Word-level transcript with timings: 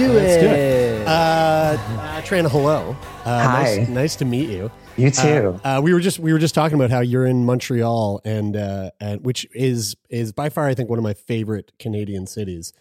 Do 0.00 0.12
Let's 0.14 0.32
it. 0.32 0.40
do 0.40 0.46
it. 0.46 1.06
Uh, 1.06 1.10
uh, 1.10 2.20
Tran, 2.22 2.50
hello. 2.50 2.96
Uh, 3.24 3.42
Hi. 3.42 3.62
Nice, 3.76 3.88
nice 3.88 4.16
to 4.16 4.24
meet 4.24 4.48
you. 4.48 4.70
You 4.96 5.10
too. 5.10 5.60
Uh, 5.64 5.78
uh, 5.78 5.80
we 5.82 5.92
were 5.92 6.00
just 6.00 6.18
we 6.18 6.32
were 6.32 6.38
just 6.38 6.54
talking 6.54 6.76
about 6.76 6.90
how 6.90 7.00
you're 7.00 7.26
in 7.26 7.44
Montreal, 7.44 8.20
and 8.24 8.56
uh, 8.56 8.90
and 9.00 9.24
which 9.24 9.46
is 9.54 9.96
is 10.08 10.32
by 10.32 10.48
far 10.48 10.66
I 10.66 10.74
think 10.74 10.88
one 10.88 10.98
of 10.98 11.02
my 11.02 11.14
favorite 11.14 11.72
Canadian 11.78 12.26
cities. 12.26 12.72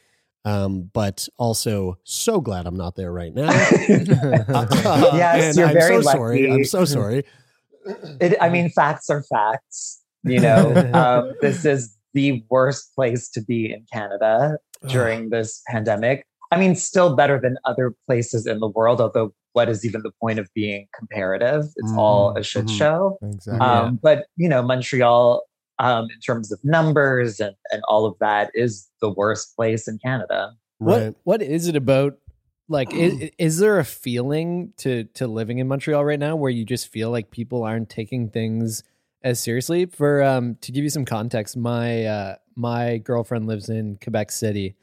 Um, 0.45 0.89
but 0.93 1.27
also 1.37 1.97
so 2.05 2.39
glad 2.39 2.65
I'm 2.65 2.77
not 2.77 2.95
there 2.95 3.11
right 3.11 3.33
now. 3.33 3.49
Uh, 4.49 5.11
Yes, 5.13 5.57
you're 5.57 5.67
I'm 5.67 5.73
very 5.73 6.01
so 6.01 6.01
sorry. 6.01 6.49
I'm 6.51 6.63
so 6.63 6.85
sorry. 6.85 7.23
It, 8.21 8.37
I 8.39 8.49
mean, 8.49 8.69
facts 8.69 9.09
are 9.09 9.23
facts. 9.23 10.01
You 10.23 10.39
know, 10.39 10.73
um, 10.93 11.33
this 11.41 11.65
is 11.65 11.95
the 12.13 12.43
worst 12.49 12.95
place 12.95 13.29
to 13.31 13.41
be 13.41 13.73
in 13.73 13.85
Canada 13.91 14.57
during 14.87 15.29
this 15.29 15.61
pandemic. 15.67 16.25
I 16.51 16.57
mean, 16.59 16.75
still 16.75 17.15
better 17.15 17.39
than 17.39 17.57
other 17.65 17.93
places 18.07 18.47
in 18.47 18.59
the 18.59 18.67
world, 18.67 18.99
although 19.01 19.33
what 19.53 19.69
is 19.69 19.85
even 19.85 20.01
the 20.03 20.11
point 20.21 20.39
of 20.39 20.47
being 20.53 20.87
comparative? 20.97 21.65
It's 21.75 21.93
all 21.95 22.35
a 22.35 22.43
shit 22.43 22.65
Mhm. 22.65 22.77
show. 22.77 23.19
Exactly. 23.21 23.59
Um, 23.67 23.99
But, 24.01 24.27
you 24.35 24.49
know, 24.49 24.61
Montreal, 24.61 25.43
um, 25.79 26.05
in 26.13 26.19
terms 26.19 26.51
of 26.51 26.59
numbers 26.63 27.39
and, 27.39 27.55
and 27.71 27.81
all 27.87 28.05
of 28.05 28.17
that, 28.19 28.51
is 28.53 28.87
the 29.01 29.09
worst 29.11 29.55
place 29.55 29.87
in 29.87 29.97
Canada. 29.99 30.51
right. 30.79 31.07
What 31.07 31.15
what 31.23 31.41
is 31.41 31.67
it 31.67 31.75
about? 31.75 32.17
Like, 32.67 32.93
is, 32.93 33.29
is 33.37 33.57
there 33.59 33.79
a 33.79 33.85
feeling 33.85 34.73
to 34.77 35.03
to 35.15 35.27
living 35.27 35.59
in 35.59 35.67
Montreal 35.67 36.03
right 36.05 36.19
now 36.19 36.35
where 36.35 36.51
you 36.51 36.65
just 36.65 36.87
feel 36.87 37.11
like 37.11 37.31
people 37.31 37.63
aren't 37.63 37.89
taking 37.89 38.29
things 38.29 38.83
as 39.23 39.39
seriously? 39.39 39.85
For 39.85 40.23
um, 40.23 40.55
to 40.61 40.71
give 40.71 40.83
you 40.83 40.89
some 40.89 41.05
context, 41.05 41.57
my 41.57 42.05
uh, 42.05 42.35
my 42.55 42.97
girlfriend 42.97 43.47
lives 43.47 43.69
in 43.69 43.97
Quebec 44.01 44.31
City, 44.31 44.75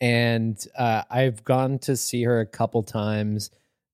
and 0.00 0.62
uh, 0.76 1.02
I've 1.10 1.44
gone 1.44 1.78
to 1.80 1.96
see 1.96 2.22
her 2.24 2.40
a 2.40 2.46
couple 2.46 2.82
times 2.82 3.50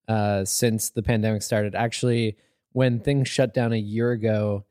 uh, 0.09 0.45
since 0.45 0.91
the 0.91 1.03
pandemic 1.03 1.43
started. 1.43 1.75
Actually, 1.75 2.37
when 2.73 3.01
things 3.01 3.29
shut 3.29 3.55
down 3.55 3.73
a 3.73 3.79
year 3.79 4.11
ago 4.11 4.65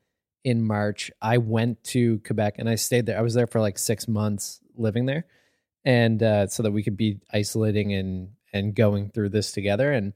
in 0.44 0.64
March, 0.64 1.10
I 1.22 1.38
went 1.38 1.84
to 1.86 2.20
Quebec 2.20 2.56
and 2.60 2.70
I 2.70 2.76
stayed 2.76 3.06
there. 3.06 3.18
I 3.18 3.22
was 3.22 3.34
there 3.34 3.48
for 3.48 3.62
like 3.62 3.80
six 3.80 4.08
months 4.08 4.60
living 4.76 5.06
there 5.06 5.26
and 5.86 6.22
uh, 6.22 6.48
so 6.48 6.64
that 6.64 6.72
we 6.72 6.84
could 6.84 6.98
be 6.98 7.20
isolating 7.32 7.94
and 7.94 8.30
and 8.54 8.76
going 8.76 9.10
through 9.10 9.30
this 9.30 9.52
together 9.52 9.92
and 9.92 10.14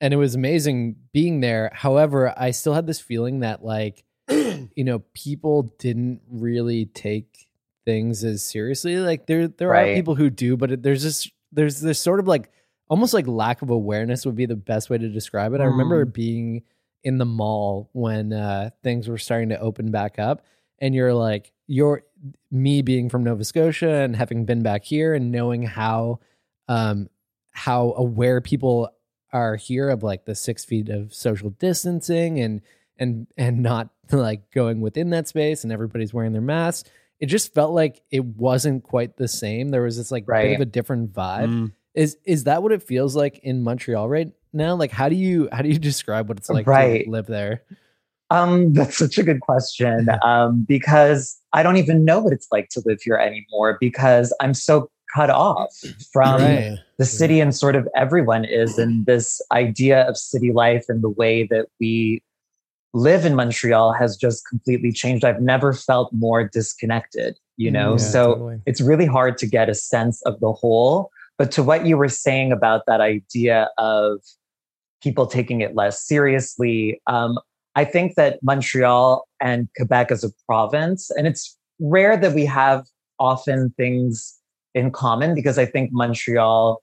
and 0.00 0.12
it 0.14 0.16
was 0.16 0.34
amazing 0.34 0.96
being 1.12 1.40
there 1.40 1.70
however 1.72 2.34
i 2.36 2.50
still 2.50 2.74
had 2.74 2.86
this 2.86 3.00
feeling 3.00 3.40
that 3.40 3.64
like 3.64 4.04
you 4.30 4.84
know 4.84 5.00
people 5.12 5.74
didn't 5.78 6.20
really 6.30 6.86
take 6.86 7.48
things 7.84 8.24
as 8.24 8.42
seriously 8.42 8.96
like 8.96 9.26
there 9.26 9.46
there 9.46 9.74
are 9.74 9.94
people 9.94 10.14
who 10.14 10.30
do 10.30 10.56
but 10.56 10.70
it, 10.70 10.82
there's 10.82 11.02
this 11.02 11.30
there's 11.52 11.80
this 11.80 12.00
sort 12.00 12.20
of 12.20 12.26
like 12.26 12.50
almost 12.88 13.14
like 13.14 13.26
lack 13.26 13.62
of 13.62 13.70
awareness 13.70 14.26
would 14.26 14.36
be 14.36 14.46
the 14.46 14.56
best 14.56 14.90
way 14.90 14.98
to 14.98 15.08
describe 15.08 15.54
it. 15.54 15.60
I 15.60 15.64
remember 15.64 16.04
being 16.04 16.62
in 17.02 17.18
the 17.18 17.24
mall 17.24 17.90
when 17.92 18.32
uh 18.32 18.70
things 18.82 19.08
were 19.08 19.18
starting 19.18 19.50
to 19.50 19.60
open 19.60 19.90
back 19.90 20.18
up 20.18 20.44
and 20.78 20.94
you're 20.94 21.14
like 21.14 21.52
you're 21.66 22.02
me 22.50 22.82
being 22.82 23.08
from 23.08 23.24
Nova 23.24 23.44
Scotia 23.44 23.90
and 23.90 24.16
having 24.16 24.44
been 24.44 24.62
back 24.62 24.84
here 24.84 25.14
and 25.14 25.30
knowing 25.30 25.62
how 25.62 26.20
um 26.68 27.08
how 27.50 27.94
aware 27.96 28.40
people 28.40 28.90
are 29.32 29.56
here 29.56 29.90
of 29.90 30.02
like 30.02 30.24
the 30.24 30.34
six 30.34 30.64
feet 30.64 30.88
of 30.88 31.12
social 31.14 31.50
distancing 31.50 32.40
and 32.40 32.62
and 32.98 33.26
and 33.36 33.62
not 33.62 33.90
like 34.12 34.50
going 34.50 34.80
within 34.80 35.10
that 35.10 35.28
space 35.28 35.62
and 35.64 35.72
everybody's 35.72 36.14
wearing 36.14 36.32
their 36.32 36.42
masks 36.42 36.88
it 37.20 37.26
just 37.26 37.54
felt 37.54 37.72
like 37.72 38.02
it 38.10 38.24
wasn't 38.24 38.82
quite 38.82 39.16
the 39.16 39.28
same 39.28 39.70
there 39.70 39.82
was 39.82 39.96
this 39.96 40.10
like 40.10 40.26
bit 40.26 40.54
of 40.54 40.60
a 40.60 40.64
different 40.66 41.12
vibe 41.12 41.48
Mm. 41.48 41.72
is 41.94 42.16
is 42.24 42.44
that 42.44 42.62
what 42.62 42.72
it 42.72 42.82
feels 42.82 43.14
like 43.16 43.38
in 43.42 43.62
Montreal 43.62 44.08
right 44.08 44.30
now 44.52 44.74
like 44.74 44.90
how 44.90 45.08
do 45.08 45.16
you 45.16 45.48
how 45.52 45.62
do 45.62 45.68
you 45.68 45.78
describe 45.90 46.28
what 46.28 46.38
it's 46.38 46.50
like 46.50 46.66
Right. 46.66 47.04
to 47.04 47.10
live 47.10 47.26
there 47.26 47.62
Um, 48.30 48.72
that's 48.72 48.96
such 48.96 49.18
a 49.18 49.22
good 49.22 49.40
question. 49.40 50.08
Um, 50.22 50.64
because 50.66 51.38
I 51.52 51.62
don't 51.62 51.76
even 51.76 52.04
know 52.04 52.20
what 52.20 52.32
it's 52.32 52.48
like 52.50 52.68
to 52.70 52.82
live 52.84 53.00
here 53.02 53.16
anymore 53.16 53.76
because 53.80 54.34
I'm 54.40 54.54
so 54.54 54.90
cut 55.14 55.30
off 55.30 55.70
from 56.12 56.40
Right. 56.40 56.78
the 56.98 57.04
city 57.04 57.38
and 57.40 57.54
sort 57.54 57.76
of 57.76 57.86
everyone 57.94 58.44
is 58.44 58.78
and 58.78 59.04
this 59.06 59.40
idea 59.52 60.02
of 60.08 60.16
city 60.16 60.52
life 60.52 60.86
and 60.88 61.02
the 61.02 61.10
way 61.10 61.46
that 61.48 61.66
we 61.78 62.22
live 62.94 63.26
in 63.26 63.34
Montreal 63.34 63.92
has 63.92 64.16
just 64.16 64.48
completely 64.48 64.92
changed. 64.92 65.24
I've 65.24 65.42
never 65.42 65.72
felt 65.72 66.12
more 66.12 66.48
disconnected, 66.48 67.36
you 67.56 67.70
know? 67.70 67.92
Yeah, 67.92 67.96
so 67.96 68.34
totally. 68.34 68.60
it's 68.66 68.80
really 68.80 69.06
hard 69.06 69.36
to 69.38 69.46
get 69.46 69.68
a 69.68 69.74
sense 69.74 70.22
of 70.22 70.38
the 70.40 70.52
whole. 70.52 71.10
But 71.36 71.50
to 71.52 71.64
what 71.64 71.84
you 71.84 71.96
were 71.96 72.08
saying 72.08 72.52
about 72.52 72.82
that 72.86 73.00
idea 73.00 73.68
of 73.78 74.20
people 75.02 75.26
taking 75.26 75.60
it 75.60 75.74
less 75.74 76.06
seriously, 76.06 77.02
um, 77.08 77.38
I 77.74 77.84
think 77.84 78.14
that 78.14 78.38
Montreal 78.42 79.26
and 79.40 79.68
Quebec 79.76 80.12
as 80.12 80.22
a 80.22 80.30
province, 80.46 81.10
and 81.10 81.26
it's 81.26 81.58
rare 81.80 82.16
that 82.16 82.32
we 82.32 82.46
have 82.46 82.86
often 83.18 83.74
things 83.76 84.38
in 84.74 84.92
common 84.92 85.34
because 85.34 85.58
I 85.58 85.66
think 85.66 85.90
Montreal, 85.92 86.80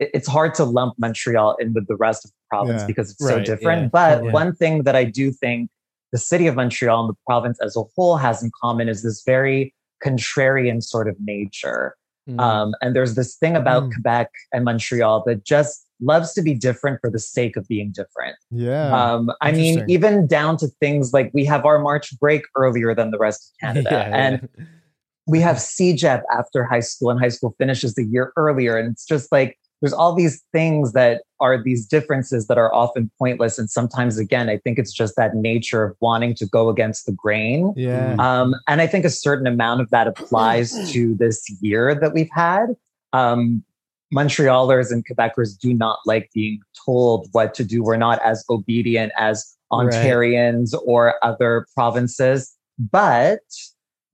it's 0.00 0.26
hard 0.26 0.54
to 0.54 0.64
lump 0.64 0.94
Montreal 0.98 1.56
in 1.60 1.74
with 1.74 1.86
the 1.88 1.96
rest 1.96 2.24
of 2.24 2.30
province 2.52 2.82
Yeah. 2.82 2.86
because 2.86 3.10
it's 3.12 3.24
so 3.32 3.38
different. 3.50 3.82
yeah, 3.82 3.88
But 4.00 4.24
yeah. 4.24 4.30
one 4.40 4.50
thing 4.54 4.74
that 4.86 4.96
I 5.02 5.04
do 5.20 5.30
think 5.42 5.70
the 6.12 6.18
city 6.18 6.46
of 6.46 6.54
Montreal 6.56 7.00
and 7.04 7.08
the 7.12 7.18
province 7.26 7.58
as 7.66 7.74
a 7.76 7.82
whole 7.94 8.16
has 8.26 8.42
in 8.42 8.50
common 8.62 8.86
is 8.88 9.02
this 9.02 9.22
very 9.34 9.74
contrarian 10.04 10.82
sort 10.82 11.08
of 11.08 11.16
nature. 11.34 11.96
Mm. 12.28 12.38
Um, 12.40 12.74
and 12.82 12.94
there's 12.94 13.14
this 13.14 13.30
thing 13.36 13.56
about 13.56 13.84
Mm. 13.84 13.92
Quebec 13.94 14.28
and 14.52 14.64
Montreal 14.64 15.24
that 15.26 15.44
just 15.44 15.86
loves 16.00 16.32
to 16.34 16.42
be 16.42 16.54
different 16.54 17.00
for 17.00 17.10
the 17.10 17.18
sake 17.18 17.56
of 17.56 17.66
being 17.68 17.90
different. 17.92 18.36
Yeah. 18.50 18.88
Um, 19.00 19.30
I 19.40 19.52
mean, 19.52 19.84
even 19.88 20.26
down 20.26 20.56
to 20.58 20.66
things 20.80 21.12
like 21.12 21.30
we 21.32 21.44
have 21.46 21.64
our 21.64 21.78
March 21.78 22.18
break 22.20 22.42
earlier 22.56 22.94
than 22.94 23.10
the 23.10 23.18
rest 23.18 23.40
of 23.52 23.52
Canada, 23.66 23.88
Yeah, 23.90 24.16
and 24.24 24.48
yeah. 24.58 24.64
we 25.26 25.40
have 25.40 25.56
CEGEP 25.56 26.22
after 26.38 26.64
high 26.64 26.80
school, 26.90 27.10
and 27.10 27.18
high 27.20 27.28
school 27.36 27.54
finishes 27.58 27.94
the 27.94 28.04
year 28.04 28.32
earlier. 28.36 28.76
And 28.76 28.86
it's 28.92 29.06
just 29.06 29.30
like 29.32 29.56
there's 29.82 29.92
all 29.92 30.14
these 30.14 30.42
things 30.52 30.92
that 30.92 31.22
are 31.40 31.62
these 31.62 31.86
differences 31.86 32.46
that 32.46 32.56
are 32.56 32.72
often 32.72 33.10
pointless. 33.18 33.58
And 33.58 33.68
sometimes, 33.68 34.16
again, 34.16 34.48
I 34.48 34.56
think 34.56 34.78
it's 34.78 34.92
just 34.92 35.16
that 35.16 35.34
nature 35.34 35.82
of 35.84 35.96
wanting 36.00 36.34
to 36.36 36.46
go 36.46 36.70
against 36.70 37.04
the 37.04 37.12
grain. 37.12 37.74
yeah. 37.76 38.14
Um, 38.18 38.54
and 38.68 38.80
I 38.80 38.86
think 38.86 39.04
a 39.04 39.10
certain 39.10 39.46
amount 39.46 39.80
of 39.80 39.90
that 39.90 40.06
applies 40.06 40.72
to 40.92 41.14
this 41.16 41.44
year 41.60 41.94
that 41.94 42.14
we've 42.14 42.30
had. 42.32 42.68
Um, 43.12 43.62
Montrealers 44.14 44.92
and 44.92 45.04
Quebecers 45.06 45.58
do 45.58 45.74
not 45.74 45.98
like 46.06 46.30
being 46.32 46.60
told 46.86 47.28
what 47.32 47.52
to 47.54 47.64
do. 47.64 47.82
We're 47.82 47.96
not 47.96 48.22
as 48.22 48.44
obedient 48.48 49.12
as 49.18 49.56
Right. 49.72 49.86
Ontarians 49.86 50.74
or 50.84 51.14
other 51.24 51.66
provinces. 51.74 52.54
But 52.78 53.40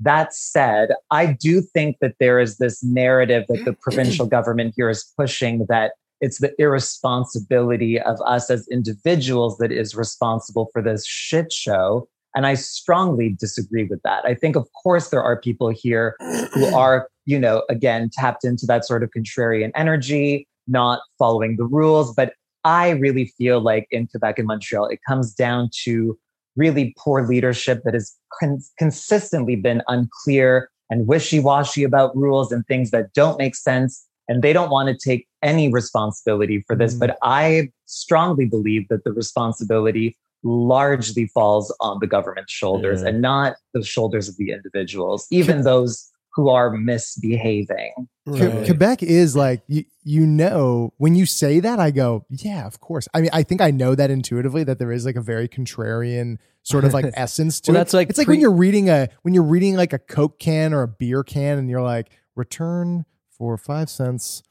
that 0.01 0.35
said, 0.35 0.91
I 1.11 1.27
do 1.27 1.61
think 1.61 1.97
that 2.01 2.15
there 2.21 2.39
is 2.39 2.59
this 2.59 2.83
narrative 2.85 3.45
that 3.49 3.65
the 3.65 3.73
provincial 3.81 4.27
government 4.27 4.75
here 4.77 4.89
is 4.89 5.13
pushing 5.17 5.67
that 5.69 5.93
it's 6.21 6.39
the 6.39 6.53
irresponsibility 6.59 8.01
of 8.01 8.21
us 8.27 8.51
as 8.51 8.67
individuals 8.69 9.59
that 9.59 9.71
is 9.71 9.95
responsible 9.95 10.69
for 10.73 10.83
this 10.83 11.07
shit 11.07 11.53
show 11.53 12.09
And 12.35 12.47
I 12.47 12.55
strongly 12.55 13.31
disagree 13.31 13.85
with 13.85 14.03
that. 14.03 14.25
I 14.25 14.35
think, 14.35 14.55
of 14.55 14.69
course, 14.83 15.09
there 15.09 15.23
are 15.23 15.41
people 15.41 15.71
here 15.71 16.15
who 16.53 16.67
are, 16.75 17.09
you 17.25 17.39
know, 17.39 17.65
again, 17.71 18.11
tapped 18.13 18.45
into 18.45 18.67
that 18.67 18.85
sort 18.85 19.03
of 19.03 19.11
contrarian 19.17 19.71
energy, 19.75 20.47
not 20.67 21.01
following 21.19 21.57
the 21.57 21.65
rules. 21.65 22.15
But 22.15 22.35
I 22.65 22.91
really 22.91 23.33
feel 23.39 23.61
like 23.61 23.87
in 23.91 24.07
Quebec 24.09 24.39
and 24.39 24.47
Montreal, 24.47 24.87
it 24.87 25.01
comes 25.09 25.33
down 25.35 25.71
to 25.85 26.19
really 26.59 26.95
poor 26.99 27.27
leadership 27.27 27.83
that 27.85 27.95
has 27.95 28.15
con- 28.39 28.61
consistently 28.79 29.57
been 29.57 29.83
unclear 29.89 30.71
and 30.91 31.07
wishy 31.07 31.41
washy 31.41 31.85
about 31.85 32.17
rules 32.17 32.51
and 32.53 32.67
things 32.67 32.91
that 32.91 33.13
don't 33.15 33.39
make 33.39 33.55
sense. 33.55 34.05
And 34.31 34.43
they 34.43 34.53
don't 34.53 34.71
want 34.71 34.89
to 34.89 35.09
take 35.09 35.27
any 35.43 35.73
responsibility 35.73 36.63
for 36.67 36.77
this. 36.77 36.95
Mm. 36.95 36.99
But 36.99 37.19
I 37.23 37.71
strongly 37.87 38.45
believe 38.45 38.89
that 38.89 39.05
the 39.05 39.13
responsibility 39.13 40.17
largely 40.43 41.27
falls 41.29 41.75
on 41.81 41.99
the 42.01 42.07
government's 42.07 42.53
shoulders 42.53 43.03
Yeah. 43.03 43.09
and 43.09 43.23
not 43.23 43.57
the 43.75 43.83
shoulders 43.83 44.29
of 44.29 44.37
the 44.37 44.53
individuals, 44.53 45.27
even 45.31 45.63
those 45.63 46.11
who 46.39 46.49
are 46.51 46.71
misbehaving. 46.71 48.09
Right. 48.27 48.65
Quebec 48.65 49.03
is 49.03 49.35
like 49.35 49.63
you, 49.67 49.85
you 50.05 50.25
know 50.25 50.93
when 50.99 51.17
you 51.17 51.27
say 51.27 51.59
that 51.61 51.81
I 51.81 51.91
go 51.91 52.27
yeah 52.31 52.65
of 52.67 52.79
course 52.79 53.09
I 53.13 53.23
mean 53.23 53.31
I 53.33 53.43
think 53.43 53.61
I 53.61 53.71
know 53.73 53.95
that 53.97 54.09
intuitively 54.11 54.63
that 54.65 54.79
there 54.79 54.93
is 54.93 55.05
like 55.05 55.17
a 55.17 55.21
very 55.21 55.49
contrarian 55.49 56.37
sort 56.63 56.85
of 56.85 56.93
like 56.95 57.07
essence 57.15 57.61
to 57.63 57.73
Well, 57.73 57.77
it. 57.77 57.81
that's 57.81 57.95
like 57.95 58.09
it's 58.11 58.19
like 58.19 58.29
when 58.29 58.39
you're 58.39 58.53
reading 58.53 58.89
a 58.89 59.09
when 59.23 59.35
you're 59.35 59.43
reading 59.43 59.75
like 59.77 59.93
a 59.93 59.99
Coke 59.99 60.39
can 60.39 60.73
or 60.73 60.83
a 60.83 60.89
beer 60.89 61.25
can 61.25 61.59
and 61.59 61.69
you're 61.69 61.83
like 61.83 62.11
return 62.37 63.05
for 63.37 63.59
five 63.59 63.91
cents 63.91 64.43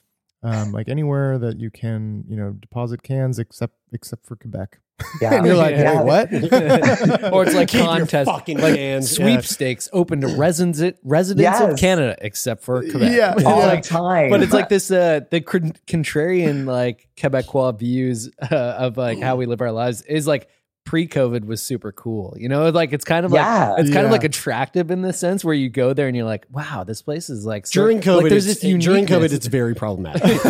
um 0.43 0.71
like 0.73 0.89
anywhere 0.89 1.37
that 1.37 1.57
you 1.59 1.71
can 1.71 2.25
you 2.27 2.35
know 2.35 2.51
deposit 2.51 3.01
cans 3.01 3.39
except 3.39 3.75
except 3.93 4.25
for 4.25 4.35
Quebec 4.35 4.79
Yeah. 5.21 5.35
and 5.35 5.45
you're 5.45 5.55
like 5.55 5.75
Yeah. 5.75 6.01
wait 6.01 6.31
what 6.31 6.33
or 7.33 7.43
it's 7.43 7.53
like 7.55 7.67
Keep 7.69 7.81
contest, 7.81 8.29
fucking 8.29 8.57
like 8.59 8.75
cans, 8.75 9.17
yeah. 9.17 9.25
sweepstakes 9.25 9.89
open 9.93 10.21
to 10.21 10.27
residents 10.27 10.81
residents 11.03 11.41
Yes. 11.59 11.61
of 11.73 11.77
Canada, 11.79 12.15
except 12.21 12.63
for 12.63 12.81
Quebec. 12.81 13.11
Yeah. 13.11 13.35
All 13.45 13.59
like- 13.59 13.83
the 13.83 13.89
time. 13.89 14.29
but 14.31 14.41
it's 14.41 14.53
like 14.53 14.69
this 14.69 14.89
uh 14.89 15.21
the 15.29 15.41
contrarian 15.41 16.65
like 16.65 17.07
Quebecois 17.17 17.77
views 17.77 18.29
uh, 18.51 18.55
of 18.55 18.97
like 18.97 19.19
how 19.19 19.35
we 19.35 19.45
live 19.45 19.61
our 19.61 19.71
lives 19.71 20.01
is 20.03 20.25
like 20.27 20.47
pre-COVID 20.87 21.45
was 21.45 21.61
super 21.61 21.91
cool. 21.91 22.33
You 22.39 22.47
know, 22.47 22.69
like 22.69 22.93
it's 22.93 23.03
kind 23.03 23.25
of 23.25 23.33
Yeah. 23.33 23.71
like 23.71 23.79
it's 23.81 23.89
kind 23.89 24.03
Yeah. 24.03 24.05
of 24.05 24.11
like 24.11 24.23
attractive 24.23 24.89
in 24.89 25.01
the 25.01 25.11
sense 25.11 25.43
where 25.43 25.53
you 25.53 25.69
go 25.69 25.91
there 25.93 26.07
and 26.07 26.15
you're 26.15 26.25
like, 26.25 26.45
wow, 26.49 26.85
this 26.85 27.01
place 27.01 27.29
is 27.29 27.45
like 27.45 27.67
so- 27.67 27.81
during 27.81 27.99
COVID, 27.99 28.21
Like, 28.23 28.29
there's 28.29 28.47
it's, 28.47 28.61
this 28.61 28.83
during 28.85 29.05
COVID, 29.05 29.33
it's 29.33 29.47
very 29.47 29.75
problematic. 29.75 30.21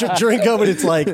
Dur- 0.00 0.14
during 0.18 0.40
COVID, 0.40 0.66
it's 0.66 0.82
like 0.82 1.08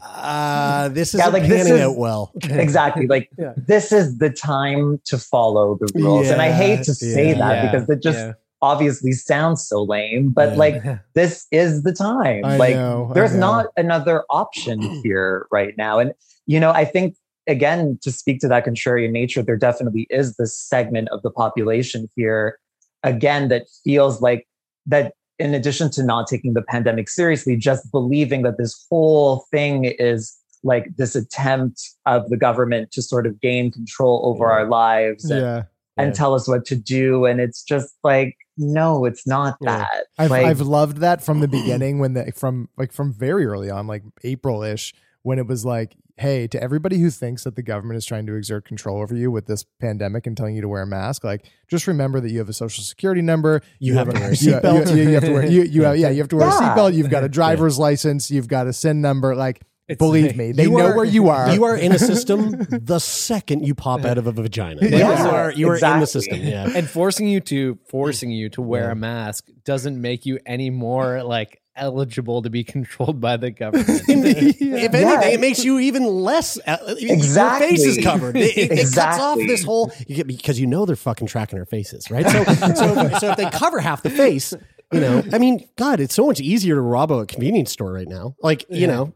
uh, 0.00 0.88
this 0.88 1.14
isn't 1.14 1.32
like, 1.32 1.42
this 1.42 1.64
panning 1.64 1.74
is- 1.74 1.80
out 1.82 1.96
well. 1.96 2.32
exactly 2.42 3.06
like 3.06 3.28
Yeah. 3.38 3.52
this 3.56 3.92
is 3.92 4.18
the 4.18 4.30
time 4.30 5.00
to 5.04 5.18
follow 5.18 5.76
the 5.80 5.90
rules 5.94 6.28
and 6.28 6.40
i 6.40 6.50
hate 6.50 6.84
to 6.84 6.92
Yeah, 6.92 7.14
say 7.14 7.32
that 7.34 7.54
Yeah, 7.64 7.70
because 7.70 7.88
it 7.90 8.02
just 8.02 8.18
yeah. 8.18 8.32
obviously 8.60 9.12
sounds 9.12 9.66
so 9.66 9.82
lame 9.82 10.30
but 10.30 10.50
Yeah. 10.52 10.56
like 10.56 10.82
this 11.14 11.46
is 11.50 11.82
the 11.82 11.92
time 11.92 12.44
I 12.44 12.56
like 12.56 12.74
know, 12.76 13.10
there's 13.14 13.34
not 13.34 13.66
another 13.76 14.24
option 14.30 14.80
here 15.02 15.46
right 15.50 15.74
now 15.76 15.98
and 15.98 16.12
you 16.46 16.58
know 16.60 16.70
i 16.70 16.84
think 16.84 17.16
again 17.46 17.98
to 18.02 18.12
speak 18.12 18.40
to 18.40 18.48
that 18.48 18.64
contrarian 18.64 19.10
nature 19.10 19.42
there 19.42 19.56
definitely 19.56 20.06
is 20.10 20.36
this 20.36 20.56
segment 20.56 21.08
of 21.10 21.22
the 21.22 21.30
population 21.30 22.08
here 22.16 22.58
again 23.02 23.48
that 23.48 23.64
feels 23.84 24.20
like 24.20 24.46
that 24.86 25.14
in 25.38 25.54
addition 25.54 25.90
to 25.90 26.02
not 26.02 26.26
taking 26.28 26.52
the 26.54 26.62
pandemic 26.62 27.08
seriously 27.08 27.56
just 27.56 27.90
believing 27.90 28.42
that 28.42 28.58
this 28.58 28.86
whole 28.88 29.44
thing 29.50 29.84
is 29.98 30.36
like 30.62 30.86
this 30.96 31.16
attempt 31.16 31.82
of 32.06 32.28
the 32.30 32.36
government 32.36 32.92
to 32.92 33.02
sort 33.02 33.26
of 33.26 33.40
gain 33.40 33.70
control 33.72 34.20
over 34.24 34.50
our 34.50 34.68
lives 34.68 35.28
and, 35.30 35.40
yeah 35.40 35.62
and 35.96 36.08
Yeah. 36.08 36.12
tell 36.14 36.34
us 36.34 36.46
what 36.48 36.64
to 36.66 36.76
do 36.76 37.24
and 37.26 37.40
it's 37.40 37.62
just 37.62 37.94
like 38.04 38.36
no 38.56 39.04
it's 39.04 39.26
not 39.26 39.56
Yeah. 39.60 39.78
that 39.78 40.06
I've 40.18 40.30
like, 40.30 40.46
I've 40.46 40.60
loved 40.60 40.98
that 40.98 41.22
from 41.24 41.40
the 41.40 41.48
beginning 41.58 41.98
when 41.98 42.14
the 42.14 42.30
from 42.36 42.68
like 42.76 42.92
from 42.92 43.12
very 43.12 43.44
early 43.46 43.70
on, 43.70 43.86
like 43.86 44.02
April 44.24 44.62
ish, 44.62 44.94
when 45.22 45.38
it 45.38 45.46
was 45.46 45.64
like, 45.64 45.96
hey, 46.18 46.46
to 46.46 46.62
everybody 46.62 46.98
who 46.98 47.10
thinks 47.10 47.44
that 47.44 47.56
the 47.56 47.62
government 47.62 47.96
is 47.98 48.04
trying 48.06 48.26
to 48.26 48.34
exert 48.34 48.64
control 48.64 49.00
over 49.00 49.14
you 49.16 49.30
with 49.30 49.46
this 49.46 49.64
pandemic 49.80 50.26
and 50.26 50.36
telling 50.36 50.54
you 50.54 50.60
to 50.62 50.68
wear 50.68 50.82
a 50.82 50.86
mask, 50.86 51.24
like 51.24 51.44
just 51.68 51.86
remember 51.86 52.20
that 52.20 52.30
you 52.30 52.38
have 52.38 52.48
a 52.48 52.52
social 52.52 52.84
security 52.84 53.22
number. 53.22 53.60
You 53.78 53.94
have 53.94 54.08
to 54.10 54.20
wear 54.20 54.30
a 54.30 54.34
you- 54.36 54.52
seatbelt. 54.52 54.94
You, 54.96 55.02
you 55.02 55.14
have 55.14 55.24
to 55.24 55.32
wear 55.32 55.46
you, 55.46 55.62
you 55.62 55.82
have, 55.84 55.96
yeah, 55.96 56.10
you 56.10 56.18
have 56.18 56.28
to 56.28 56.36
wear 56.36 56.48
Yeah. 56.48 56.74
a 56.74 56.76
seatbelt. 56.76 56.94
You've 56.94 57.10
got 57.10 57.24
a 57.24 57.28
driver's 57.40 57.78
license. 57.78 58.30
You've 58.30 58.48
got 58.48 58.66
a 58.66 58.72
SIN 58.72 59.00
number. 59.00 59.34
Like, 59.34 59.62
It's 59.88 59.98
believe 59.98 60.36
me, 60.36 60.52
they 60.52 60.66
know 60.70 60.86
are- 60.86 60.96
where 60.96 61.04
you 61.04 61.28
are. 61.28 61.50
You 61.52 61.64
are 61.64 61.76
in 61.76 61.92
a 61.92 61.98
system 61.98 62.66
the 62.70 62.98
second 63.00 63.66
you 63.66 63.74
pop 63.74 64.04
out 64.04 64.18
of 64.18 64.26
a 64.26 64.32
vagina. 64.32 64.80
Like, 64.82 64.90
Yeah, 64.90 65.24
you 65.24 65.30
are 65.30 65.52
you 65.52 65.68
are 65.70 65.76
in 65.76 66.00
the 66.00 66.06
system. 66.06 66.38
Yeah. 66.40 66.68
and 66.74 66.88
forcing 66.88 67.26
you 67.26 67.40
to 67.40 67.78
forcing 67.88 68.30
you 68.30 68.48
to 68.50 68.60
wear 68.62 68.90
a 68.90 68.94
mask 68.94 69.48
doesn't 69.64 70.00
make 70.00 70.26
you 70.26 70.38
any 70.46 70.68
more 70.70 71.22
like 71.22 71.61
eligible 71.76 72.42
to 72.42 72.50
be 72.50 72.64
controlled 72.74 73.20
by 73.20 73.36
the 73.36 73.50
government. 73.50 73.88
If 74.08 74.94
anything, 74.94 75.08
Yeah. 75.08 75.24
it 75.34 75.40
makes 75.40 75.64
you 75.64 75.78
even 75.78 76.04
less. 76.04 76.58
Uh, 76.66 76.76
Exactly. 76.98 77.68
Your 77.68 77.76
face 77.76 77.84
is 77.98 78.04
covered. 78.04 78.36
It, 78.36 78.56
it- 78.56 78.72
it 78.72 78.94
cuts 78.94 79.18
off 79.18 79.38
this 79.38 79.64
whole 79.64 79.92
you 80.06 80.16
get, 80.16 80.26
because 80.26 80.58
you 80.60 80.66
know 80.66 80.86
they're 80.86 80.96
fucking 80.96 81.26
tracking 81.26 81.58
our 81.58 81.64
faces, 81.66 82.10
right? 82.10 82.28
So, 82.28 82.44
so, 82.44 83.06
if, 83.06 83.18
so 83.18 83.30
if 83.30 83.36
they 83.36 83.50
cover 83.50 83.80
half 83.80 84.02
the 84.02 84.10
face, 84.10 84.52
you 84.92 85.00
know, 85.00 85.22
I 85.32 85.38
mean, 85.38 85.66
God, 85.76 86.00
it's 86.00 86.14
so 86.14 86.26
much 86.26 86.40
easier 86.40 86.74
to 86.74 86.80
rob 86.80 87.10
a 87.10 87.24
convenience 87.26 87.72
store 87.72 87.92
right 87.92 88.08
now. 88.08 88.36
Like, 88.42 88.64
you 88.68 88.86
know, 88.86 89.14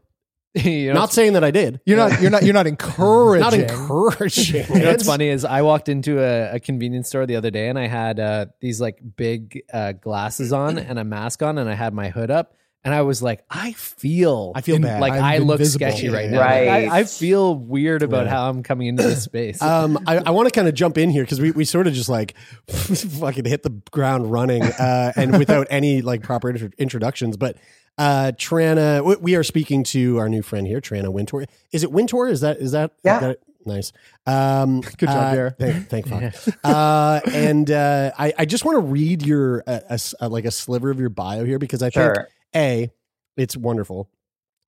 you 0.63 0.87
know, 0.87 0.93
not 0.93 1.13
saying 1.13 1.33
that 1.33 1.43
I 1.43 1.51
did. 1.51 1.79
You're 1.85 1.97
not. 1.97 2.21
You're 2.21 2.31
not. 2.31 2.43
You're 2.43 2.53
not 2.53 2.67
encouraging. 2.67 3.41
Not 3.41 3.53
encouraging. 3.53 4.65
You 4.77 4.83
know 4.83 4.91
what's 4.91 5.05
funny 5.05 5.27
is 5.29 5.45
I 5.45 5.61
walked 5.61 5.89
into 5.89 6.19
a, 6.19 6.55
a 6.55 6.59
convenience 6.59 7.07
store 7.09 7.25
the 7.25 7.35
other 7.35 7.51
day 7.51 7.69
and 7.69 7.77
I 7.79 7.87
had 7.87 8.19
uh, 8.19 8.45
these 8.61 8.79
like 8.81 8.99
big 9.15 9.61
uh, 9.73 9.91
glasses 9.93 10.53
on 10.53 10.77
and 10.77 10.99
a 10.99 11.03
mask 11.03 11.41
on 11.43 11.57
and 11.57 11.69
I 11.69 11.73
had 11.73 11.93
my 11.93 12.09
hood 12.09 12.31
up 12.31 12.53
and 12.83 12.93
I 12.93 13.01
was 13.01 13.21
like, 13.21 13.43
I 13.49 13.73
feel, 13.73 14.53
I 14.55 14.61
feel 14.61 14.75
in- 14.77 14.81
bad. 14.83 15.01
like 15.01 15.13
I'm 15.13 15.23
I 15.23 15.37
look 15.39 15.59
invisible. 15.59 15.87
sketchy 15.87 16.09
right 16.09 16.25
yeah. 16.25 16.31
now. 16.31 16.39
Like, 16.39 16.67
Right. 16.67 16.89
I, 16.89 16.99
I 16.99 17.03
feel 17.05 17.55
weird 17.55 18.01
about 18.03 18.25
Yeah. 18.25 18.31
how 18.31 18.49
I'm 18.49 18.63
coming 18.63 18.87
into 18.87 19.03
this 19.03 19.23
space. 19.23 19.61
Um, 19.61 19.99
I, 20.07 20.17
I 20.17 20.29
want 20.29 20.47
to 20.47 20.51
kind 20.57 20.67
of 20.67 20.73
jump 20.73 20.97
in 20.97 21.09
here 21.09 21.23
because 21.23 21.41
we, 21.41 21.51
we 21.51 21.65
sort 21.65 21.87
of 21.87 21.93
just 21.93 22.07
like 22.09 22.35
fucking 22.67 23.45
hit 23.45 23.63
the 23.63 23.71
ground 23.91 24.31
running 24.31 24.63
uh, 24.63 25.11
and 25.15 25.37
without 25.37 25.67
any 25.69 26.01
like 26.01 26.23
proper 26.23 26.49
intro- 26.49 26.69
introductions. 26.77 27.35
But 27.37 27.57
uh, 27.97 28.31
Tranna, 28.37 29.19
we, 29.19 29.35
are 29.35 29.43
speaking 29.43 29.83
to 29.85 30.17
our 30.17 30.29
new 30.29 30.41
friend 30.41 30.67
here, 30.67 30.79
Tranna 30.81 31.11
Wintour. 31.11 31.45
Is 31.71 31.83
it 31.83 31.91
Wintour? 31.91 32.27
Is 32.27 32.41
that 32.41 32.57
is 32.57 32.71
that? 32.73 32.91
Yeah. 33.03 33.15
is 33.15 33.21
that- 33.21 33.39
nice. 33.65 33.91
Um, 34.25 34.81
Good 34.97 35.09
job, 35.09 35.09
uh, 35.09 35.31
Pierre. 35.31 35.49
Thank, 35.59 35.89
thank 35.89 36.07
fuck. 36.07 36.55
uh, 36.63 37.19
and 37.31 37.69
uh, 37.69 38.11
I, 38.17 38.33
I 38.39 38.45
just 38.45 38.63
want 38.63 38.77
to 38.77 38.81
read 38.81 39.25
your 39.25 39.63
uh, 39.67 39.79
a 39.89 39.99
uh, 40.21 40.29
like 40.29 40.45
a 40.45 40.51
sliver 40.51 40.89
of 40.89 40.99
your 40.99 41.09
bio 41.09 41.43
here 41.43 41.59
because 41.59 41.83
I 41.83 41.89
think 41.89 42.17
a 42.55 42.91
it's 43.35 43.57
wonderful. 43.57 44.09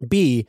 B 0.08 0.48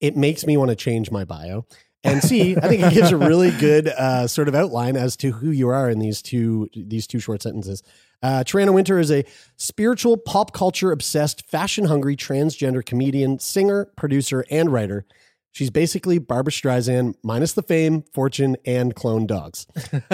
it 0.00 0.16
makes 0.16 0.46
me 0.46 0.56
want 0.56 0.70
to 0.70 0.76
change 0.76 1.10
my 1.10 1.24
bio. 1.24 1.66
And 2.02 2.22
C, 2.22 2.56
I 2.56 2.66
think 2.68 2.82
it 2.82 2.94
gives 2.94 3.10
a 3.12 3.16
really 3.16 3.50
good 3.50 3.88
uh, 3.88 4.26
sort 4.26 4.48
of 4.48 4.54
outline 4.54 4.96
as 4.96 5.16
to 5.18 5.32
who 5.32 5.50
you 5.50 5.68
are 5.68 5.90
in 5.90 5.98
these 5.98 6.22
two 6.22 6.68
these 6.74 7.06
two 7.06 7.20
short 7.20 7.42
sentences. 7.42 7.82
Uh, 8.22 8.42
Tranna 8.44 8.72
Wintour 8.72 8.98
is 8.98 9.10
a 9.10 9.24
spiritual, 9.56 10.16
pop 10.16 10.52
culture 10.52 10.92
obsessed, 10.92 11.48
fashion 11.50 11.86
hungry, 11.86 12.16
transgender 12.16 12.84
comedian, 12.84 13.38
singer, 13.38 13.86
producer, 13.96 14.44
and 14.50 14.72
writer. 14.72 15.06
She's 15.52 15.70
basically 15.70 16.18
Barbra 16.18 16.52
Streisand 16.52 17.14
minus 17.24 17.54
the 17.54 17.62
fame, 17.62 18.04
fortune, 18.14 18.56
and 18.64 18.94
clone 18.94 19.26
dogs. 19.26 19.66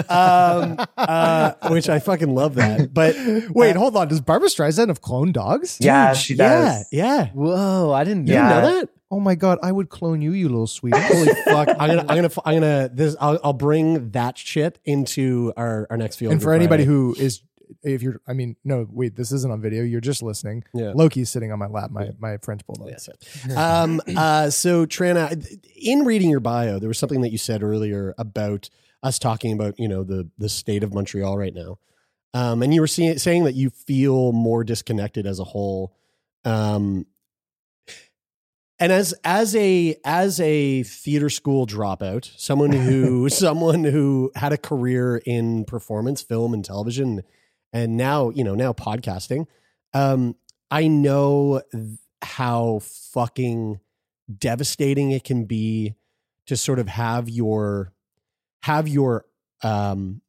Um, 0.09 0.77
uh, 0.97 1.53
which 1.69 1.89
I 1.89 1.99
fucking 1.99 2.33
love 2.33 2.55
that. 2.55 2.93
But 2.93 3.15
Wait, 3.49 3.75
hold 3.75 3.95
on. 3.97 4.07
Does 4.07 4.21
Barbra 4.21 4.49
Streisand 4.49 4.87
have 4.87 5.01
clone 5.01 5.31
dogs? 5.31 5.77
yeah 5.79 6.13
she 6.13 6.33
yeah, 6.33 6.49
does 6.49 6.87
yeah. 6.91 7.27
Whoa, 7.33 7.91
I 7.91 8.03
didn't 8.03 8.25
know. 8.25 8.33
You 8.33 8.39
Yeah. 8.39 8.49
didn't 8.61 8.63
know 8.73 8.79
that? 8.81 8.89
Oh 9.09 9.19
my 9.19 9.35
god, 9.35 9.59
I 9.63 9.71
would 9.71 9.89
clone 9.89 10.21
you, 10.21 10.33
you 10.33 10.49
little 10.49 10.67
sweetie. 10.67 10.99
Holy 10.99 11.33
fuck! 11.45 11.69
I'm 11.79 11.87
gonna, 11.89 12.01
I'm 12.01 12.15
gonna, 12.15 12.29
I'm 12.45 12.53
gonna. 12.55 12.89
This, 12.91 13.15
I'll, 13.21 13.39
I'll 13.43 13.53
bring 13.53 14.11
that 14.11 14.37
shit 14.37 14.79
into 14.83 15.53
our, 15.55 15.87
our 15.89 15.97
next 15.97 16.17
field. 16.17 16.33
and 16.33 16.41
for 16.41 16.53
anybody 16.53 16.83
who 16.83 17.15
is, 17.17 17.41
if 17.83 18.01
you're, 18.01 18.19
I 18.27 18.33
mean, 18.33 18.57
no, 18.65 18.85
wait, 18.89 19.15
this 19.15 19.31
isn't 19.31 19.49
on 19.49 19.61
video. 19.61 19.83
You're 19.83 20.01
just 20.01 20.21
listening. 20.21 20.65
Yeah. 20.73 20.91
Loki's 20.93 21.29
sitting 21.29 21.53
on 21.53 21.59
my 21.59 21.67
lap, 21.67 21.89
my 21.89 22.09
my 22.19 22.37
French 22.37 22.65
bulldog. 22.65 22.89
Yes. 22.89 23.09
um, 23.55 24.01
uh, 24.15 24.49
so 24.49 24.85
Tranna, 24.85 25.57
in 25.75 26.03
reading 26.03 26.29
your 26.29 26.41
bio, 26.41 26.77
there 26.79 26.89
was 26.89 26.99
something 26.99 27.21
that 27.21 27.31
you 27.31 27.37
said 27.37 27.63
earlier 27.63 28.13
about 28.17 28.69
us 29.03 29.19
talking 29.19 29.53
about, 29.53 29.79
you 29.79 29.87
know, 29.87 30.03
the 30.03 30.29
the 30.37 30.49
state 30.49 30.83
of 30.83 30.93
Montreal 30.93 31.37
right 31.37 31.53
now, 31.53 31.79
um, 32.33 32.61
and 32.61 32.73
you 32.73 32.81
were 32.81 32.87
seeing, 32.87 33.17
saying 33.17 33.45
that 33.45 33.55
you 33.55 33.69
feel 33.69 34.33
more 34.33 34.65
disconnected 34.65 35.25
as 35.25 35.39
a 35.39 35.45
whole. 35.45 35.95
Um, 36.43 37.05
and 38.79 38.91
as 38.91 39.13
as 39.23 39.55
a 39.55 39.95
as 40.05 40.39
a 40.39 40.83
theater 40.83 41.29
school 41.29 41.65
dropout, 41.65 42.31
someone 42.37 42.71
who 42.71 43.29
someone 43.29 43.83
who 43.83 44.31
had 44.35 44.53
a 44.53 44.57
career 44.57 45.17
in 45.25 45.65
performance, 45.65 46.21
film, 46.21 46.53
and 46.53 46.63
television, 46.63 47.23
and 47.73 47.97
now 47.97 48.29
you 48.29 48.43
know 48.43 48.55
now 48.55 48.73
podcasting, 48.73 49.47
um, 49.93 50.35
I 50.69 50.87
know 50.87 51.61
how 52.21 52.79
fucking 53.13 53.79
devastating 54.37 55.11
it 55.11 55.23
can 55.23 55.45
be 55.45 55.95
to 56.45 56.57
sort 56.57 56.79
of 56.79 56.87
have 56.87 57.29
your 57.29 57.93
have 58.63 58.87
your 58.87 59.25
um, 59.63 60.21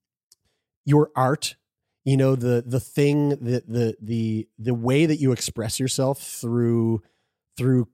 your 0.85 1.11
art 1.15 1.57
you 2.05 2.17
know 2.17 2.35
the 2.35 2.65
the 2.67 2.81
thing 2.81 3.29
that 3.29 3.69
the 3.69 3.95
the 4.01 4.49
the 4.59 4.75
way 4.75 5.05
that 5.05 5.17
you 5.17 5.33
express 5.33 5.79
yourself 5.79 6.23
through 6.23 7.03
through 7.59 7.87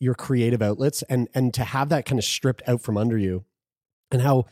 your 0.00 0.14
creative 0.14 0.60
outlets 0.62 1.02
and 1.08 1.28
and 1.34 1.54
to 1.54 1.64
have 1.64 1.88
that 1.88 2.04
kind 2.04 2.18
of 2.18 2.24
stripped 2.24 2.62
out 2.66 2.80
from 2.82 2.96
under 2.96 3.16
you 3.18 3.44
and 4.10 4.22
how 4.22 4.44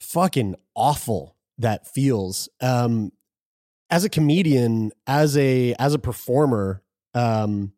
fucking 0.00 0.54
awful 0.74 1.36
that 1.58 1.86
feels 1.86 2.48
um 2.60 3.10
as 3.90 4.04
a 4.04 4.08
comedian 4.08 4.90
as 5.06 5.36
a 5.36 5.74
as 5.78 5.94
a 5.94 5.98
performer 5.98 6.82
um 7.14 7.72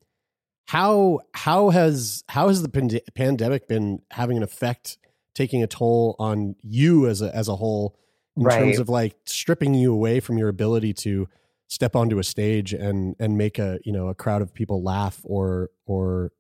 how 0.69 1.21
how 1.35 1.71
has 1.71 2.25
how 2.29 2.49
has 2.49 2.63
the 2.63 2.69
pand- 2.69 3.01
pandemic 3.15 3.69
been 3.69 4.01
having 4.11 4.37
an 4.37 4.43
effect 4.43 4.99
taking 5.35 5.63
a 5.63 5.67
toll 5.67 6.17
on 6.19 6.57
you 6.63 7.07
as 7.07 7.23
a 7.23 7.35
as 7.35 7.49
a 7.49 7.57
whole 7.57 7.97
in 8.37 8.43
Right. 8.45 8.59
terms 8.59 8.79
of 8.79 8.89
like 8.89 9.17
stripping 9.25 9.75
you 9.75 9.93
away 9.93 10.21
from 10.21 10.37
your 10.37 10.49
ability 10.49 10.93
to 10.95 11.27
step 11.69 11.97
onto 11.97 12.19
a 12.19 12.25
stage 12.25 12.73
and 12.75 13.15
and 13.19 13.37
make 13.39 13.59
a 13.59 13.79
you 13.85 13.93
know 13.93 14.09
a 14.09 14.15
crowd 14.15 14.43
of 14.43 14.53
people 14.55 14.83
laugh 14.83 15.21
or 15.25 15.71
or 15.87 16.33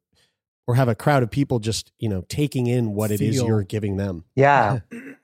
or 0.66 0.74
have 0.74 0.88
a 0.88 0.94
crowd 0.94 1.22
of 1.22 1.30
people 1.30 1.58
just 1.58 1.92
you 1.98 2.08
know 2.08 2.24
taking 2.28 2.66
in 2.66 2.94
what 2.94 3.10
it 3.10 3.20
is 3.20 3.36
Feel. 3.36 3.46
you're 3.46 3.62
giving 3.62 3.96
them 3.96 4.24
Yeah. 4.34 4.80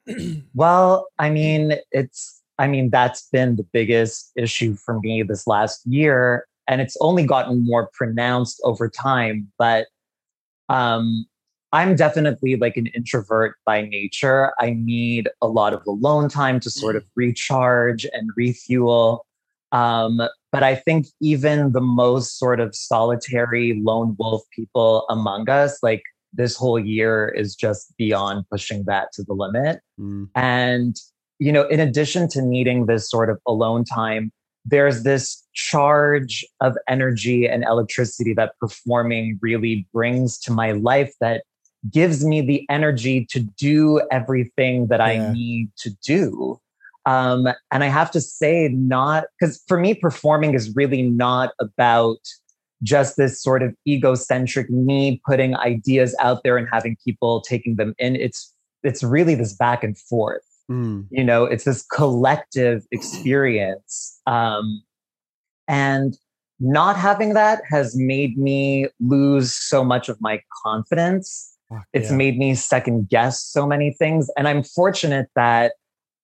well, 0.55 1.09
I 1.19 1.31
mean, 1.31 1.75
it's, 1.91 2.43
I 2.59 2.69
mean, 2.69 2.91
that's 2.91 3.29
been 3.31 3.57
the 3.57 3.67
biggest 3.73 4.33
issue 4.37 4.75
for 4.75 5.01
me 5.01 5.23
this 5.23 5.47
last 5.47 5.85
year. 5.87 6.47
And 6.69 6.81
it's 6.81 6.97
only 7.01 7.27
gotten 7.27 7.65
more 7.65 7.91
pronounced 7.93 8.61
over 8.65 8.89
time. 8.89 9.51
But 9.59 9.87
um, 10.69 11.27
I'm 11.73 11.97
definitely 11.97 12.57
like 12.57 12.77
an 12.77 12.87
introvert 12.89 13.57
by 13.65 13.83
nature. 13.83 14.53
I 14.61 14.71
need 14.71 15.29
a 15.41 15.49
lot 15.49 15.73
of 15.73 15.83
alone 15.87 16.29
time 16.29 16.61
to 16.61 16.71
sort 16.71 16.97
of 16.97 17.05
recharge 17.17 18.07
and 18.13 18.31
refuel. 18.37 19.27
Um, 19.73 20.21
but 20.53 20.63
I 20.63 20.75
think 20.75 21.07
even 21.21 21.73
the 21.73 21.81
most 21.81 22.39
sort 22.39 22.61
of 22.61 22.75
solitary 22.75 23.81
lone 23.83 24.15
wolf 24.19 24.43
people 24.55 25.07
among 25.09 25.49
us, 25.49 25.79
like 25.83 26.03
this 26.33 26.57
whole 26.57 26.79
year 26.79 27.29
is 27.29 27.57
just 27.57 27.95
beyond 27.97 28.45
pushing 28.51 28.85
that 28.87 29.09
to 29.15 29.23
the 29.23 29.33
limit. 29.33 29.81
Mm. 29.99 30.29
And, 30.35 30.97
you 31.39 31.53
know, 31.53 31.67
in 31.69 31.81
addition 31.81 32.29
to 32.29 32.43
needing 32.43 32.87
this 32.87 33.11
sort 33.11 33.31
of 33.31 33.39
alone 33.47 33.85
time, 33.85 34.31
there's 34.65 35.03
this 35.03 35.43
charge 35.55 36.45
of 36.61 36.77
energy 36.87 37.49
and 37.49 37.65
electricity 37.65 38.33
that 38.35 38.53
performing 38.61 39.39
really 39.43 39.87
brings 39.93 40.39
to 40.41 40.53
my 40.53 40.73
life 40.73 41.13
that 41.21 41.43
gives 41.91 42.25
me 42.25 42.41
the 42.41 42.65
energy 42.71 43.27
to 43.31 43.41
do 43.41 44.01
everything 44.13 44.87
that 44.87 45.01
Yeah. 45.01 45.07
I 45.07 45.33
need 45.33 45.71
to 45.79 45.91
do. 46.07 46.61
Um, 47.05 47.49
and 47.71 47.83
I 47.83 47.89
have 47.89 48.11
to 48.13 48.21
say, 48.21 48.69
not 48.69 49.25
because 49.39 49.63
for 49.67 49.79
me, 49.79 49.95
performing 49.95 50.55
is 50.55 50.75
really 50.75 51.03
not 51.03 51.53
about 51.61 52.19
just 52.83 53.17
this 53.17 53.41
sort 53.41 53.63
of 53.63 53.75
egocentric 53.87 54.69
me 54.71 55.21
putting 55.27 55.57
ideas 55.57 56.17
out 56.21 56.43
there 56.43 56.57
and 56.57 56.69
having 56.73 56.97
people 57.05 57.41
taking 57.41 57.77
them 57.77 57.95
in. 57.99 58.17
It's 58.17 58.55
it's 58.83 59.03
really 59.03 59.35
this 59.35 59.55
back 59.55 59.85
and 59.85 59.97
forth 59.97 60.43
Mm. 60.71 61.09
you 61.11 61.25
know 61.25 61.45
it's 61.45 61.65
this 61.65 61.85
collective 61.93 62.87
experience 62.93 64.21
um 64.27 64.81
and 65.67 66.17
not 66.61 66.97
having 66.97 67.35
that 67.35 67.63
has 67.69 67.97
made 67.97 68.39
me 68.39 68.87
lose 69.01 69.55
so 69.55 69.83
much 69.83 70.09
of 70.09 70.19
my 70.21 70.41
confidence 70.65 71.53
it's 71.93 72.11
yeah. 72.11 72.17
made 72.17 72.39
me 72.39 72.55
second 72.55 73.09
guess 73.09 73.43
so 73.43 73.67
many 73.67 73.93
things 73.93 74.31
and 74.39 74.47
i'm 74.47 74.63
fortunate 74.63 75.27
that 75.35 75.73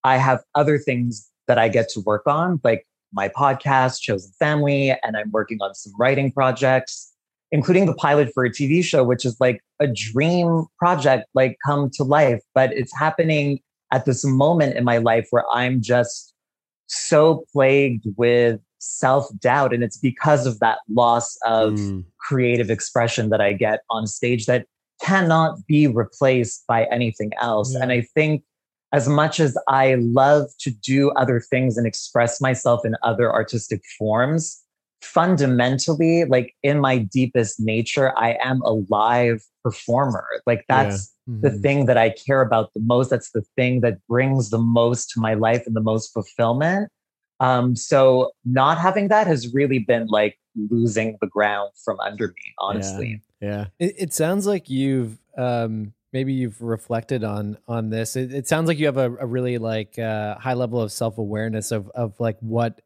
i 0.04 0.16
have 0.16 0.40
other 0.54 0.78
things 0.78 1.30
that 1.46 1.58
i 1.58 1.68
get 1.68 1.88
to 1.88 2.00
work 2.00 2.22
on 2.26 2.60
like 2.64 2.86
my 3.12 3.28
podcast 3.28 4.00
chosen 4.00 4.30
family 4.38 4.90
and 5.02 5.16
i'm 5.16 5.30
working 5.30 5.58
on 5.60 5.74
some 5.74 5.92
writing 5.98 6.30
projects 6.32 7.12
including 7.50 7.86
the 7.86 7.94
pilot 7.94 8.30
for 8.34 8.44
a 8.44 8.50
tv 8.50 8.82
show 8.84 9.04
which 9.04 9.24
is 9.24 9.36
like 9.40 9.60
a 9.80 9.86
dream 9.86 10.64
project 10.78 11.26
like 11.34 11.56
come 11.64 11.90
to 11.92 12.04
life 12.04 12.40
but 12.54 12.72
it's 12.72 12.96
happening 12.96 13.58
at 13.92 14.04
this 14.04 14.24
moment 14.24 14.76
in 14.76 14.84
my 14.84 14.98
life 14.98 15.26
where 15.30 15.44
i'm 15.52 15.80
just 15.80 16.34
so 16.86 17.44
plagued 17.52 18.04
with 18.16 18.60
self-doubt 18.80 19.74
and 19.74 19.82
it's 19.82 19.98
because 19.98 20.46
of 20.46 20.58
that 20.60 20.78
loss 20.88 21.36
of 21.44 21.72
Mm. 21.74 22.04
creative 22.20 22.70
expression 22.70 23.28
that 23.30 23.40
i 23.40 23.52
get 23.52 23.80
on 23.90 24.06
stage 24.06 24.46
that 24.46 24.66
cannot 25.00 25.64
be 25.66 25.86
replaced 25.86 26.64
by 26.66 26.84
anything 26.86 27.30
else. 27.40 27.72
Yeah. 27.72 27.82
And 27.82 27.92
I 27.92 28.00
think 28.00 28.42
as 28.92 29.08
much 29.08 29.40
as 29.40 29.56
I 29.68 29.96
love 29.96 30.48
to 30.60 30.70
do 30.70 31.10
other 31.10 31.40
things 31.40 31.76
and 31.76 31.86
express 31.86 32.40
myself 32.40 32.84
in 32.84 32.96
other 33.02 33.32
artistic 33.32 33.82
forms, 33.98 34.62
fundamentally, 35.02 36.24
like 36.24 36.54
in 36.62 36.80
my 36.80 36.98
deepest 36.98 37.60
nature, 37.60 38.16
I 38.16 38.36
am 38.42 38.62
a 38.62 38.72
live 38.88 39.42
performer. 39.62 40.26
Like 40.46 40.64
that's 40.68 41.14
the 41.42 41.50
Mhm. 41.50 41.62
thing 41.62 41.86
that 41.86 41.96
I 41.98 42.10
care 42.10 42.40
about 42.40 42.72
the 42.74 42.80
most. 42.80 43.10
That's 43.10 43.30
the 43.30 43.42
thing 43.56 43.80
that 43.82 43.98
brings 44.08 44.50
the 44.50 44.58
most 44.58 45.10
to 45.10 45.20
my 45.20 45.34
life 45.34 45.66
and 45.66 45.76
the 45.76 45.80
most 45.82 46.12
fulfillment. 46.12 46.90
Um, 47.40 47.76
so 47.76 48.32
not 48.44 48.78
having 48.78 49.08
that 49.08 49.26
has 49.28 49.52
really 49.54 49.78
been 49.78 50.06
like 50.08 50.38
losing 50.70 51.16
the 51.20 51.28
ground 51.28 51.70
from 51.84 52.00
under 52.00 52.28
me, 52.28 52.54
honestly. 52.58 53.22
yeah 53.40 53.66
It, 53.78 53.94
it 53.98 54.12
sounds 54.12 54.46
like 54.46 54.68
you've 54.68 55.18
um, 55.36 55.92
maybe 56.12 56.32
you've 56.32 56.60
reflected 56.60 57.24
on 57.24 57.58
on 57.66 57.90
this. 57.90 58.16
It, 58.16 58.32
it 58.32 58.48
sounds 58.48 58.68
like 58.68 58.78
you 58.78 58.86
have 58.86 58.96
a, 58.96 59.14
a 59.16 59.26
really 59.26 59.58
like 59.58 59.98
uh, 59.98 60.36
high 60.38 60.54
level 60.54 60.80
of 60.80 60.92
self 60.92 61.18
awareness 61.18 61.70
of 61.70 61.88
of 61.90 62.18
like 62.20 62.38
what 62.40 62.80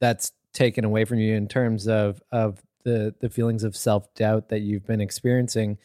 that's 0.00 0.32
taken 0.52 0.84
away 0.84 1.04
from 1.04 1.18
you 1.18 1.34
in 1.34 1.48
terms 1.48 1.88
of 1.88 2.22
of 2.32 2.62
the 2.84 3.14
the 3.20 3.28
feelings 3.28 3.64
of 3.64 3.76
self 3.76 4.12
doubt 4.14 4.48
that 4.48 4.60
you've 4.60 4.86
been 4.86 5.00
experiencing. 5.00 5.78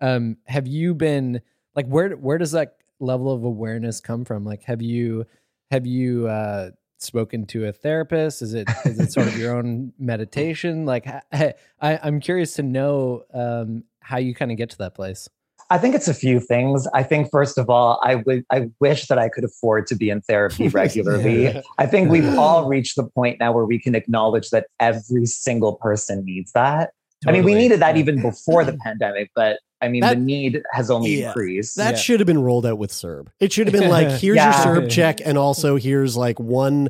Um, 0.00 0.36
have 0.46 0.66
you 0.66 0.94
been 0.94 1.40
like 1.74 1.86
where 1.86 2.10
where 2.10 2.38
does 2.38 2.52
that 2.52 2.76
level 3.00 3.32
of 3.32 3.44
awareness 3.44 4.00
come 4.00 4.24
from? 4.24 4.44
Like 4.44 4.64
have 4.64 4.82
you 4.82 5.26
have 5.70 5.86
you 5.86 6.28
uh, 6.28 6.70
spoken 6.98 7.46
to 7.46 7.66
a 7.66 7.72
therapist? 7.72 8.42
Is 8.42 8.54
it 8.54 8.68
is 8.84 8.98
it 8.98 9.12
sort 9.12 9.28
of 9.28 9.38
your 9.38 9.56
own 9.56 9.92
meditation? 9.98 10.84
Like 10.84 11.06
I, 11.32 11.54
I'm 11.80 12.20
curious 12.20 12.54
to 12.54 12.62
know 12.62 13.24
um, 13.32 13.84
how 14.00 14.18
you 14.18 14.34
kind 14.34 14.50
of 14.50 14.56
get 14.56 14.70
to 14.70 14.78
that 14.78 14.94
place. 14.94 15.28
I 15.70 15.76
think 15.78 15.94
it's 15.94 16.08
a 16.08 16.14
few 16.14 16.40
things. 16.40 16.86
I 16.94 17.02
think 17.02 17.30
first 17.30 17.58
of 17.58 17.68
all, 17.68 18.00
I 18.02 18.16
would 18.16 18.44
I 18.50 18.70
wish 18.80 19.06
that 19.08 19.18
I 19.18 19.28
could 19.28 19.44
afford 19.44 19.86
to 19.88 19.94
be 19.96 20.08
in 20.10 20.22
therapy 20.22 20.68
regularly. 20.82 21.44
Yeah. 21.44 21.60
I 21.78 21.86
think 21.86 22.10
we've 22.10 22.38
all 22.38 22.66
reached 22.68 22.96
the 22.96 23.04
point 23.04 23.38
now 23.38 23.52
where 23.52 23.66
we 23.66 23.78
can 23.78 23.94
acknowledge 23.94 24.50
that 24.50 24.66
every 24.80 25.26
single 25.26 25.74
person 25.76 26.24
needs 26.24 26.52
that. 26.52 26.90
I 27.26 27.32
mean, 27.32 27.44
we 27.44 27.54
needed 27.54 27.80
that 27.80 27.96
Yeah. 27.96 28.00
even 28.00 28.22
before 28.22 28.64
the 28.64 28.78
pandemic, 28.84 29.30
but 29.34 29.58
I 29.82 29.88
mean, 29.88 30.00
That- 30.00 30.14
the 30.14 30.20
need 30.20 30.62
has 30.72 30.90
only 30.90 31.20
Yeah. 31.20 31.28
increased. 31.28 31.76
That 31.76 31.90
Yeah. 31.92 31.96
should 31.98 32.20
have 32.20 32.26
been 32.26 32.42
rolled 32.42 32.64
out 32.66 32.78
with 32.78 32.90
CERB. 32.90 33.28
It 33.38 33.52
should 33.52 33.66
have 33.68 33.78
been 33.78 33.90
like, 33.90 34.08
here's 34.20 34.36
Yeah. 34.36 34.64
your 34.72 34.76
CERB 34.82 34.88
check, 34.90 35.20
and 35.24 35.36
also 35.36 35.76
here's 35.76 36.16
like 36.16 36.40
one 36.40 36.88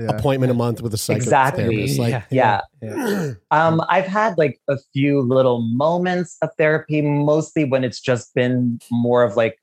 Yeah. 0.00 0.16
appointment 0.16 0.50
a 0.50 0.54
month 0.54 0.80
with 0.82 0.92
a 0.92 1.12
Exactly. 1.12 1.64
psychotherapist. 1.64 1.98
Like, 1.98 2.24
yeah. 2.30 2.60
yeah. 2.82 3.32
Um, 3.50 3.82
I've 3.88 4.06
had 4.06 4.38
like 4.38 4.60
a 4.68 4.76
few 4.92 5.20
little 5.20 5.60
moments 5.62 6.36
of 6.42 6.50
therapy, 6.58 7.02
mostly 7.02 7.64
when 7.64 7.84
it's 7.84 8.00
just 8.00 8.34
been 8.34 8.78
more 8.90 9.22
of 9.22 9.36
like 9.36 9.56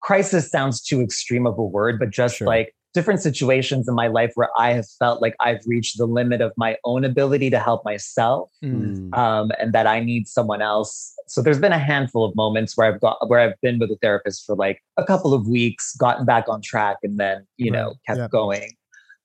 crisis 0.00 0.50
sounds 0.50 0.80
too 0.82 1.00
extreme 1.00 1.46
of 1.46 1.58
a 1.58 1.64
word, 1.64 1.98
but 1.98 2.10
just 2.10 2.36
Sure. 2.36 2.46
like 2.46 2.74
different 2.94 3.20
situations 3.20 3.86
in 3.86 3.94
my 3.94 4.06
life 4.06 4.32
where 4.34 4.48
I 4.56 4.72
have 4.72 4.86
felt 4.98 5.20
like 5.20 5.34
I've 5.40 5.60
reached 5.66 5.98
the 5.98 6.06
limit 6.06 6.40
of 6.40 6.52
my 6.56 6.76
own 6.84 7.04
ability 7.04 7.50
to 7.50 7.58
help 7.58 7.84
myself. 7.84 8.50
Mm. 8.64 9.14
Um, 9.16 9.50
and 9.58 9.72
that 9.74 9.86
I 9.86 10.00
need 10.00 10.26
someone 10.26 10.62
else. 10.62 11.12
So 11.26 11.42
there's 11.42 11.58
been 11.58 11.72
a 11.72 11.78
handful 11.78 12.24
of 12.24 12.34
moments 12.34 12.76
where 12.76 12.86
I've 12.92 13.00
got 13.00 13.18
where 13.28 13.40
I've 13.40 13.60
been 13.60 13.78
with 13.78 13.90
a 13.90 13.98
therapist 14.00 14.46
for 14.46 14.56
like 14.56 14.80
a 14.96 15.04
couple 15.04 15.34
of 15.34 15.46
weeks, 15.46 15.94
gotten 15.96 16.24
back 16.24 16.48
on 16.48 16.62
track, 16.62 16.96
and 17.02 17.20
then 17.20 17.46
you 17.58 17.70
know 17.70 17.92
kept 18.06 18.18
Yeah. 18.20 18.28
going. 18.28 18.70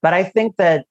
But 0.04 0.12
I 0.12 0.22
think 0.22 0.56
that 0.58 0.84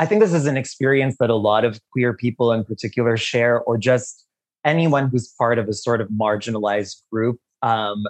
I 0.00 0.04
think 0.04 0.20
this 0.20 0.34
is 0.34 0.46
an 0.46 0.56
experience 0.56 1.14
that 1.20 1.30
a 1.30 1.36
lot 1.36 1.64
of 1.64 1.80
queer 1.92 2.12
people 2.12 2.52
in 2.52 2.64
particular 2.64 3.16
share, 3.16 3.60
or 3.60 3.78
just 3.78 4.26
anyone 4.64 5.08
who's 5.08 5.32
part 5.38 5.60
of 5.60 5.68
a 5.68 5.72
sort 5.72 6.00
of 6.00 6.08
marginalized 6.08 7.02
group, 7.12 7.38
um, 7.62 8.04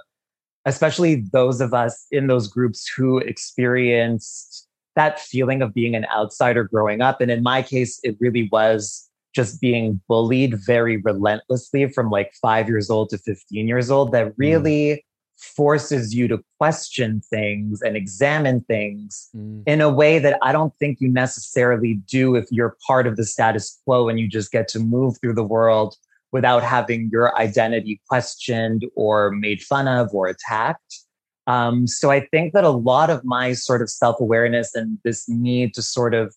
especially 0.65 1.17
those 1.35 1.61
of 1.61 1.75
us 1.75 2.07
in 2.11 2.29
those 2.29 2.49
groups 2.49 2.89
who 2.89 3.19
experienced 3.19 4.67
that 4.97 5.21
feeling 5.21 5.61
of 5.61 5.75
being 5.75 5.95
an 5.95 6.07
outsider 6.07 6.65
growing 6.65 7.03
up. 7.03 7.21
And 7.21 7.31
in 7.31 7.43
my 7.43 7.61
case, 7.61 8.01
it 8.03 8.17
really 8.19 8.49
was 8.51 9.07
just 9.35 9.61
being 9.61 10.01
bullied 10.09 10.55
very 10.67 10.97
relentlessly 10.97 11.89
from 11.93 12.09
like 12.09 12.33
five 12.41 12.69
years 12.69 12.89
old 12.89 13.11
to 13.11 13.19
15 13.19 13.69
years 13.69 13.91
old 13.91 14.13
that 14.13 14.33
really 14.39 15.05
forces 15.39 16.15
you 16.15 16.27
to 16.29 16.39
question 16.59 17.21
things 17.31 17.81
and 17.83 17.97
examine 17.97 18.61
things 18.63 19.29
Mm. 19.37 19.63
in 19.67 19.81
a 19.81 19.89
way 19.89 20.19
that 20.19 20.39
I 20.43 20.53
don't 20.53 20.73
think 20.79 20.99
you 21.01 21.09
necessarily 21.11 21.95
do 22.11 22.35
if 22.35 22.47
you're 22.51 22.77
part 22.87 23.07
of 23.07 23.17
the 23.17 23.25
status 23.25 23.81
quo 23.85 24.09
and 24.09 24.19
you 24.19 24.29
just 24.29 24.51
get 24.51 24.69
to 24.69 24.79
move 24.81 25.17
through 25.21 25.35
the 25.35 25.45
world 25.45 25.95
without 26.33 26.63
having 26.63 27.09
your 27.13 27.37
identity 27.39 28.01
questioned 28.09 28.85
or 28.97 29.31
made 29.31 29.63
fun 29.63 29.89
of 29.89 30.13
or 30.13 30.27
attacked. 30.27 31.01
Um, 31.47 31.87
so 31.87 32.11
I 32.11 32.21
think 32.27 32.53
that 32.53 32.65
a 32.65 32.71
lot 32.71 33.09
of 33.09 33.25
my 33.25 33.53
sort 33.55 33.81
of 33.81 33.89
self 33.89 34.21
awareness 34.21 34.75
and 34.75 34.99
this 35.05 35.29
need 35.29 35.73
to 35.75 35.83
sort 35.83 36.13
of 36.15 36.35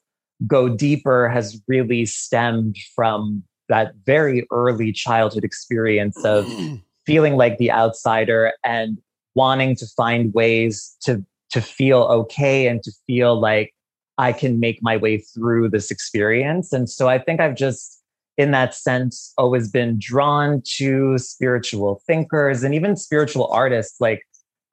go 0.48 0.70
deeper 0.70 1.27
has 1.27 1.62
really 1.67 2.05
stemmed 2.05 2.77
from 2.96 3.43
that 3.67 3.93
very 4.05 4.48
early 4.51 4.91
childhood 4.91 5.43
experience 5.43 6.24
of 6.24 6.46
feeling 7.05 7.36
like 7.36 7.58
the 7.58 7.72
outsider 7.72 8.53
and 8.63 8.98
wanting 9.36 9.75
to 9.75 9.86
find 9.98 10.34
ways 10.34 10.96
to 11.01 11.25
to 11.51 11.62
feel 11.62 12.03
okay 12.03 12.67
and 12.67 12.81
to 12.84 12.91
feel 13.08 13.39
like 13.39 13.74
I 14.17 14.34
can 14.34 14.60
make 14.60 14.79
my 14.81 14.98
way 14.98 15.17
through 15.17 15.70
this 15.70 15.91
experience. 15.91 16.72
And 16.72 16.89
so 16.89 17.10
I 17.10 17.17
think 17.17 17.39
I've 17.39 17.55
just, 17.55 18.01
in 18.38 18.51
that 18.51 18.74
sense, 18.74 19.34
always 19.38 19.70
been 19.70 19.98
drawn 20.00 20.62
to 20.77 21.17
spiritual 21.17 22.01
thinkers 22.08 22.63
and 22.63 22.74
even 22.74 22.96
spiritual 22.96 23.48
artists. 23.51 24.00
Like, 24.00 24.22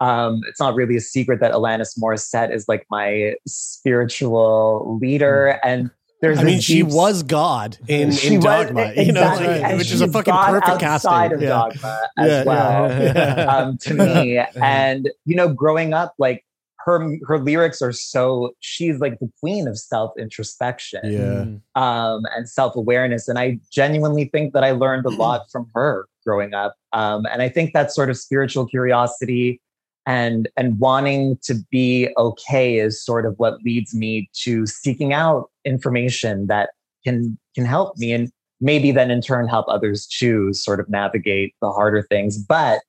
um, 0.00 0.42
it's 0.48 0.60
not 0.60 0.74
really 0.74 0.96
a 0.96 1.00
secret 1.00 1.40
that 1.40 1.52
Alanis 1.52 1.98
Morissette 1.98 2.54
is 2.54 2.68
like 2.68 2.86
my 2.90 3.34
spiritual 3.46 4.98
leader. 5.00 5.58
And 5.64 5.90
there's 6.20 6.38
I 6.38 6.42
mean, 6.44 6.60
she 6.60 6.82
deep- 6.82 6.86
was 6.92 7.22
God 7.22 7.78
in, 7.86 8.10
in 8.10 8.36
was- 8.36 8.44
Dogma, 8.44 8.92
you 8.96 9.12
know, 9.12 9.20
like, 9.22 9.78
which 9.78 9.90
is 9.92 10.00
a 10.00 10.08
fucking 10.08 10.34
perfect 10.34 10.82
outside 10.82 11.30
casting. 11.30 11.32
of 11.34 11.42
yeah. 11.42 11.48
Dogma 11.48 11.98
as 12.18 12.28
Yeah, 12.30 12.44
well. 12.44 13.02
yeah, 13.02 13.44
um, 13.56 13.78
to 13.78 13.94
me. 13.94 14.40
And 14.62 15.10
you 15.24 15.36
know, 15.36 15.48
growing 15.52 15.94
up, 15.94 16.14
like 16.18 16.44
her 16.84 17.18
her 17.26 17.38
lyrics 17.38 17.82
are 17.82 17.92
so 17.92 18.50
she's 18.60 18.98
like 18.98 19.18
the 19.20 19.30
queen 19.40 19.68
of 19.68 19.78
self 19.78 20.12
introspection, 20.18 21.00
Yeah. 21.04 21.40
um, 21.76 22.22
and 22.36 22.48
self 22.48 22.74
awareness. 22.76 23.28
And 23.28 23.38
I 23.38 23.58
genuinely 23.70 24.24
think 24.26 24.54
that 24.54 24.64
I 24.64 24.70
learned 24.72 25.04
a 25.06 25.10
lot 25.10 25.50
from 25.52 25.68
her 25.74 26.06
growing 26.26 26.52
up. 26.54 26.74
Um, 26.92 27.26
and 27.30 27.42
I 27.42 27.48
think 27.48 27.72
that 27.74 27.92
sort 27.92 28.10
of 28.10 28.16
spiritual 28.16 28.66
curiosity 28.66 29.60
and 30.08 30.48
and 30.56 30.80
wanting 30.80 31.38
to 31.42 31.54
be 31.70 32.08
okay 32.16 32.78
is 32.78 33.04
sort 33.04 33.26
of 33.26 33.34
what 33.36 33.62
leads 33.62 33.94
me 33.94 34.28
to 34.32 34.66
seeking 34.66 35.12
out 35.12 35.50
information 35.66 36.46
that 36.46 36.70
can 37.04 37.38
can 37.54 37.66
help 37.66 37.96
me 37.98 38.12
and 38.12 38.30
maybe 38.60 38.90
then 38.90 39.10
in 39.10 39.20
turn 39.20 39.46
help 39.46 39.66
others 39.68 40.06
too 40.06 40.52
sort 40.54 40.80
of 40.80 40.88
navigate 40.88 41.54
the 41.60 41.70
harder 41.70 42.02
things 42.02 42.38
but 42.38 42.80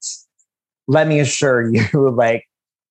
let 0.87 1.07
me 1.07 1.19
assure 1.19 1.71
you 1.71 2.09
like 2.15 2.45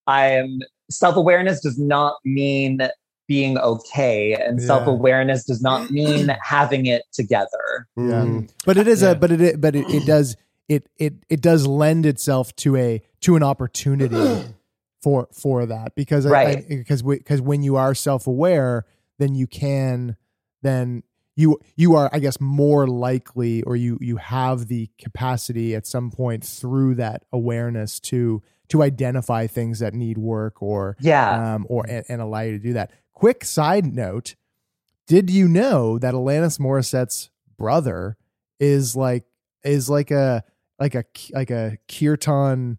i 0.06 0.26
am 0.26 0.58
self-awareness 0.90 1.60
does 1.60 1.78
not 1.78 2.16
mean 2.24 2.80
being 3.26 3.58
okay 3.58 4.34
and 4.34 4.60
Yeah. 4.60 4.66
self-awareness 4.66 5.44
does 5.44 5.62
not 5.62 5.90
mean 5.98 6.28
having 6.42 6.84
it 6.86 7.02
together 7.12 7.88
Yeah. 7.96 8.24
Mm. 8.28 8.50
but 8.66 8.76
it 8.76 8.86
is 8.86 9.02
Yeah. 9.02 9.12
a 9.12 9.14
but 9.14 9.32
it 9.32 9.58
but 9.60 9.74
it, 9.74 9.88
it 9.88 10.04
does 10.04 10.36
it 10.68 10.88
it 10.96 11.14
it 11.28 11.40
does 11.40 11.66
lend 11.66 12.04
itself 12.06 12.54
to 12.56 12.76
a 12.76 13.00
to 13.20 13.36
an 13.36 13.42
opportunity 13.42 14.44
for 15.02 15.28
for 15.32 15.66
that 15.66 15.94
because 15.94 16.26
I, 16.26 16.30
Right. 16.30 16.68
because 16.68 17.02
because 17.02 17.40
when 17.40 17.62
you 17.62 17.76
are 17.76 17.94
self 17.94 18.26
aware 18.26 18.84
then 19.18 19.34
you 19.34 19.46
can 19.46 20.16
then 20.62 21.02
you 21.36 21.58
you 21.76 21.94
are 21.94 22.10
I 22.12 22.18
guess 22.18 22.40
more 22.40 22.86
likely 22.86 23.62
or 23.62 23.76
you 23.76 23.98
you 24.00 24.16
have 24.16 24.66
the 24.68 24.90
capacity 24.98 25.74
at 25.74 25.86
some 25.86 26.10
point 26.10 26.44
through 26.44 26.96
that 26.96 27.24
awareness 27.32 28.00
to 28.00 28.42
to 28.68 28.82
identify 28.82 29.46
things 29.46 29.78
that 29.78 29.94
need 29.94 30.18
work 30.18 30.60
or 30.62 30.96
yeah 31.00 31.54
um, 31.54 31.66
or 31.70 31.84
and, 31.88 32.04
and 32.08 32.20
allow 32.20 32.40
you 32.40 32.52
to 32.52 32.58
do 32.58 32.72
that. 32.74 32.90
Quick 33.12 33.44
side 33.44 33.86
note: 33.86 34.34
Did 35.06 35.30
you 35.30 35.48
know 35.48 35.98
that 35.98 36.12
Alanis 36.14 36.58
Morissette's 36.60 37.30
brother 37.56 38.16
is 38.60 38.94
like 38.94 39.24
is 39.64 39.88
like 39.88 40.10
a 40.10 40.44
like 40.78 40.94
a 40.94 41.04
like 41.32 41.50
a 41.50 41.78
kirtan 41.88 42.78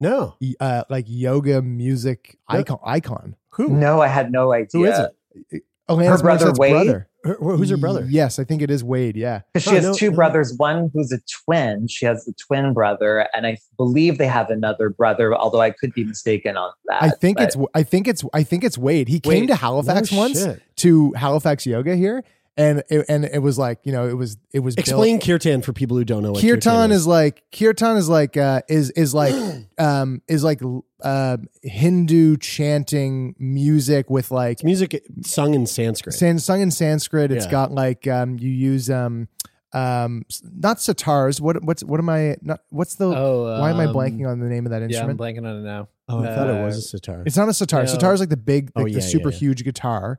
No. 0.00 0.36
uh, 0.60 0.84
like 0.88 1.06
yoga 1.08 1.62
music 1.62 2.38
No. 2.50 2.58
icon 2.58 2.78
icon? 2.84 3.36
Who? 3.50 3.68
no 3.70 4.00
i 4.00 4.06
had 4.08 4.30
no 4.30 4.52
idea 4.52 4.68
Who 4.72 4.84
is 4.84 4.98
it? 4.98 5.62
Alanis 5.88 6.20
brother, 6.20 6.46
Morissette's 6.46 6.58
Wade? 6.58 6.72
brother. 6.72 7.08
Her- 7.24 7.34
who's 7.40 7.70
her 7.70 7.76
brother? 7.78 8.06
Yes, 8.08 8.38
I 8.38 8.44
think 8.44 8.60
it 8.62 8.70
is 8.70 8.84
Wade. 8.84 9.16
Yeah. 9.16 9.40
Because 9.52 9.64
she 9.64 9.70
Oh, 9.70 9.74
has 9.76 9.84
no- 9.84 9.94
two 9.94 10.10
no. 10.10 10.16
brothers, 10.16 10.54
one 10.58 10.90
who's 10.92 11.10
a 11.12 11.18
twin. 11.44 11.88
She 11.88 12.04
has 12.04 12.28
a 12.28 12.32
twin 12.34 12.74
brother, 12.74 13.26
and 13.34 13.46
I 13.46 13.56
believe 13.78 14.18
they 14.18 14.26
have 14.26 14.50
another 14.50 14.90
brother, 14.90 15.34
although 15.34 15.62
I 15.62 15.70
could 15.70 15.92
be 15.94 16.04
mistaken 16.04 16.56
on 16.58 16.70
that. 16.86 17.02
I 17.02 17.08
think 17.08 17.38
but- 17.38 17.44
it's 17.44 17.56
I 17.74 17.82
think 17.82 18.06
it's 18.06 18.22
I 18.34 18.42
think 18.42 18.64
it's 18.64 18.76
Wade. 18.78 19.08
He 19.08 19.18
came 19.18 19.46
to 19.46 19.56
Halifax 19.56 20.12
no 20.12 20.18
once 20.18 20.44
shit. 20.44 20.62
to 20.76 21.12
Halifax 21.14 21.64
Yoga 21.66 21.96
here, 21.96 22.22
and 22.58 22.82
it, 22.90 23.06
and 23.08 23.24
it 23.24 23.38
was 23.38 23.56
like 23.56 23.78
you 23.84 23.92
know 23.92 24.06
it 24.08 24.12
was 24.14 24.36
it 24.52 24.58
was 24.60 24.74
built- 24.74 24.86
Explain 24.88 25.20
kirtan 25.20 25.62
for 25.62 25.72
people 25.72 25.96
who 25.96 26.04
don't 26.04 26.22
know 26.22 26.32
what 26.32 26.42
kirtan 26.42 26.90
is. 26.90 27.02
is 27.02 27.06
like 27.06 27.42
kirtan 27.52 27.96
is 27.96 28.08
like 28.08 28.36
uh 28.36 28.60
is 28.68 28.90
is 28.90 29.14
like 29.14 29.32
um 29.78 30.20
is 30.28 30.42
like 30.44 30.60
uh 31.02 31.36
hindu 31.62 32.36
chanting 32.36 33.34
music 33.38 34.10
with 34.10 34.30
like 34.32 34.54
It's 34.58 34.64
music 34.64 35.02
sung 35.24 35.54
in 35.54 35.66
Sanskrit. 35.66 36.14
san, 36.14 36.38
sung 36.38 36.60
in 36.60 36.70
sanskrit 36.70 37.30
It's 37.30 37.44
Yeah. 37.46 37.50
got 37.52 37.70
like 37.72 38.06
um 38.08 38.38
you 38.38 38.50
use 38.50 38.90
um 38.90 39.28
um 39.72 40.24
not 40.42 40.78
sitars 40.78 41.40
what 41.40 41.62
what's 41.62 41.84
what 41.84 42.00
am 42.00 42.08
i 42.08 42.36
not 42.42 42.60
what's 42.70 42.94
the 42.96 43.06
Oh, 43.06 43.60
why 43.60 43.70
am 43.70 43.78
i 43.78 43.84
um, 43.84 43.94
blanking 43.94 44.26
on 44.26 44.40
the 44.40 44.48
name 44.48 44.64
of 44.66 44.70
that 44.70 44.82
instrument 44.82 45.20
Yeah, 45.20 45.26
I'm 45.26 45.34
blanking 45.34 45.46
on 45.46 45.56
it 45.58 45.62
now. 45.62 45.88
oh, 46.08 46.24
I 46.24 46.34
thought 46.34 46.48
it 46.48 46.56
Uh, 46.60 46.64
was 46.64 46.78
a 46.78 46.82
sitar. 46.82 47.22
it's 47.26 47.36
not 47.36 47.48
a 47.50 47.54
sitar 47.54 47.80
No. 47.82 47.86
sitar 47.86 48.14
is 48.14 48.20
like 48.20 48.30
the 48.30 48.36
big 48.38 48.72
Oh, 48.74 48.82
like 48.82 48.94
the 48.94 49.02
super 49.02 49.28
yeah, 49.28 49.34
yeah. 49.34 49.38
huge 49.40 49.64
guitar 49.64 50.18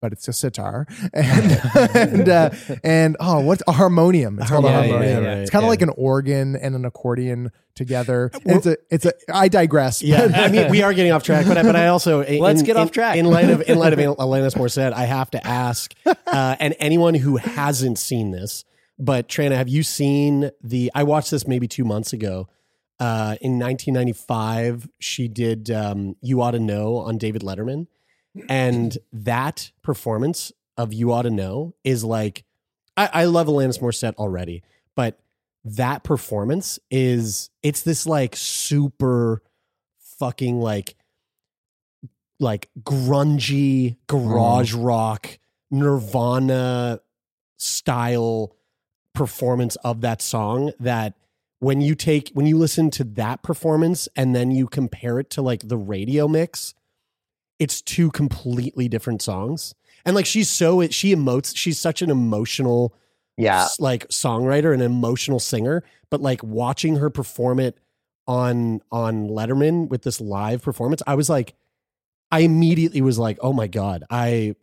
but 0.00 0.12
it's 0.12 0.28
a 0.28 0.32
sitar 0.32 0.86
and 1.12 1.52
and 1.94 2.28
uh, 2.28 2.50
and 2.84 3.16
oh 3.20 3.40
what's 3.40 3.62
a 3.66 3.72
harmonium 3.72 4.38
it's 4.38 4.50
called 4.50 4.64
a 4.64 4.68
Yeah, 4.68 4.82
yeah, 4.82 4.88
harmonium 4.90 5.24
yeah, 5.24 5.34
it's 5.36 5.50
kind 5.50 5.62
of 5.62 5.66
yeah. 5.66 5.70
like 5.70 5.82
an 5.82 5.90
organ 5.96 6.54
and 6.56 6.74
an 6.74 6.84
accordion 6.84 7.50
together 7.74 8.30
and 8.44 8.56
it's 8.56 8.66
a 8.66 8.76
it's 8.90 9.04
a 9.06 9.12
i 9.32 9.48
digress 9.48 10.02
Yeah, 10.02 10.28
I 10.34 10.48
mean, 10.48 10.70
we 10.70 10.82
are 10.82 10.92
getting 10.94 11.12
off 11.12 11.22
track, 11.22 11.46
but 11.46 11.56
I, 11.58 11.62
but 11.62 11.76
I 11.76 11.88
also 11.88 12.18
Let's 12.28 12.60
in- 12.60 12.66
get 12.66 12.76
off 12.76 12.88
in- 12.88 12.92
track. 12.92 13.16
in 13.16 13.26
light 13.26 13.50
of 13.50 13.62
in 13.68 13.78
light 13.78 13.92
of 13.92 13.98
Alanis 14.18 14.54
Morissette. 14.54 14.92
I 14.92 15.04
have 15.04 15.30
to 15.32 15.46
ask, 15.46 15.94
uh, 16.06 16.56
and 16.60 16.74
anyone 16.78 17.14
who 17.14 17.36
hasn't 17.36 17.98
seen 17.98 18.30
this, 18.30 18.64
but 18.98 19.28
Trina, 19.28 19.56
have 19.56 19.68
you 19.68 19.82
seen 19.82 20.50
the? 20.62 20.90
I 20.94 21.02
watched 21.02 21.30
this 21.30 21.46
maybe 21.46 21.68
two 21.68 21.84
months 21.84 22.12
ago. 22.12 22.48
Uh, 22.98 23.36
in 23.42 23.58
1995, 23.58 24.88
she 24.98 25.28
did 25.28 25.70
um, 25.70 26.16
"You 26.22 26.40
Ought 26.42 26.52
to 26.52 26.58
Know" 26.60 26.96
on 26.96 27.18
David 27.18 27.42
Letterman, 27.42 27.86
and 28.48 28.96
that 29.12 29.70
performance 29.82 30.52
of 30.76 30.92
"You 30.92 31.12
Ought 31.12 31.22
to 31.22 31.30
Know" 31.30 31.74
is 31.84 32.04
like, 32.04 32.44
I, 32.96 33.10
I 33.12 33.24
love 33.24 33.46
Alanis 33.46 33.80
Morissette 33.80 34.16
already, 34.16 34.62
but 34.94 35.18
that 35.64 36.04
performance 36.04 36.78
is 36.90 37.50
it's 37.62 37.82
this 37.82 38.06
like 38.06 38.36
super 38.36 39.42
fucking 40.18 40.60
like 40.60 40.94
like 42.38 42.70
grungy 42.82 43.96
garage 44.06 44.74
mm-hmm. 44.74 44.84
rock 44.84 45.38
nirvana 45.70 47.00
style 47.56 48.54
performance 49.12 49.76
of 49.76 50.02
that 50.02 50.22
song 50.22 50.72
that 50.78 51.14
when 51.58 51.80
you 51.80 51.94
take 51.94 52.30
when 52.34 52.46
you 52.46 52.56
listen 52.56 52.90
to 52.90 53.02
that 53.02 53.42
performance 53.42 54.08
and 54.14 54.36
then 54.36 54.50
you 54.50 54.68
compare 54.68 55.18
it 55.18 55.30
to 55.30 55.42
like 55.42 55.66
the 55.66 55.76
radio 55.76 56.28
mix 56.28 56.74
it's 57.58 57.80
two 57.82 58.10
completely 58.10 58.88
different 58.88 59.22
songs 59.22 59.74
and 60.04 60.14
like 60.14 60.26
she's 60.26 60.48
so 60.48 60.86
she 60.88 61.14
emotes 61.14 61.56
she's 61.56 61.78
such 61.78 62.02
an 62.02 62.10
emotional 62.10 62.94
yeah. 63.36 63.68
like 63.78 64.08
songwriter 64.08 64.72
and 64.72 64.82
an 64.82 64.90
emotional 64.90 65.38
singer 65.38 65.82
but 66.10 66.20
like 66.20 66.42
watching 66.42 66.96
her 66.96 67.10
perform 67.10 67.58
it 67.60 67.78
on 68.26 68.80
on 68.90 69.28
letterman 69.28 69.88
with 69.88 70.02
this 70.02 70.20
live 70.20 70.62
performance 70.62 71.02
i 71.06 71.14
was 71.14 71.28
like 71.28 71.54
i 72.30 72.40
immediately 72.40 73.00
was 73.00 73.18
like 73.18 73.38
oh 73.40 73.52
my 73.52 73.66
god 73.66 74.04
i 74.10 74.54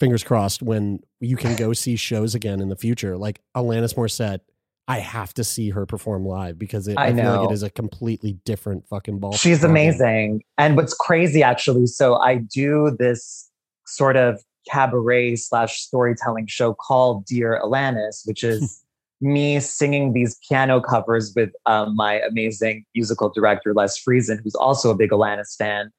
fingers 0.00 0.24
crossed 0.24 0.62
when 0.62 1.00
you 1.20 1.36
can 1.36 1.54
go 1.56 1.72
see 1.72 1.94
shows 1.94 2.34
again 2.34 2.60
in 2.60 2.68
the 2.68 2.76
future 2.76 3.16
like 3.16 3.40
alanis 3.56 3.94
morissette 3.94 4.40
i 4.88 4.98
have 4.98 5.32
to 5.34 5.44
see 5.44 5.70
her 5.70 5.86
perform 5.86 6.24
live 6.24 6.58
because 6.58 6.88
it, 6.88 6.98
I 6.98 7.06
I, 7.06 7.14
feel 7.14 7.36
like 7.36 7.50
it 7.50 7.52
is 7.52 7.62
a 7.62 7.70
completely 7.70 8.34
different 8.44 8.86
fucking 8.88 9.18
ball 9.18 9.32
She's 9.32 9.64
amazing. 9.64 10.42
And 10.58 10.76
what's 10.76 10.94
crazy, 10.94 11.42
actually, 11.42 11.86
so 11.86 12.16
I 12.16 12.36
do 12.36 12.94
this 12.98 13.50
sort 13.86 14.16
of 14.16 14.40
cabaret 14.70 15.36
slash 15.36 15.80
storytelling 15.80 16.46
show 16.46 16.74
called 16.74 17.24
Dear 17.26 17.60
Alanis, 17.62 18.26
which 18.26 18.44
is 18.44 18.82
me 19.20 19.60
singing 19.60 20.12
these 20.12 20.38
piano 20.48 20.80
covers 20.80 21.32
with 21.34 21.50
um, 21.66 21.96
my 21.96 22.20
amazing 22.20 22.84
musical 22.94 23.30
director 23.30 23.74
Les 23.74 23.98
Friesen, 23.98 24.40
who's 24.42 24.54
also 24.54 24.90
a 24.90 24.94
big 24.94 25.10
Alanis 25.10 25.56
fan. 25.56 25.90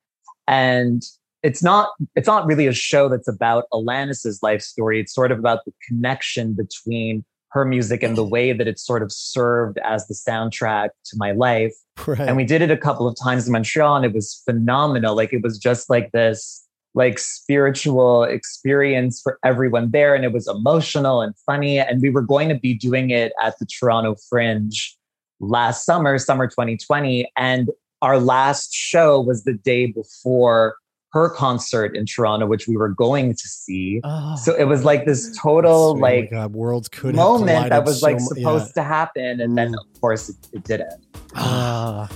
And 0.47 1.03
it's 1.41 1.61
not 1.61 1.89
it's 2.15 2.27
not 2.27 2.45
really 2.45 2.67
a 2.67 2.73
show 2.73 3.09
that's 3.09 3.27
about 3.27 3.65
Alanis's 3.73 4.41
life 4.41 4.61
story. 4.61 4.99
It's 4.99 5.13
sort 5.13 5.31
of 5.31 5.39
about 5.39 5.65
the 5.65 5.73
connection 5.87 6.53
between 6.53 7.25
her 7.53 7.65
music 7.65 8.03
and 8.03 8.17
the 8.17 8.23
way 8.35 8.51
that 8.51 8.67
it 8.67 8.79
sort 8.79 9.01
of 9.01 9.11
served 9.11 9.77
as 9.83 10.07
the 10.07 10.13
soundtrack 10.13 10.89
to 11.05 11.17
my 11.17 11.31
life 11.31 11.73
right. 12.07 12.19
and 12.19 12.35
we 12.35 12.43
did 12.43 12.61
it 12.61 12.71
a 12.71 12.77
couple 12.77 13.07
of 13.07 13.15
times 13.21 13.47
in 13.47 13.53
Montreal 13.53 13.95
and 13.95 14.05
it 14.05 14.13
was 14.13 14.41
phenomenal. 14.45 15.15
Like 15.15 15.33
it 15.33 15.41
was 15.41 15.57
just 15.57 15.89
like 15.89 16.11
this 16.11 16.59
like 16.95 17.17
spiritual 17.17 18.23
experience 18.23 19.19
for 19.21 19.39
everyone 19.43 19.89
there 19.91 20.13
and 20.13 20.23
it 20.23 20.31
was 20.31 20.47
emotional 20.47 21.21
and 21.21 21.33
funny 21.45 21.79
and 21.79 22.01
we 22.01 22.09
were 22.11 22.21
going 22.21 22.49
to 22.49 22.55
be 22.55 22.73
doing 22.73 23.09
it 23.09 23.33
at 23.41 23.57
the 23.59 23.65
Toronto 23.65 24.15
Fringe 24.29 24.95
last 25.39 25.85
summer, 25.85 26.17
summer 26.17 26.47
2020. 26.47 27.31
And 27.35 27.69
our 28.01 28.19
last 28.19 28.73
show 28.73 29.19
was 29.19 29.43
the 29.43 29.53
day 29.53 29.87
before 29.87 30.75
her 31.13 31.29
concert 31.29 31.95
in 31.95 32.07
Toronto, 32.07 32.47
which 32.47 32.67
we 32.67 32.75
were 32.75 32.89
going 32.89 33.33
to 33.33 33.47
see. 33.47 34.01
Oh, 34.03 34.35
So 34.35 34.55
it 34.55 34.63
was 34.63 34.83
like 34.83 35.05
this 35.05 35.37
total 35.39 35.91
Oh 35.91 35.95
my 35.95 36.15
like 36.15 36.31
God, 36.31 36.53
worlds 36.53 36.89
could 36.89 37.15
moment 37.15 37.69
that 37.69 37.85
was 37.85 37.99
so 37.99 38.07
like 38.07 38.19
supposed 38.19 38.73
yeah. 38.75 38.81
to 38.81 38.87
happen. 38.87 39.39
And 39.39 39.55
then 39.55 39.75
of 39.75 40.01
course 40.01 40.29
it, 40.29 40.35
it 40.51 40.63
didn't. 40.63 41.05
ah. 41.35 42.09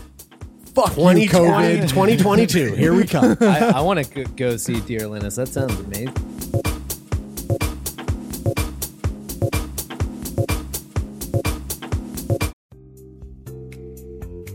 Fuck 0.73 0.93
20, 0.93 1.23
you, 1.23 1.29
COVID. 1.29 1.89
2022. 1.89 2.75
Here 2.75 2.93
we 2.93 3.05
come. 3.05 3.35
I, 3.41 3.73
I 3.77 3.81
want 3.81 4.05
to 4.05 4.25
go 4.25 4.57
see 4.57 4.79
Dear 4.81 5.01
Alanis. 5.01 5.35
That 5.35 5.47
sounds 5.47 5.73
amazing. 5.79 6.13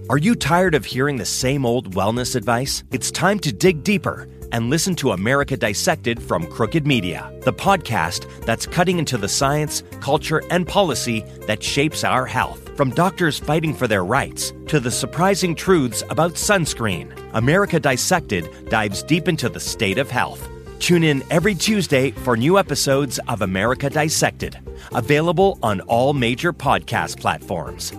Are 0.09 0.19
you 0.19 0.35
tired 0.35 0.75
of 0.75 0.85
hearing 0.85 1.17
the 1.17 1.25
same 1.25 1.65
old 1.65 1.95
wellness 1.95 2.37
advice? 2.37 2.85
It's 2.93 3.11
time 3.11 3.39
to 3.41 3.53
dig 3.53 3.83
deeper 3.83 4.29
and 4.53 4.71
listen 4.71 4.95
to 4.97 5.11
America 5.11 5.57
Dissected 5.57 6.23
from 6.23 6.47
Crooked 6.47 6.87
Media, 6.87 7.33
the 7.43 7.53
podcast 7.53 8.27
that's 8.45 8.67
cutting 8.67 8.99
into 8.99 9.19
the 9.19 9.29
science, 9.29 9.83
culture, 10.01 10.43
and 10.51 10.69
policy 10.69 11.25
that 11.47 11.63
shapes 11.63 12.05
our 12.05 12.25
health. 12.25 12.77
From 12.77 12.91
doctors 12.91 13.39
fighting 13.39 13.75
for 13.75 13.89
their 13.89 14.05
rights 14.05 14.53
to 14.69 14.79
the 14.79 14.91
surprising 14.91 15.55
truths 15.55 16.05
about 16.11 16.35
sunscreen, 16.35 17.13
America 17.33 17.81
Dissected 17.81 18.49
dives 18.69 19.03
deep 19.03 19.27
into 19.27 19.49
the 19.49 19.61
state 19.61 19.99
of 19.99 20.11
health. 20.11 20.49
Tune 20.79 21.03
in 21.05 21.23
every 21.31 21.55
Tuesday 21.55 22.11
for 22.11 22.37
new 22.37 22.59
episodes 22.59 23.19
of 23.29 23.43
America 23.43 23.89
Dissected, 23.91 24.59
available 24.93 25.59
on 25.63 25.81
all 25.83 26.13
major 26.13 26.53
podcast 26.53 27.21
platforms. 27.21 27.93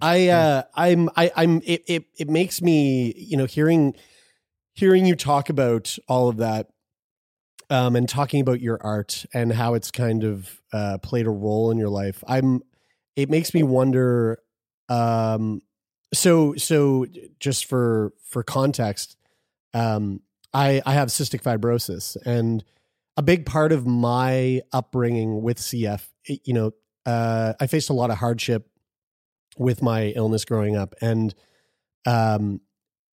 I 0.00 0.28
uh 0.28 0.62
I'm 0.74 1.08
I 1.16 1.30
I'm 1.36 1.62
it, 1.64 1.84
it 1.86 2.04
it 2.18 2.28
makes 2.28 2.60
me, 2.62 3.14
you 3.16 3.36
know, 3.36 3.46
hearing 3.46 3.94
hearing 4.74 5.06
you 5.06 5.16
talk 5.16 5.48
about 5.48 5.96
all 6.08 6.28
of 6.28 6.38
that 6.38 6.68
um 7.70 7.96
and 7.96 8.08
talking 8.08 8.40
about 8.40 8.60
your 8.60 8.78
art 8.82 9.24
and 9.32 9.52
how 9.52 9.74
it's 9.74 9.90
kind 9.90 10.24
of 10.24 10.60
uh 10.72 10.98
played 10.98 11.26
a 11.26 11.30
role 11.30 11.70
in 11.70 11.78
your 11.78 11.88
life. 11.88 12.22
I'm 12.26 12.62
it 13.16 13.30
makes 13.30 13.54
me 13.54 13.62
wonder 13.62 14.38
um 14.88 15.60
so 16.14 16.54
so 16.54 17.06
just 17.40 17.64
for 17.64 18.12
for 18.24 18.42
context 18.42 19.16
um 19.74 20.20
I 20.54 20.82
I 20.86 20.92
have 20.94 21.08
cystic 21.08 21.42
fibrosis 21.42 22.16
and 22.24 22.64
a 23.16 23.22
big 23.22 23.46
part 23.46 23.72
of 23.72 23.86
my 23.86 24.60
upbringing 24.72 25.40
with 25.42 25.58
CF, 25.58 26.06
you 26.26 26.52
know, 26.52 26.72
uh 27.04 27.54
I 27.58 27.66
faced 27.66 27.90
a 27.90 27.94
lot 27.94 28.10
of 28.10 28.18
hardship 28.18 28.68
with 29.58 29.82
my 29.82 30.08
illness 30.16 30.44
growing 30.44 30.76
up 30.76 30.94
and 31.00 31.34
um 32.06 32.60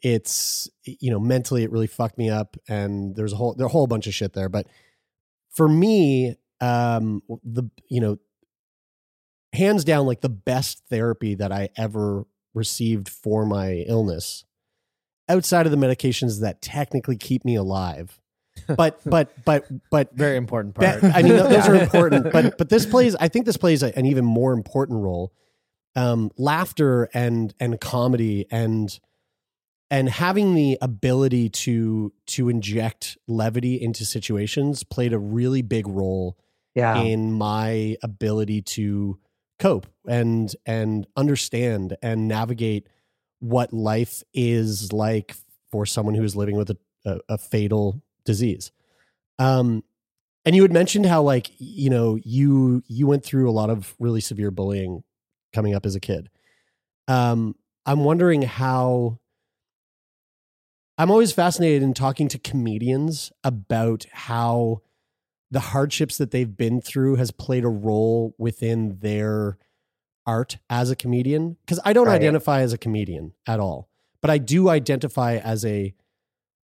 it's 0.02 0.70
you 0.86 1.10
know 1.10 1.20
mentally 1.20 1.64
it 1.64 1.72
really 1.72 1.88
fucked 1.88 2.18
me 2.18 2.30
up 2.30 2.58
and 2.68 3.16
there's 3.16 3.34
a 3.34 3.36
whole 3.36 3.54
there's 3.56 3.68
a 3.68 3.72
whole 3.72 3.88
bunch 3.88 4.06
of 4.08 4.14
shit 4.14 4.34
there 4.34 4.50
but 4.50 4.68
for 5.50 5.68
me 5.70 6.36
um 6.62 7.22
the 7.44 7.64
you 7.90 8.02
know 8.02 8.18
hands 9.54 9.84
down 9.84 10.06
like 10.06 10.22
the 10.22 10.30
best 10.30 10.82
therapy 10.90 11.36
that 11.36 11.52
I 11.52 11.70
ever 11.78 12.26
received 12.54 13.08
for 13.10 13.46
my 13.46 13.84
illness 13.88 14.46
outside 15.30 15.66
of 15.66 15.72
the 15.72 15.78
medications 15.78 16.42
that 16.42 16.62
technically 16.62 17.16
keep 17.18 17.46
me 17.46 17.56
alive 17.56 18.20
but 18.78 19.00
but 19.04 19.34
but 19.46 19.66
but 19.90 20.14
Very 20.14 20.38
important 20.38 20.76
part. 20.76 21.04
I 21.04 21.24
mean, 21.24 21.36
those 21.38 21.52
Yeah. 21.52 21.72
are 21.72 21.76
important, 21.84 22.32
but 22.32 22.56
but 22.56 22.70
this 22.70 22.86
plays. 22.86 23.16
I 23.16 23.28
think 23.28 23.48
this 23.48 23.58
plays 23.58 23.82
a, 23.82 23.98
an 23.98 24.06
even 24.06 24.24
more 24.24 24.54
important 24.54 25.02
role. 25.02 25.34
Um, 25.96 26.32
laughter 26.38 27.08
and 27.14 27.54
and 27.60 27.80
comedy 27.80 28.48
and 28.50 29.00
and 29.92 30.10
having 30.10 30.56
the 30.56 30.78
ability 30.82 31.50
to 31.50 32.12
to 32.28 32.50
inject 32.50 33.18
levity 33.28 33.80
into 33.80 34.06
situations 34.06 34.84
played 34.84 35.14
a 35.14 35.20
really 35.20 35.62
big 35.62 35.88
role 35.88 36.36
Yeah. 36.74 37.00
in 37.04 37.32
my 37.32 37.96
ability 38.02 38.64
to 38.64 39.20
cope 39.60 39.86
and 40.08 40.56
and 40.66 41.06
understand 41.16 41.96
and 42.02 42.28
navigate 42.28 42.88
what 43.40 43.72
life 43.72 44.24
is 44.34 44.92
like 44.92 45.36
for 45.72 45.86
someone 45.86 46.16
who 46.16 46.24
is 46.24 46.36
living 46.36 46.56
with 46.56 46.72
a, 46.72 46.78
a, 47.06 47.20
a 47.30 47.38
fatal 47.38 48.02
disease. 48.26 48.72
Um, 49.38 49.84
and 50.46 50.56
you 50.56 50.62
had 50.64 50.72
mentioned 50.74 51.06
how 51.06 51.22
like 51.22 51.52
you 51.60 51.92
know 51.92 52.18
you 52.24 52.82
you 52.88 53.06
went 53.06 53.24
through 53.24 53.48
a 53.48 53.54
lot 53.54 53.70
of 53.70 53.94
really 54.00 54.22
severe 54.22 54.50
bullying 54.50 55.04
coming 55.54 55.74
up 55.76 55.86
as 55.86 55.96
a 55.96 56.00
kid. 56.00 56.30
Um, 57.08 57.56
I'm 57.86 58.04
wondering 58.04 58.42
how. 58.42 59.20
I'm 60.98 61.10
always 61.10 61.32
fascinated 61.32 61.82
in 61.82 61.94
talking 61.96 62.28
to 62.30 62.38
comedians 62.38 63.32
about 63.44 64.06
how 64.12 64.82
the 65.50 65.60
hardships 65.60 66.18
that 66.18 66.30
they've 66.32 66.56
been 66.56 66.82
through 66.82 67.16
has 67.16 67.32
played 67.32 67.63
a 67.63 67.70
role 67.70 68.36
within 68.38 69.00
their 69.00 69.58
art 70.28 70.58
as 70.70 70.92
a 70.92 70.96
comedian 70.96 71.58
because 71.66 71.80
I 71.84 71.94
don't 71.94 72.08
Right. 72.08 72.16
identify 72.16 72.62
as 72.62 72.74
a 72.74 72.78
comedian 72.78 73.34
at 73.48 73.60
all 73.60 73.89
but 74.22 74.30
I 74.30 74.38
do 74.38 74.70
identify 74.70 75.36
as 75.36 75.66
a 75.66 75.94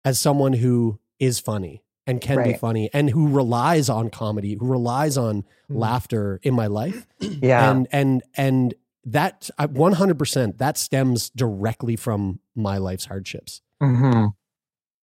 as 0.04 0.20
someone 0.20 0.52
who 0.52 1.00
is 1.18 1.40
funny 1.40 1.82
and 2.10 2.20
can 2.20 2.42
be 2.42 2.52
funny 2.54 2.90
and 2.92 3.10
who 3.10 3.28
relies 3.28 3.88
on 3.88 4.10
comedy 4.10 4.56
who 4.58 4.66
relies 4.66 5.16
on 5.16 5.42
Mm. 5.70 5.78
laughter 5.78 6.40
in 6.42 6.52
my 6.54 6.66
life 6.66 7.06
yeah. 7.20 7.70
and 7.70 7.86
and 7.92 8.22
and 8.36 8.74
that 9.04 9.48
100% 9.58 10.58
that 10.58 10.76
stems 10.76 11.30
directly 11.30 11.96
from 11.96 12.40
my 12.56 12.76
life's 12.78 13.04
hardships 13.06 13.62
hmm 13.80 14.26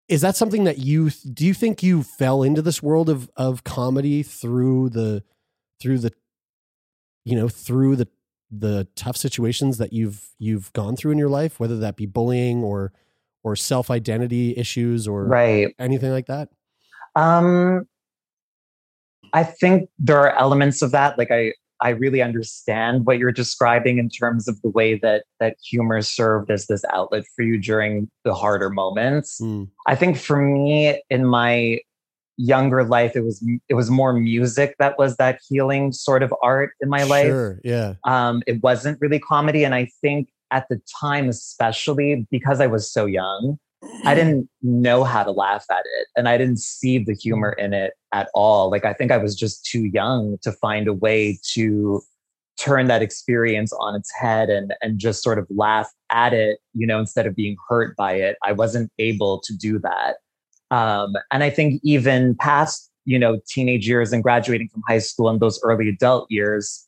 is 0.09 0.21
that 0.21 0.37
something 0.37 0.65
that 0.65 0.79
you 0.79 1.11
do 1.33 1.45
you 1.47 1.55
think 1.55 1.83
you 1.83 2.03
fell 2.03 2.43
into 2.43 2.63
this 2.63 2.83
world 2.83 3.09
of 3.09 3.31
of 3.37 3.65
comedy 3.65 4.23
through 4.23 4.89
the 4.91 5.23
through 5.81 5.99
the 5.99 6.13
you 7.25 7.35
know 7.37 7.49
through 7.49 7.97
the 7.97 8.09
the 8.51 8.87
tough 8.95 9.17
situations 9.17 9.79
that 9.79 9.93
you've 9.93 10.29
you've 10.39 10.73
gone 10.73 10.95
through 10.97 11.11
in 11.13 11.19
your 11.19 11.29
life 11.29 11.59
whether 11.59 11.79
that 11.79 11.97
be 11.97 12.07
bullying 12.07 12.63
or 12.63 12.93
or 13.43 13.57
self 13.57 13.91
identity 13.91 14.57
issues 14.57 15.07
or 15.09 15.25
Right. 15.27 15.75
anything 15.79 16.11
like 16.13 16.27
that 16.27 16.49
Um, 17.17 17.87
I 19.33 19.43
think 19.43 19.89
there 19.99 20.19
are 20.19 20.37
elements 20.37 20.83
of 20.83 20.93
that. 20.93 21.19
Like 21.19 21.31
I, 21.31 21.53
I 21.81 21.91
really 21.91 22.23
understand 22.23 23.07
what 23.07 23.19
you're 23.19 23.33
describing 23.33 23.99
in 23.99 24.09
terms 24.09 24.49
of 24.49 24.61
the 24.63 24.71
way 24.71 24.99
that 24.99 25.25
that 25.41 25.57
humor 25.63 26.01
served 26.03 26.51
as 26.51 26.67
this 26.67 26.85
outlet 26.93 27.25
for 27.35 27.43
you 27.43 27.59
during 27.59 28.09
the 28.25 28.35
harder 28.35 28.71
moments. 28.71 29.41
Mm. 29.41 29.69
I 29.87 29.95
think 29.95 30.17
for 30.17 30.37
me 30.37 31.03
in 31.11 31.27
my 31.27 31.81
younger 32.39 32.85
life, 32.85 33.17
it 33.17 33.23
was 33.23 33.45
it 33.69 33.75
was 33.75 33.91
more 33.91 34.13
music 34.13 34.77
that 34.79 34.99
was 34.99 35.17
that 35.17 35.41
healing 35.49 35.93
sort 35.93 36.23
of 36.23 36.33
art 36.43 36.71
in 36.81 36.89
my 36.89 37.03
life. 37.03 37.27
sure 37.27 37.61
yeah 37.65 37.95
Um, 38.05 38.43
it 38.47 38.63
wasn't 38.63 39.01
really 39.01 39.19
comedy, 39.19 39.65
and 39.65 39.75
I 39.75 39.89
think 40.01 40.29
at 40.51 40.67
the 40.69 40.81
time, 41.01 41.29
especially 41.29 42.27
because 42.31 42.61
I 42.61 42.69
was 42.69 42.91
so 42.91 43.05
young, 43.07 43.59
I 44.05 44.15
didn't 44.15 44.49
know 44.63 45.05
how 45.05 45.25
to 45.25 45.31
laugh 45.31 45.65
at 45.71 45.85
it 45.99 46.09
and 46.17 46.29
I 46.29 46.39
didn't 46.39 46.61
see 46.61 46.99
the 46.99 47.15
humor 47.15 47.53
in 47.53 47.75
it 47.75 47.95
at 48.13 48.29
all. 48.35 48.71
Like, 48.71 48.85
I 48.85 48.93
think 48.93 49.11
I 49.11 49.17
was 49.17 49.35
just 49.35 49.65
too 49.65 49.85
young 49.85 50.39
to 50.43 50.53
find 50.53 50.87
a 50.87 50.93
way 50.93 51.39
to 51.55 52.01
turn 52.59 52.87
that 52.87 53.03
experience 53.03 53.73
on 53.73 53.95
its 53.95 54.11
head 54.15 54.49
and, 54.49 54.75
and 54.81 54.99
just 54.99 55.23
sort 55.23 55.39
of 55.39 55.47
laugh 55.51 55.91
at 56.11 56.33
it, 56.33 56.59
you 56.75 56.87
know, 56.87 56.99
instead 56.99 57.27
of 57.27 57.35
being 57.35 57.57
hurt 57.69 57.97
by 57.97 58.15
it. 58.15 58.37
I 58.43 58.53
wasn't 58.53 58.91
able 58.99 59.41
to 59.41 59.57
do 59.57 59.79
that. 59.81 60.17
Um, 60.71 61.15
and 61.31 61.43
I 61.45 61.51
think 61.51 61.81
even 61.85 62.35
past, 62.37 62.91
you 63.05 63.19
know, 63.19 63.39
teenage 63.47 63.87
years 63.87 64.13
and 64.13 64.23
graduating 64.23 64.69
from 64.69 64.83
high 64.89 64.99
school 64.99 65.29
and 65.29 65.41
those 65.41 65.61
early 65.63 65.89
adult 65.89 66.31
years, 66.31 66.87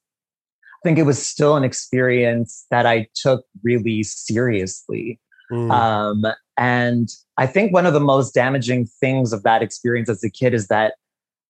I 0.63 0.89
think 0.89 0.99
it 0.99 1.05
was 1.05 1.25
still 1.25 1.57
an 1.57 1.65
experience 1.65 2.65
that 2.71 2.87
I 2.87 3.09
took 3.15 3.45
really 3.63 4.03
seriously. 4.03 5.21
Mm. 5.51 5.71
Um, 5.71 6.27
and 6.57 7.09
I 7.37 7.47
think 7.47 7.73
one 7.73 7.87
of 7.87 7.95
the 7.95 8.01
most 8.01 8.35
damaging 8.35 8.87
things 9.01 9.33
of 9.33 9.43
that 9.45 9.63
experience 9.63 10.09
as 10.09 10.23
a 10.25 10.31
kid 10.31 10.55
is 10.55 10.69
that 10.69 10.95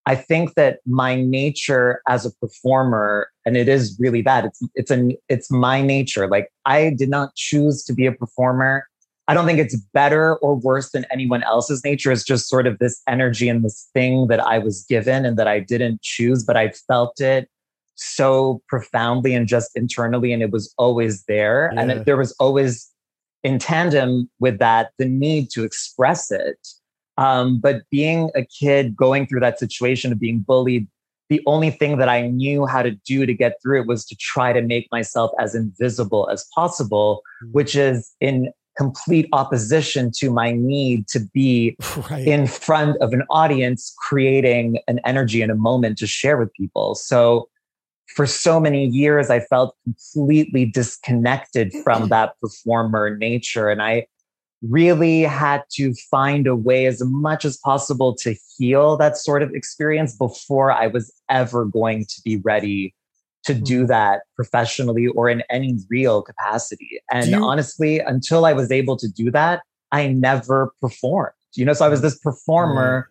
I 0.08 0.14
think 0.14 0.54
that 0.54 0.78
my 0.86 1.16
nature 1.16 2.00
as 2.08 2.24
a 2.24 2.30
performer, 2.36 3.28
and 3.44 3.58
it 3.58 3.68
is 3.68 3.94
really 4.00 4.22
bad. 4.22 4.46
It's 4.46 4.62
it's 4.74 4.90
an 4.90 5.12
it's 5.28 5.50
my 5.50 5.82
nature. 5.82 6.26
Like 6.26 6.48
I 6.64 6.94
did 6.96 7.10
not 7.10 7.34
choose 7.34 7.84
to 7.84 7.92
be 7.92 8.06
a 8.06 8.12
performer. 8.12 8.86
I 9.28 9.34
don't 9.34 9.44
think 9.44 9.58
it's 9.58 9.76
better 9.76 10.36
or 10.36 10.54
worse 10.54 10.92
than 10.92 11.04
anyone 11.10 11.42
else's 11.42 11.84
nature. 11.84 12.10
It's 12.10 12.24
just 12.24 12.48
sort 12.48 12.66
of 12.66 12.78
this 12.78 13.02
energy 13.06 13.50
and 13.50 13.62
this 13.62 13.90
thing 13.92 14.28
that 14.28 14.40
I 14.40 14.58
was 14.58 14.86
given 14.88 15.26
and 15.26 15.38
that 15.38 15.46
I 15.46 15.60
didn't 15.60 16.00
choose, 16.00 16.42
but 16.42 16.56
I 16.56 16.70
felt 16.70 17.20
it 17.20 17.50
so 17.96 18.62
profoundly 18.66 19.34
and 19.34 19.46
just 19.46 19.76
internally, 19.76 20.32
and 20.32 20.42
it 20.42 20.50
was 20.50 20.72
always 20.78 21.24
there. 21.24 21.66
And 21.76 21.90
it, 21.90 22.06
there 22.06 22.16
was 22.16 22.32
always 22.40 22.90
in 23.44 23.58
tandem 23.58 24.28
with 24.40 24.58
that 24.58 24.90
the 24.98 25.04
need 25.04 25.50
to 25.50 25.64
express 25.64 26.30
it 26.30 26.58
um, 27.16 27.58
but 27.60 27.82
being 27.90 28.30
a 28.36 28.44
kid 28.44 28.94
going 28.96 29.26
through 29.26 29.40
that 29.40 29.58
situation 29.58 30.12
of 30.12 30.20
being 30.20 30.40
bullied 30.40 30.86
the 31.30 31.42
only 31.46 31.70
thing 31.70 31.98
that 31.98 32.08
I 32.08 32.26
knew 32.28 32.64
how 32.64 32.82
to 32.82 32.92
do 32.92 33.26
to 33.26 33.34
get 33.34 33.56
through 33.62 33.82
it 33.82 33.86
was 33.86 34.06
to 34.06 34.16
try 34.16 34.52
to 34.54 34.62
make 34.62 34.88
myself 34.90 35.30
as 35.38 35.54
invisible 35.54 36.26
as 36.32 36.46
possible, 36.54 37.20
Mm. 37.44 37.52
which 37.52 37.76
is 37.76 38.14
in 38.20 38.50
complete 38.78 39.28
opposition 39.34 40.10
to 40.20 40.30
my 40.30 40.52
need 40.52 41.06
to 41.08 41.20
be 41.34 41.76
Right. 42.10 42.26
in 42.26 42.46
front 42.46 42.96
of 43.02 43.12
an 43.12 43.24
audience, 43.28 43.94
creating 44.08 44.78
an 44.88 45.00
energy 45.04 45.42
and 45.42 45.52
a 45.52 45.54
moment 45.54 45.98
to 45.98 46.06
share 46.06 46.38
with 46.38 46.50
people. 46.54 46.94
So 46.94 47.48
for 48.08 48.26
so 48.26 48.58
many 48.58 48.86
years, 48.86 49.30
I 49.30 49.40
felt 49.40 49.76
completely 49.84 50.64
disconnected 50.64 51.72
from 51.84 52.02
mm-hmm. 52.02 52.08
that 52.08 52.34
performer 52.40 53.16
nature. 53.16 53.68
And 53.68 53.82
I 53.82 54.06
really 54.62 55.22
had 55.22 55.62
to 55.72 55.94
find 56.10 56.46
a 56.46 56.56
way 56.56 56.86
as 56.86 57.02
much 57.04 57.44
as 57.44 57.56
possible 57.58 58.14
to 58.16 58.34
heal 58.56 58.96
that 58.96 59.16
sort 59.16 59.42
of 59.42 59.54
experience 59.54 60.16
before 60.16 60.72
I 60.72 60.88
was 60.88 61.12
ever 61.28 61.64
going 61.64 62.06
to 62.06 62.20
be 62.24 62.38
ready 62.38 62.94
to 63.44 63.54
do 63.54 63.80
mm-hmm. 63.80 63.86
that 63.86 64.22
professionally 64.34 65.06
or 65.08 65.28
in 65.28 65.42
any 65.48 65.78
real 65.88 66.22
capacity. 66.22 67.00
And 67.12 67.28
you- 67.28 67.44
honestly, 67.44 68.00
until 68.00 68.44
I 68.44 68.52
was 68.52 68.72
able 68.72 68.96
to 68.96 69.08
do 69.08 69.30
that, 69.30 69.62
I 69.92 70.08
never 70.08 70.72
performed. 70.80 71.32
You 71.54 71.64
know, 71.64 71.72
so 71.72 71.84
I 71.86 71.88
was 71.88 72.02
this 72.02 72.18
performer 72.18 73.08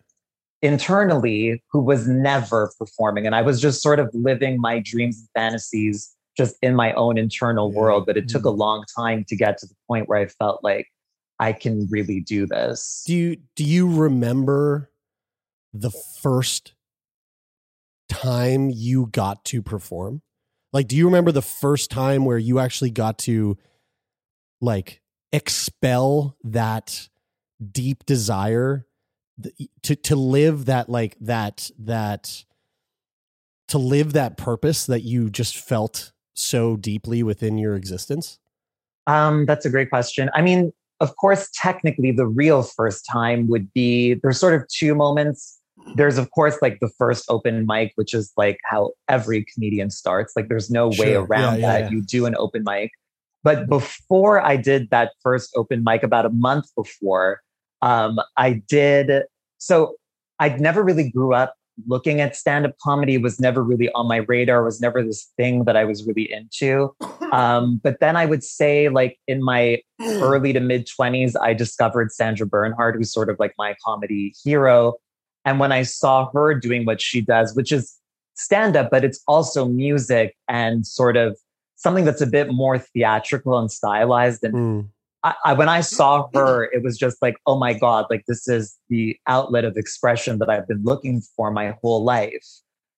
internally 0.62 1.62
who 1.70 1.80
was 1.80 2.08
never 2.08 2.72
performing. 2.78 3.26
And 3.26 3.34
I 3.34 3.42
was 3.42 3.60
just 3.60 3.82
sort 3.82 4.00
of 4.00 4.10
living 4.12 4.60
my 4.60 4.80
dreams 4.80 5.18
and 5.18 5.28
fantasies 5.34 6.14
just 6.36 6.56
in 6.62 6.74
my 6.74 6.92
own 6.92 7.18
internal 7.18 7.72
world. 7.72 8.06
But 8.06 8.16
it 8.16 8.28
took 8.28 8.44
a 8.44 8.48
mm-hmm. 8.48 8.58
long 8.58 8.84
time 8.96 9.24
to 9.28 9.36
get 9.36 9.58
to 9.58 9.66
the 9.66 9.74
point 9.86 10.08
where 10.08 10.18
I 10.18 10.26
felt 10.26 10.62
like 10.62 10.86
I 11.38 11.52
can 11.52 11.86
really 11.90 12.20
do 12.20 12.46
this. 12.46 13.04
Do 13.06 13.14
you 13.14 13.36
do 13.54 13.64
you 13.64 13.88
remember 13.88 14.90
the 15.72 15.90
first 15.90 16.74
time 18.08 18.70
you 18.70 19.06
got 19.06 19.44
to 19.46 19.62
perform? 19.62 20.22
Like 20.72 20.88
do 20.88 20.96
you 20.96 21.06
remember 21.06 21.32
the 21.32 21.42
first 21.42 21.90
time 21.90 22.24
where 22.24 22.38
you 22.38 22.58
actually 22.58 22.90
got 22.90 23.18
to 23.20 23.56
like 24.60 25.00
expel 25.32 26.36
that 26.42 27.08
deep 27.72 28.04
desire 28.06 28.87
to 29.82 29.96
to 29.96 30.16
live 30.16 30.64
that 30.66 30.88
like 30.88 31.16
that 31.20 31.70
that 31.78 32.44
to 33.68 33.78
live 33.78 34.12
that 34.14 34.36
purpose 34.36 34.86
that 34.86 35.02
you 35.02 35.30
just 35.30 35.56
felt 35.56 36.12
so 36.34 36.76
deeply 36.76 37.22
within 37.22 37.58
your 37.58 37.74
existence? 37.74 38.38
Um, 39.06 39.46
that's 39.46 39.64
a 39.66 39.70
great 39.70 39.90
question. 39.90 40.30
I 40.34 40.42
mean, 40.42 40.72
of 41.00 41.16
course, 41.16 41.48
technically, 41.54 42.10
the 42.12 42.26
real 42.26 42.62
first 42.62 43.06
time 43.10 43.48
would 43.48 43.72
be 43.72 44.14
there's 44.22 44.38
sort 44.38 44.54
of 44.54 44.66
two 44.68 44.94
moments. 44.94 45.58
There's, 45.94 46.18
of 46.18 46.30
course, 46.32 46.56
like 46.60 46.80
the 46.80 46.90
first 46.98 47.24
open 47.30 47.64
mic, 47.66 47.92
which 47.94 48.12
is 48.12 48.32
like 48.36 48.58
how 48.64 48.90
every 49.08 49.46
comedian 49.54 49.90
starts. 49.90 50.34
Like, 50.36 50.48
there's 50.48 50.70
no 50.70 50.88
way 50.98 51.14
around 51.14 51.60
Yeah, 51.60 51.66
yeah, 51.68 51.72
that. 51.72 51.82
yeah. 51.84 51.90
You 51.90 52.02
do 52.02 52.26
an 52.26 52.34
open 52.36 52.62
mic. 52.66 52.90
But 53.44 53.68
before 53.68 54.44
I 54.44 54.56
did 54.56 54.90
that 54.90 55.12
first 55.22 55.50
open 55.56 55.84
mic, 55.84 56.02
about 56.02 56.26
a 56.26 56.30
month 56.30 56.66
before, 56.74 57.40
um, 57.82 58.18
I 58.36 58.62
did. 58.68 59.24
So 59.58 59.94
I'd 60.38 60.60
never 60.60 60.82
really 60.82 61.10
grew 61.10 61.34
up 61.34 61.54
looking 61.86 62.20
at 62.20 62.34
stand 62.34 62.66
up 62.66 62.76
comedy, 62.82 63.18
was 63.18 63.38
never 63.38 63.62
really 63.62 63.90
on 63.92 64.08
my 64.08 64.16
radar, 64.16 64.64
was 64.64 64.80
never 64.80 65.02
this 65.02 65.30
thing 65.36 65.64
that 65.64 65.76
I 65.76 65.84
was 65.84 66.06
really 66.06 66.30
into. 66.30 66.94
Um, 67.32 67.80
but 67.82 68.00
then 68.00 68.16
I 68.16 68.26
would 68.26 68.42
say, 68.42 68.88
like 68.88 69.18
in 69.28 69.42
my 69.42 69.80
early 70.00 70.52
to 70.52 70.60
mid 70.60 70.86
20s, 70.86 71.34
I 71.40 71.54
discovered 71.54 72.10
Sandra 72.12 72.46
Bernhard, 72.46 72.96
who's 72.96 73.12
sort 73.12 73.30
of 73.30 73.38
like 73.38 73.54
my 73.58 73.76
comedy 73.84 74.34
hero. 74.42 74.94
And 75.44 75.60
when 75.60 75.72
I 75.72 75.82
saw 75.82 76.30
her 76.32 76.54
doing 76.54 76.84
what 76.84 77.00
she 77.00 77.20
does, 77.20 77.54
which 77.54 77.70
is 77.70 77.96
stand 78.34 78.76
up, 78.76 78.90
but 78.90 79.04
it's 79.04 79.20
also 79.28 79.66
music 79.68 80.36
and 80.48 80.86
sort 80.86 81.16
of 81.16 81.38
something 81.76 82.04
that's 82.04 82.20
a 82.20 82.26
bit 82.26 82.52
more 82.52 82.78
theatrical 82.78 83.58
and 83.58 83.70
stylized. 83.70 84.42
And 84.42 84.54
Mm. 84.54 84.88
I, 85.24 85.34
I, 85.44 85.52
when 85.54 85.68
I 85.68 85.80
saw 85.80 86.24
mm-hmm. 86.24 86.38
her, 86.38 86.64
it 86.72 86.82
was 86.82 86.96
just 86.96 87.20
like, 87.20 87.36
oh 87.46 87.58
my 87.58 87.72
God, 87.72 88.06
like 88.10 88.24
this 88.28 88.48
is 88.48 88.78
the 88.88 89.16
outlet 89.26 89.64
of 89.64 89.76
expression 89.76 90.38
that 90.38 90.48
I've 90.48 90.68
been 90.68 90.82
looking 90.84 91.22
for 91.36 91.50
my 91.50 91.76
whole 91.82 92.04
life. 92.04 92.46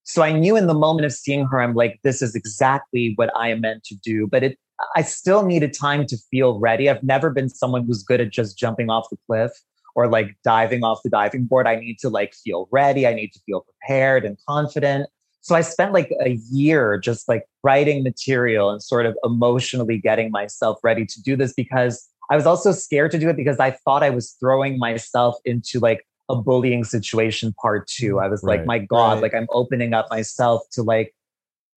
So 0.05 0.23
I 0.23 0.33
knew 0.33 0.57
in 0.57 0.67
the 0.67 0.75
moment 0.75 1.07
of 1.07 1.13
seeing 1.13 1.47
her, 1.47 1.61
I'm 1.61 1.75
like, 1.75 2.01
this 2.03 2.21
is 2.21 2.35
exactly 2.35 3.13
what 3.17 3.31
I 3.37 3.49
am 3.49 3.61
meant 3.61 3.85
to 3.85 3.95
do. 3.95 4.27
But 4.27 4.43
it, 4.43 4.59
I 4.97 5.03
still 5.03 5.45
needed 5.45 5.73
time 5.73 6.07
to 6.07 6.17
feel 6.31 6.59
ready. 6.59 6.89
I've 6.89 7.03
never 7.03 7.31
been 7.31 7.49
someone 7.49 7.85
who's 7.87 8.03
good 8.03 8.21
at 8.21 8.31
just 8.31 8.59
jumping 8.59 8.91
off 8.91 9.09
the 9.11 9.19
cliff 9.27 9.53
or 9.95 10.09
like 10.09 10.37
diving 10.45 10.85
off 10.85 11.01
the 11.05 11.11
diving 11.11 11.45
board. 11.45 11.67
I 11.67 11.77
need 11.77 11.99
to 12.01 12.09
like 12.09 12.35
feel 12.35 12.69
ready. 12.71 13.07
I 13.07 13.15
need 13.15 13.29
to 13.33 13.41
feel 13.47 13.63
prepared 13.63 14.25
and 14.25 14.37
confident. 14.49 15.09
So 15.43 15.55
I 15.55 15.63
spent 15.63 15.93
like 15.93 16.13
a 16.23 16.39
year 16.51 16.99
just 16.99 17.29
like 17.29 17.45
writing 17.63 18.03
material 18.03 18.71
and 18.71 18.83
sort 18.83 19.07
of 19.07 19.17
emotionally 19.25 19.99
getting 19.99 20.31
myself 20.31 20.79
ready 20.83 21.07
to 21.07 21.23
do 21.23 21.35
this 21.37 21.55
because 21.55 22.10
I 22.31 22.37
was 22.37 22.47
also 22.47 22.71
scared 22.73 23.11
to 23.11 23.19
do 23.19 23.29
it 23.29 23.37
because 23.37 23.59
I 23.59 23.73
thought 23.73 24.03
I 24.03 24.11
was 24.11 24.37
throwing 24.39 24.79
myself 24.79 25.37
into 25.45 25.81
like 25.81 26.07
a 26.29 26.37
bullying 26.37 26.85
situation 26.85 27.53
part 27.61 27.89
two. 27.89 28.21
I 28.21 28.29
was 28.29 28.45
like, 28.45 28.65
my 28.65 28.79
God, 28.79 29.15
right. 29.15 29.23
like 29.23 29.35
I'm 29.35 29.49
opening 29.51 29.93
up 29.93 30.07
myself 30.11 30.63
to 30.73 30.83
like 30.83 31.13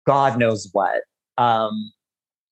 God 0.06 0.38
knows 0.38 0.68
what. 0.72 1.02
Um, 1.38 1.92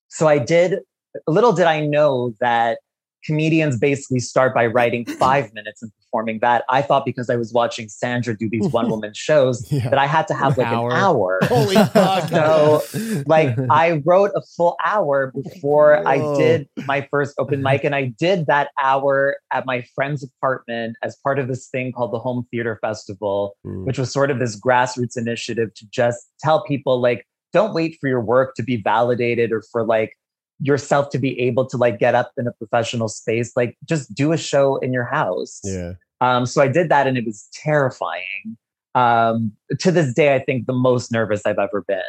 so 0.09 0.27
I 0.27 0.39
did, 0.39 0.81
little 1.27 1.53
did 1.53 1.67
I 1.67 1.85
know 1.87 2.35
that 2.41 2.79
comedians 3.25 3.79
basically 3.79 4.21
start 4.21 4.55
by 4.55 4.67
writing 4.67 5.05
five 5.19 5.53
minutes 5.53 5.83
and 5.83 5.93
performing 6.11 6.39
that. 6.41 6.65
I 6.69 6.83
thought 6.83 7.05
because 7.05 7.31
I 7.31 7.37
was 7.37 7.53
watching 7.53 7.89
Sandra 7.89 8.37
do 8.37 8.49
these 8.51 8.69
one 8.69 8.91
woman 8.95 9.13
shows 9.15 9.71
Yeah. 9.73 9.89
that 9.91 9.99
I 9.99 10.07
had 10.07 10.27
to 10.29 10.35
have 10.35 10.59
An 10.59 10.65
like 10.65 10.73
hour. 10.73 10.91
an 10.91 10.97
hour. 10.97 11.39
Holy 11.45 11.75
fuck. 11.77 12.29
So, 12.29 12.83
like 13.27 13.57
I 13.71 14.03
wrote 14.05 14.31
a 14.35 14.43
full 14.57 14.77
hour 14.85 15.33
before 15.33 16.07
I 16.07 16.19
did 16.37 16.69
my 16.87 17.07
first 17.11 17.35
open 17.39 17.63
mic, 17.63 17.85
and 17.85 17.95
I 17.95 18.13
did 18.19 18.47
that 18.47 18.71
hour 18.83 19.37
at 19.53 19.67
my 19.67 19.85
friend's 19.95 20.25
apartment 20.25 20.97
as 21.03 21.17
part 21.23 21.39
of 21.39 21.49
this 21.49 21.69
thing 21.69 21.93
called 21.93 22.13
the 22.13 22.19
Home 22.19 22.47
Theater 22.51 22.79
Festival, 22.81 23.57
Mm. 23.67 23.85
which 23.85 23.99
was 23.99 24.11
sort 24.13 24.31
of 24.31 24.39
this 24.39 24.59
grassroots 24.59 25.17
initiative 25.17 25.73
to 25.75 25.87
just 25.91 26.19
tell 26.43 26.65
people 26.65 27.01
like, 27.01 27.27
don't 27.53 27.75
wait 27.75 27.97
for 28.01 28.09
your 28.09 28.21
work 28.21 28.55
to 28.55 28.63
be 28.63 28.77
validated 28.77 29.53
or 29.53 29.63
for 29.73 29.85
like 29.85 30.17
yourself 30.61 31.11
to 31.11 31.19
be 31.19 31.39
able 31.41 31.67
to 31.67 31.77
like 31.77 31.99
get 31.99 32.15
up 32.15 32.33
in 32.37 32.47
a 32.47 32.53
professional 32.53 33.09
space. 33.09 33.53
Like, 33.57 33.77
just 33.85 34.15
do 34.15 34.33
a 34.33 34.37
show 34.37 34.77
in 34.77 34.93
your 34.93 35.05
house. 35.05 35.61
yeah. 35.65 35.93
Um, 36.21 36.47
so 36.47 36.63
I 36.63 36.69
did 36.69 36.91
that 36.91 37.07
and 37.07 37.17
it 37.17 37.25
was 37.25 37.49
terrifying. 37.53 38.57
Um, 38.95 39.53
to 39.79 39.91
this 39.91 40.13
day, 40.13 40.35
I 40.35 40.39
think 40.41 40.67
the 40.67 40.75
most 40.75 41.11
nervous 41.11 41.43
I've 41.47 41.59
ever 41.59 41.83
been. 41.87 42.03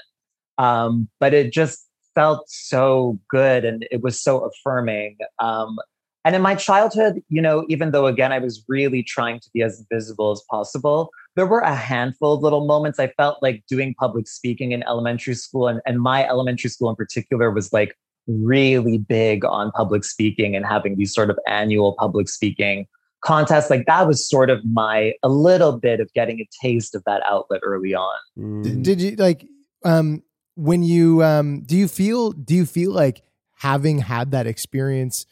Um, 0.58 1.10
but 1.20 1.34
it 1.34 1.54
just 1.54 1.88
felt 2.14 2.50
so 2.50 3.20
good 3.30 3.64
and 3.64 3.86
it 3.90 4.02
was 4.02 4.22
so 4.22 4.40
affirming. 4.40 5.18
Um, 5.40 5.78
and 6.24 6.36
in 6.36 6.42
my 6.42 6.56
childhood, 6.56 7.24
you 7.30 7.42
know, 7.42 7.66
even 7.70 7.92
though 7.92 8.06
again 8.06 8.32
I 8.32 8.40
was 8.40 8.64
really 8.68 9.02
trying 9.02 9.40
to 9.40 9.50
be 9.54 9.64
as 9.64 9.84
visible 9.92 10.32
as 10.32 10.44
possible, 10.50 11.10
there 11.36 11.48
were 11.48 11.62
a 11.62 11.74
handful 11.74 12.34
of 12.34 12.44
little 12.44 12.68
moments 12.68 13.00
I 13.00 13.08
felt 13.18 13.42
like 13.42 13.64
doing 13.68 13.96
public 13.98 14.28
speaking 14.28 14.72
in 14.72 14.84
elementary 14.84 15.34
school. 15.34 15.68
And, 15.68 15.82
and 15.86 16.00
my 16.00 16.28
elementary 16.28 16.70
school 16.70 16.90
in 16.90 16.96
particular 16.96 17.50
was 17.50 17.74
like 17.74 17.98
really 18.28 18.98
big 18.98 19.44
on 19.46 19.72
public 19.72 20.04
speaking 20.04 20.56
and 20.56 20.66
having 20.66 20.98
these 20.98 21.14
sort 21.14 21.30
of 21.30 21.38
annual 21.48 21.96
public 21.98 22.30
speaking 22.30 22.86
contests. 23.22 23.70
Like 23.70 23.86
that 23.86 24.08
was 24.08 24.28
sort 24.28 24.50
of 24.50 24.64
my, 24.66 25.14
a 25.24 25.30
little 25.30 25.80
bit 25.80 26.00
of 26.00 26.12
getting 26.14 26.40
a 26.40 26.48
taste 26.62 26.96
of 26.96 27.04
that 27.06 27.22
outlet 27.26 27.62
early 27.64 27.94
on. 27.94 28.18
Mm. 28.38 28.64
D- 28.64 28.82
did 28.82 29.02
you 29.02 29.16
like 29.16 29.48
um 29.84 30.22
when 30.56 30.84
you 30.84 31.24
um 31.24 31.62
do 31.62 31.76
you 31.76 31.88
feel 31.88 32.32
do 32.32 32.54
you 32.54 32.66
feel 32.66 32.92
like 32.92 33.24
having 33.60 34.00
had 34.00 34.32
that 34.32 34.48
experience 34.48 35.26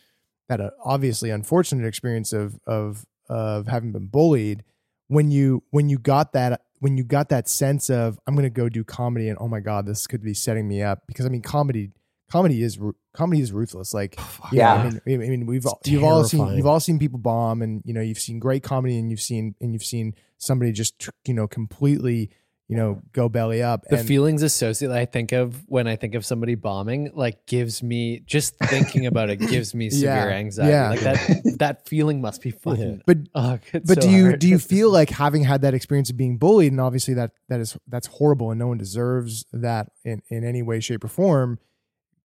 that 0.48 0.60
uh, 0.62 0.70
obviously 0.84 1.30
unfortunate 1.30 1.86
experience 1.86 2.34
of 2.34 2.60
of 2.66 3.06
of 3.30 3.68
having 3.68 3.92
been 3.92 4.08
bullied 4.08 4.64
when 5.08 5.30
you 5.30 5.64
when 5.70 5.90
you 5.90 6.00
got 6.00 6.34
that 6.34 6.62
when 6.80 6.98
you 6.98 7.04
got 7.04 7.30
that 7.30 7.48
sense 7.48 7.90
of 7.90 8.20
I'm 8.26 8.34
going 8.34 8.44
to 8.44 8.50
go 8.50 8.70
do 8.70 8.84
comedy 8.84 9.30
and 9.30 9.38
oh 9.40 9.48
my 9.48 9.60
god 9.60 9.86
this 9.86 10.08
could 10.08 10.24
be 10.24 10.34
setting 10.34 10.68
me 10.68 10.82
up 10.82 11.04
because 11.08 11.26
I 11.26 11.30
mean 11.30 11.42
comedy 11.42 11.92
comedy 12.30 12.64
is 12.64 12.80
comedy 13.14 13.42
is 13.42 13.52
ruthless 13.52 13.94
like 13.94 14.16
you 14.52 14.58
know, 14.60 14.64
Yeah. 14.64 14.74
I 14.76 14.84
mean, 14.90 15.02
I 15.24 15.28
mean 15.30 15.46
we've 15.46 15.66
all, 15.66 15.78
It's 15.82 15.90
you've 15.90 16.04
all 16.04 16.24
seen 16.24 16.48
you've 16.58 16.68
all 16.68 16.80
seen 16.80 17.00
people 17.00 17.20
bomb 17.20 17.62
and 17.62 17.82
you 17.86 17.94
know 17.94 18.02
you've 18.02 18.20
seen 18.20 18.40
great 18.40 18.64
comedy 18.64 18.98
and 18.98 19.10
you've 19.10 19.22
seen 19.22 19.56
and 19.62 19.74
you've 19.74 19.84
seen 19.84 20.14
somebody 20.38 20.72
just 20.72 21.10
you 21.26 21.34
know 21.34 21.48
completely 21.48 22.30
you 22.68 22.76
know 22.78 23.02
go 23.14 23.28
belly 23.28 23.64
up 23.64 23.84
The 23.90 23.98
and 23.98 24.08
feelings 24.08 24.44
associated 24.44 24.96
I 24.96 25.06
think 25.06 25.32
of 25.32 25.64
when 25.68 25.88
I 25.88 25.96
think 25.96 26.14
of 26.14 26.24
somebody 26.24 26.54
bombing, 26.54 27.10
like 27.16 27.48
gives 27.48 27.82
me 27.82 28.20
just 28.28 28.56
thinking 28.60 29.08
about 29.08 29.32
it 29.32 29.38
gives 29.38 29.74
me 29.74 29.90
severe 30.02 30.30
Yeah, 30.30 30.36
anxiety. 30.38 30.72
yeah. 30.72 30.90
Like 30.90 31.00
that 31.00 31.56
that 31.58 31.88
feeling 31.90 32.22
must 32.22 32.44
be 32.44 32.52
fucking 32.52 33.02
but 33.08 33.18
ugh, 33.34 33.60
but 33.74 33.88
so 33.88 34.02
do 34.02 34.10
you 34.12 34.26
hard. 34.28 34.40
do 34.40 34.48
you 34.48 34.60
feel 34.60 34.92
like 35.00 35.10
having 35.10 35.44
had 35.44 35.64
that 35.64 35.74
experience 35.74 36.12
of 36.12 36.18
being 36.18 36.38
bullied 36.38 36.72
and 36.72 36.80
obviously 36.80 37.16
that 37.16 37.32
that 37.48 37.60
is 37.60 37.76
that's 37.88 38.06
horrible 38.06 38.52
and 38.52 38.60
no 38.60 38.68
one 38.68 38.78
deserves 38.78 39.46
that 39.52 39.90
in 40.06 40.22
in 40.30 40.44
any 40.44 40.62
way 40.62 40.80
shape 40.80 41.04
or 41.04 41.08
form 41.08 41.58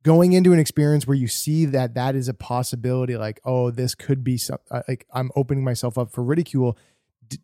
going 0.05 0.33
into 0.33 0.53
an 0.53 0.61
experience 0.61 1.07
where 1.07 1.17
you 1.17 1.27
see 1.27 1.65
that 1.65 1.95
that 1.95 2.15
is 2.15 2.29
a 2.29 2.35
possibility 2.35 3.17
like 3.17 3.41
oh 3.45 3.71
this 3.71 3.95
could 3.95 4.23
be 4.23 4.37
some 4.37 4.59
uh, 4.71 4.83
like 4.87 5.07
i'm 5.13 5.31
opening 5.35 5.65
myself 5.65 5.99
up 5.99 6.13
for 6.13 6.23
ridicule 6.23 6.79
D- 7.27 7.39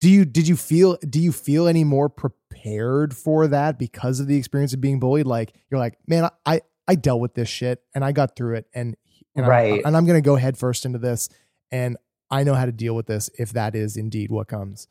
do 0.00 0.10
you 0.10 0.24
did 0.24 0.48
you 0.48 0.56
feel 0.56 0.96
do 1.08 1.20
you 1.20 1.30
feel 1.30 1.68
any 1.68 1.84
more 1.84 2.08
prepared 2.08 3.16
for 3.16 3.46
that 3.48 3.78
because 3.78 4.20
of 4.20 4.26
the 4.26 4.36
experience 4.36 4.72
of 4.72 4.80
being 4.80 4.98
bullied? 5.00 5.26
Like 5.26 5.52
you're 5.70 5.80
like, 5.80 5.98
man, 6.06 6.28
I 6.44 6.62
I 6.86 6.94
dealt 6.94 7.20
with 7.20 7.34
this 7.34 7.48
shit 7.48 7.82
and 7.94 8.04
I 8.04 8.12
got 8.12 8.36
through 8.36 8.56
it 8.56 8.66
and, 8.74 8.96
and 9.36 9.46
Right. 9.46 9.74
I'm, 9.80 9.86
and 9.86 9.96
I'm 9.96 10.06
gonna 10.06 10.20
go 10.20 10.36
head 10.36 10.56
first 10.56 10.84
into 10.84 10.98
this 10.98 11.28
and 11.70 11.96
I 12.30 12.44
know 12.44 12.54
how 12.54 12.66
to 12.66 12.72
deal 12.72 12.94
with 12.94 13.06
this 13.06 13.30
if 13.38 13.52
that 13.52 13.74
is 13.74 13.96
indeed 13.96 14.30
what 14.30 14.48
comes. 14.48 14.88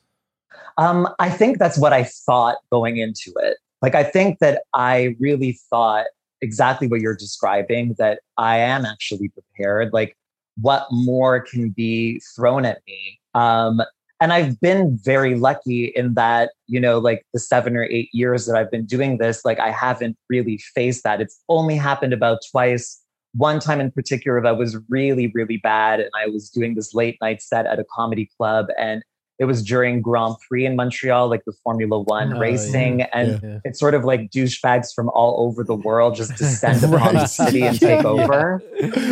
Um, 0.77 1.07
I 1.19 1.29
think 1.29 1.59
that's 1.59 1.77
what 1.77 1.93
I 1.93 2.03
thought 2.03 2.57
going 2.71 2.97
into 2.97 3.31
it. 3.41 3.57
Like, 3.81 3.93
I 3.93 4.03
think 4.03 4.39
that 4.39 4.63
I 4.73 5.15
really 5.19 5.59
thought 5.69 6.07
exactly 6.41 6.87
what 6.87 7.01
you're 7.01 7.15
describing 7.15 7.95
that 7.97 8.21
I 8.37 8.57
am 8.57 8.85
actually 8.85 9.29
prepared. 9.29 9.93
Like, 9.93 10.15
what 10.59 10.87
more 10.91 11.39
can 11.39 11.69
be 11.69 12.21
thrown 12.35 12.65
at 12.65 12.81
me? 12.87 13.19
Um, 13.33 13.81
and 14.19 14.33
I've 14.33 14.59
been 14.59 14.97
very 15.03 15.35
lucky 15.35 15.85
in 15.95 16.15
that, 16.15 16.51
you 16.65 16.79
know, 16.79 16.97
like 16.97 17.23
the 17.33 17.39
seven 17.39 17.77
or 17.77 17.83
eight 17.83 18.09
years 18.13 18.47
that 18.47 18.55
I've 18.55 18.71
been 18.71 18.85
doing 18.85 19.19
this, 19.19 19.45
like, 19.45 19.59
I 19.59 19.69
haven't 19.69 20.17
really 20.29 20.57
faced 20.73 21.03
that. 21.03 21.21
It's 21.21 21.39
only 21.49 21.75
happened 21.75 22.13
about 22.13 22.39
twice. 22.51 22.99
One 23.35 23.59
time 23.59 23.79
in 23.79 23.91
particular 23.91 24.41
that 24.41 24.57
was 24.57 24.77
really, 24.89 25.31
really 25.35 25.57
bad. 25.57 25.99
And 25.99 26.09
I 26.19 26.25
was 26.27 26.49
doing 26.49 26.73
this 26.73 26.95
late 26.95 27.17
night 27.21 27.43
set 27.43 27.67
at 27.67 27.77
a 27.77 27.85
comedy 27.93 28.27
club. 28.37 28.67
And 28.79 29.03
it 29.39 29.45
was 29.45 29.61
during 29.63 30.01
Grand 30.01 30.35
Prix 30.47 30.65
in 30.65 30.75
Montreal, 30.75 31.29
like 31.29 31.43
the 31.45 31.53
Formula 31.63 31.99
One 32.01 32.33
Oh, 32.33 32.39
racing. 32.39 32.99
yeah. 32.99 33.07
And 33.13 33.39
Yeah. 33.43 33.59
it's 33.65 33.79
sort 33.79 33.93
of 33.93 34.03
like 34.03 34.31
douchebags 34.31 34.93
from 34.93 35.09
all 35.09 35.45
over 35.47 35.63
the 35.63 35.75
world 35.75 36.15
just 36.15 36.35
descend 36.37 36.83
upon 36.83 37.13
the 37.13 37.19
Right. 37.19 37.29
city 37.29 37.61
and 37.63 37.79
take 37.79 38.03
over. 38.03 38.61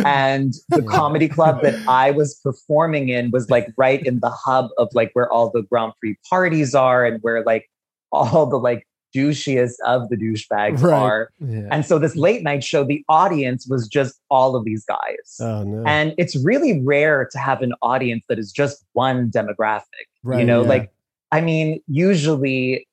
And 0.04 0.54
the 0.68 0.82
comedy 0.82 1.28
club 1.28 1.62
that 1.62 1.76
I 1.88 2.10
was 2.10 2.34
performing 2.42 3.08
in 3.08 3.30
was 3.30 3.50
like 3.50 3.68
right 3.76 4.04
in 4.04 4.20
the 4.20 4.30
hub 4.30 4.70
of 4.78 4.88
like 4.94 5.10
where 5.14 5.30
all 5.32 5.50
the 5.50 5.62
Grand 5.62 5.92
Prix 6.00 6.16
parties 6.28 6.74
are 6.74 7.04
and 7.04 7.22
where 7.22 7.44
like 7.44 7.66
all 8.12 8.46
the 8.46 8.56
like 8.58 8.86
douchiest 9.14 9.74
of 9.86 10.08
the 10.10 10.16
douchebags 10.16 10.82
Right. 10.82 10.92
are. 10.92 11.30
Yeah. 11.40 11.68
And 11.70 11.86
so 11.86 11.98
this 11.98 12.16
late 12.16 12.42
night 12.42 12.62
show, 12.62 12.84
the 12.84 13.02
audience 13.08 13.66
was 13.66 13.88
just 13.88 14.20
all 14.30 14.54
of 14.56 14.64
these 14.64 14.84
guys. 14.84 15.36
Oh 15.40 15.62
no. 15.62 15.84
And 15.86 16.14
it's 16.18 16.36
really 16.44 16.82
rare 16.84 17.26
to 17.32 17.38
have 17.38 17.62
an 17.62 17.72
audience 17.80 18.24
that 18.28 18.38
is 18.38 18.52
just 18.52 18.84
one 18.92 19.30
demographic. 19.30 20.06
You 20.24 20.44
know, 20.44 20.62
yeah. 20.62 20.68
like, 20.68 20.92
I 21.32 21.40
mean, 21.40 21.80
usually 21.86 22.86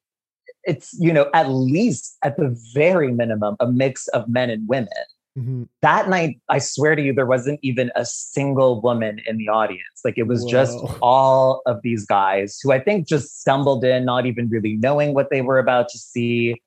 it's, 0.63 0.93
you 0.99 1.11
know, 1.11 1.29
at 1.33 1.49
least 1.49 2.17
at 2.23 2.37
the 2.37 2.55
very 2.73 3.11
minimum, 3.11 3.55
a 3.59 3.67
mix 3.67 4.07
of 4.09 4.27
men 4.29 4.49
and 4.49 4.67
women. 4.67 4.89
Mhm. 5.37 5.67
That 5.81 6.09
night, 6.09 6.39
I 6.47 6.59
swear 6.59 6.95
to 6.95 7.01
you, 7.01 7.11
there 7.13 7.25
wasn't 7.25 7.59
even 7.63 7.91
a 7.95 8.05
single 8.05 8.81
woman 8.81 9.19
in 9.25 9.37
the 9.37 9.49
audience. 9.49 10.01
Like 10.05 10.17
it 10.17 10.27
was 10.27 10.45
just 10.45 10.77
all 11.01 11.61
of 11.65 11.81
these 11.81 12.05
guys 12.05 12.59
who 12.61 12.71
I 12.71 12.79
think 12.79 13.07
just 13.07 13.41
stumbled 13.41 13.83
in, 13.83 14.05
not 14.05 14.25
even 14.25 14.47
really 14.49 14.75
knowing 14.75 15.13
what 15.13 15.31
they 15.31 15.41
were 15.41 15.57
about 15.57 15.89
to 15.89 15.97
see. 15.97 16.61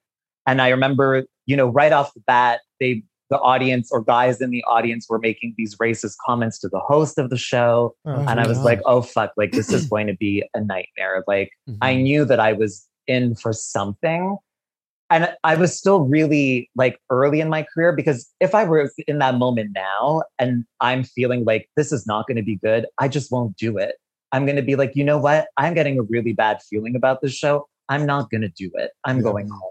And 0.46 0.60
I 0.60 0.70
remember, 0.70 1.26
you 1.46 1.56
know, 1.56 1.68
right 1.68 1.92
off 1.92 2.12
the 2.14 2.20
bat, 2.20 2.60
they, 2.80 3.04
the 3.30 3.38
audience 3.40 3.90
or 3.90 4.02
guys 4.02 4.40
in 4.40 4.50
the 4.50 4.62
audience 4.64 5.06
were 5.08 5.18
making 5.18 5.54
these 5.56 5.76
racist 5.76 6.14
comments 6.24 6.58
to 6.60 6.68
the 6.68 6.78
host 6.78 7.18
of 7.18 7.30
the 7.30 7.36
show. 7.36 7.94
Oh, 8.04 8.24
and 8.28 8.40
I 8.40 8.46
was 8.46 8.58
God. 8.58 8.64
like, 8.64 8.80
oh, 8.84 9.02
fuck, 9.02 9.32
like 9.36 9.52
this 9.52 9.72
is 9.72 9.86
going 9.90 10.06
to 10.06 10.14
be 10.14 10.44
a 10.54 10.60
nightmare. 10.60 11.24
Like 11.26 11.50
I 11.80 11.94
Mhm. 11.94 12.02
knew 12.02 12.24
that 12.24 12.40
I 12.40 12.52
was 12.52 12.86
in 13.06 13.34
for 13.34 13.52
something. 13.52 14.36
And 15.08 15.32
I 15.44 15.54
was 15.54 15.76
still 15.76 16.00
really 16.00 16.68
like 16.74 16.98
early 17.10 17.40
in 17.40 17.48
my 17.48 17.62
career 17.72 17.92
because 17.92 18.28
if 18.40 18.56
I 18.56 18.64
were 18.64 18.90
in 19.06 19.18
that 19.20 19.36
moment 19.36 19.70
now 19.72 20.24
and 20.40 20.64
I'm 20.80 21.04
feeling 21.04 21.44
like 21.44 21.68
this 21.76 21.92
is 21.92 22.08
not 22.08 22.26
going 22.26 22.36
to 22.38 22.42
be 22.42 22.56
good, 22.56 22.86
I 22.98 23.06
just 23.06 23.30
won't 23.30 23.56
do 23.56 23.78
it. 23.78 23.94
I'm 24.32 24.44
going 24.46 24.56
to 24.56 24.62
be 24.62 24.74
like, 24.74 24.96
you 24.96 25.04
know 25.04 25.18
what? 25.18 25.46
I'm 25.56 25.74
getting 25.74 25.96
a 26.00 26.02
really 26.02 26.32
bad 26.32 26.60
feeling 26.68 26.96
about 26.96 27.22
this 27.22 27.32
show. 27.32 27.68
I'm 27.88 28.04
not 28.04 28.30
going 28.30 28.40
to 28.40 28.48
do 28.48 28.68
it. 28.74 28.90
I'm 29.04 29.18
Yeah. 29.18 29.22
going 29.22 29.48
home. 29.48 29.70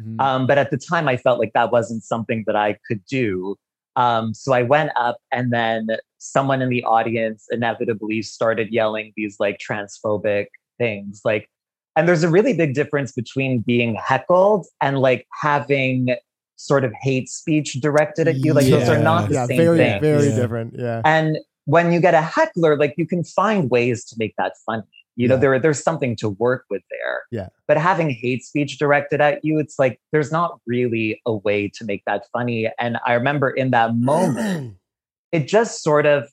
Mhm. 0.00 0.20
Um, 0.20 0.46
but 0.46 0.58
at 0.58 0.70
the 0.70 0.78
time, 0.78 1.08
I 1.08 1.16
felt 1.16 1.38
like 1.38 1.52
that 1.54 1.70
wasn't 1.72 2.02
something 2.04 2.44
that 2.46 2.56
I 2.56 2.76
could 2.86 3.04
do. 3.06 3.56
Um, 3.96 4.34
so 4.34 4.52
I 4.52 4.62
went 4.62 4.90
up, 4.96 5.18
and 5.32 5.52
then 5.52 5.88
someone 6.18 6.62
in 6.62 6.68
the 6.68 6.84
audience 6.84 7.46
inevitably 7.50 8.22
started 8.22 8.68
yelling 8.70 9.12
these 9.16 9.36
like 9.40 9.58
transphobic 9.58 10.46
things. 10.78 11.20
Like, 11.24 11.48
and 11.96 12.08
there's 12.08 12.22
a 12.22 12.28
really 12.30 12.52
big 12.54 12.74
difference 12.74 13.12
between 13.12 13.60
being 13.60 13.96
heckled 13.96 14.66
and 14.80 14.98
like 15.00 15.26
having 15.42 16.14
sort 16.56 16.84
of 16.84 16.92
hate 17.00 17.28
speech 17.28 17.74
directed 17.80 18.28
at 18.28 18.36
you. 18.36 18.52
Like, 18.52 18.66
those 18.66 18.88
are 18.88 18.98
not 19.02 19.28
the 19.28 19.34
yeah, 19.34 19.46
same 19.46 19.56
very, 19.56 19.78
thing. 19.78 20.00
very 20.00 20.28
Yeah. 20.28 20.36
different. 20.36 20.74
Yeah. 20.78 21.02
And 21.04 21.38
when 21.64 21.92
you 21.92 22.00
get 22.00 22.14
a 22.14 22.20
heckler, 22.22 22.76
like 22.76 22.94
you 22.96 23.06
can 23.06 23.24
find 23.24 23.70
ways 23.70 24.04
to 24.06 24.16
make 24.18 24.34
that 24.38 24.54
funny. 24.66 24.82
You 25.20 25.28
know, 25.28 25.34
Yeah. 25.34 25.40
there 25.40 25.58
there's 25.58 25.82
something 25.82 26.16
to 26.16 26.30
work 26.30 26.64
with 26.70 26.82
there. 26.90 27.22
Yeah. 27.30 27.48
But 27.68 27.76
having 27.76 28.08
hate 28.10 28.42
speech 28.42 28.78
directed 28.78 29.20
at 29.20 29.44
you, 29.44 29.58
it's 29.58 29.78
like 29.78 30.00
there's 30.12 30.32
not 30.32 30.58
really 30.66 31.20
a 31.26 31.34
way 31.36 31.68
to 31.76 31.84
make 31.84 32.02
that 32.06 32.24
funny. 32.32 32.70
And 32.78 32.96
I 33.06 33.12
remember 33.12 33.50
in 33.50 33.70
that 33.72 33.94
moment, 33.96 34.76
it 35.32 35.46
just 35.46 35.82
sort 35.82 36.06
of 36.06 36.28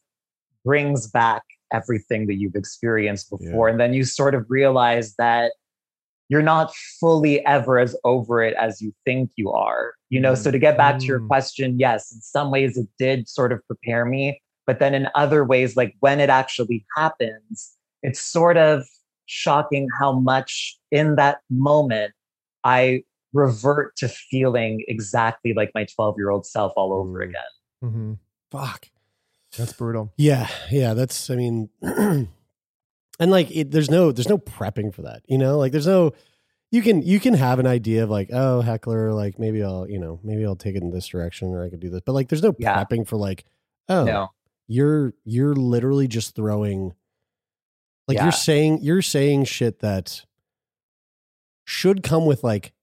brings 0.63 1.08
back 1.08 1.43
everything 1.73 2.28
that 2.28 2.36
you've 2.36 2.56
experienced 2.56 3.30
before. 3.30 3.67
And 3.67 3.78
then 3.80 3.93
you 3.93 4.06
sort 4.06 4.34
of 4.36 4.45
realize 4.47 5.15
that 5.17 5.52
you're 6.30 6.41
not 6.41 6.73
fully 7.00 7.45
ever 7.45 7.80
as 7.80 7.95
over 8.06 8.41
it 8.41 8.54
as 8.56 8.82
you 8.82 8.93
think 9.06 9.32
you 9.36 9.52
are. 9.52 9.93
You 10.10 10.19
know, 10.21 10.34
so 10.36 10.50
to 10.50 10.60
get 10.60 10.78
back 10.78 11.00
to 11.00 11.06
your 11.06 11.19
Mm. 11.19 11.28
question, 11.28 11.78
yes, 11.80 12.12
in 12.13 12.21
some 12.21 12.52
ways 12.52 12.78
it 12.78 12.88
did 12.97 13.28
sort 13.28 13.52
of 13.52 13.60
prepare 13.67 14.06
me. 14.06 14.41
But 14.65 14.80
then 14.80 14.93
in 14.93 15.08
other 15.15 15.43
ways, 15.45 15.76
like 15.78 15.95
when 16.00 16.19
it 16.21 16.30
actually 16.30 16.86
happens, 16.97 17.77
it's 18.04 18.20
sort 18.22 18.58
of 18.58 18.84
shocking 19.26 19.88
how 20.00 20.14
much 20.14 20.78
in 20.92 21.16
that 21.16 21.40
moment 21.50 22.14
I 22.64 23.04
revert 23.34 23.96
to 23.98 24.08
feeling 24.08 24.84
exactly 24.88 25.54
like 25.54 25.72
my 25.76 25.86
12 25.86 26.16
year 26.18 26.30
old 26.30 26.46
self 26.46 26.72
all 26.78 26.94
over 26.94 27.20
Mm. 27.20 27.30
again. 27.30 27.42
hmm 27.82 28.14
Fuck. 28.52 28.90
That's 29.58 29.74
brutal. 29.74 30.14
Yeah, 30.18 30.48
yeah, 30.72 30.94
that's 30.94 31.30
I 31.30 31.36
mean 31.36 31.70
and 31.82 32.28
like 33.20 33.50
it, 33.56 33.72
there's 33.72 33.90
no 33.90 34.12
there's 34.12 34.30
no 34.30 34.38
prepping 34.38 34.94
for 34.94 35.02
that. 35.04 35.24
You 35.28 35.38
know, 35.38 35.58
like 35.58 35.72
there's 35.72 35.88
no 35.88 36.14
you 36.72 36.82
can 36.82 37.02
you 37.02 37.20
can 37.20 37.34
have 37.34 37.60
an 37.60 37.68
idea 37.68 38.04
of 38.04 38.10
like, 38.10 38.30
oh, 38.34 38.62
heckler, 38.62 39.14
like 39.14 39.40
maybe 39.40 39.64
I'll, 39.64 39.90
you 39.90 40.00
know, 40.00 40.20
maybe 40.24 40.46
I'll 40.46 40.56
take 40.58 40.76
it 40.76 40.84
in 40.84 40.92
this 40.92 41.08
direction 41.08 41.50
or 41.54 41.64
I 41.64 41.70
could 41.70 41.80
do 41.80 41.90
this. 41.90 42.02
But 42.06 42.14
like 42.14 42.30
there's 42.30 42.44
no 42.44 42.56
Yeah. 42.60 42.84
prepping 42.84 43.08
for 43.08 43.16
like, 43.18 43.46
oh, 43.90 44.04
No. 44.06 44.28
you're 44.68 45.14
you're 45.24 45.56
literally 45.56 46.08
just 46.08 46.36
throwing 46.36 46.94
like 48.08 48.15
Yeah. 48.15 48.24
you're 48.24 48.32
saying 48.32 48.80
you're 48.82 49.02
saying 49.02 49.46
shit 49.46 49.80
that 49.80 50.26
should 51.65 52.04
come 52.04 52.26
with 52.26 52.43
like 52.43 52.74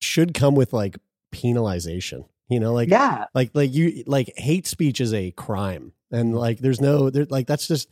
should 0.00 0.34
come 0.34 0.54
with 0.54 0.72
like 0.72 0.96
penalization. 1.32 2.26
You 2.48 2.60
know, 2.60 2.72
like 2.72 2.88
yeah. 2.88 3.26
like 3.34 3.50
like 3.52 3.74
you 3.74 4.04
like 4.06 4.32
hate 4.36 4.66
speech 4.66 5.00
is 5.00 5.12
a 5.12 5.32
crime 5.32 5.92
and 6.10 6.34
like 6.34 6.58
there's 6.60 6.80
no 6.80 7.10
there 7.10 7.26
like 7.26 7.46
that's 7.46 7.66
just 7.68 7.88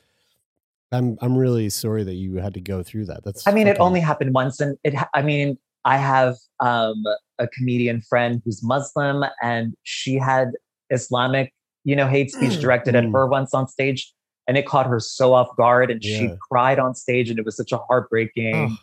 i'm 0.93 1.19
i'm 1.21 1.37
really 1.37 1.69
sorry 1.69 2.05
that 2.05 2.15
you 2.15 2.37
had 2.37 2.55
to 2.55 2.61
go 2.61 2.83
through 2.83 3.05
that 3.07 3.25
that's 3.25 3.47
I 3.47 3.53
mean, 3.53 3.67
it 3.67 3.77
only 3.79 4.01
happened 4.01 4.33
once, 4.35 4.61
and 4.61 4.79
it. 4.85 4.95
I 5.15 5.23
mean, 5.23 5.59
I 5.85 5.97
have 5.99 6.37
um, 6.61 7.03
a 7.39 7.47
comedian 7.49 8.01
friend 8.01 8.41
who's 8.45 8.63
Muslim, 8.63 9.25
and 9.43 9.75
she 9.83 10.15
had 10.15 10.53
Islamic, 10.91 11.53
you 11.87 11.95
know, 11.95 12.09
hate 12.09 12.33
speech 12.33 12.61
directed 12.61 12.97
at 12.97 13.05
her 13.05 13.27
once 13.27 13.55
on 13.55 13.69
stage, 13.69 14.13
and 14.49 14.59
it 14.59 14.67
caught 14.67 14.87
her 14.87 14.99
so 14.99 15.33
off 15.33 15.49
guard, 15.57 15.91
and 15.91 16.03
she 16.05 16.31
cried 16.51 16.81
on 16.81 16.95
stage, 16.95 17.31
and 17.31 17.39
it 17.39 17.45
was 17.45 17.57
such 17.57 17.71
a 17.71 17.79
heartbreaking 17.79 18.77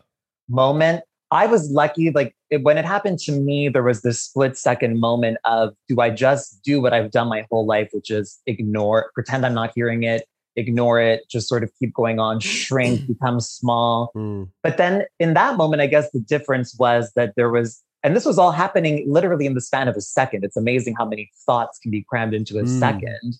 moment. 0.49 1.03
I 1.29 1.47
was 1.47 1.69
lucky, 1.69 2.11
like 2.11 2.33
it, 2.49 2.63
when 2.63 2.77
it 2.77 2.85
happened 2.85 3.19
to 3.19 3.33
me, 3.33 3.67
there 3.67 3.83
was 3.83 4.03
this 4.03 4.21
split 4.21 4.57
second 4.57 4.99
moment 4.99 5.37
of, 5.43 5.73
do 5.89 5.99
I 5.99 6.11
just 6.11 6.63
do 6.63 6.79
what 6.79 6.93
I've 6.93 7.11
done 7.11 7.27
my 7.27 7.45
whole 7.51 7.65
life, 7.65 7.89
which 7.91 8.09
is 8.09 8.39
ignore, 8.45 9.11
pretend 9.13 9.45
I'm 9.45 9.53
not 9.53 9.71
hearing 9.75 10.03
it, 10.03 10.25
ignore 10.55 11.01
it, 11.01 11.23
just 11.29 11.49
sort 11.49 11.63
of 11.63 11.71
keep 11.79 11.93
going 11.93 12.19
on, 12.19 12.39
shrink, 12.39 13.07
become 13.07 13.39
small. 13.39 14.11
Mm. 14.15 14.49
But 14.61 14.77
then 14.77 15.05
in 15.19 15.33
that 15.33 15.57
moment, 15.57 15.81
I 15.81 15.87
guess 15.87 16.09
the 16.11 16.19
difference 16.19 16.77
was 16.77 17.11
that 17.15 17.33
there 17.35 17.49
was, 17.49 17.83
and 18.03 18.15
this 18.15 18.25
was 18.25 18.37
all 18.37 18.51
happening 18.51 19.05
literally 19.07 19.45
in 19.45 19.53
the 19.53 19.61
span 19.61 19.87
of 19.87 19.95
a 19.95 20.01
second. 20.01 20.43
It's 20.43 20.57
amazing 20.57 20.95
how 20.97 21.05
many 21.05 21.31
thoughts 21.45 21.79
can 21.79 21.91
be 21.91 22.04
crammed 22.04 22.33
into 22.33 22.58
a 22.60 22.63
Mm. 22.63 22.79
second. 22.79 23.35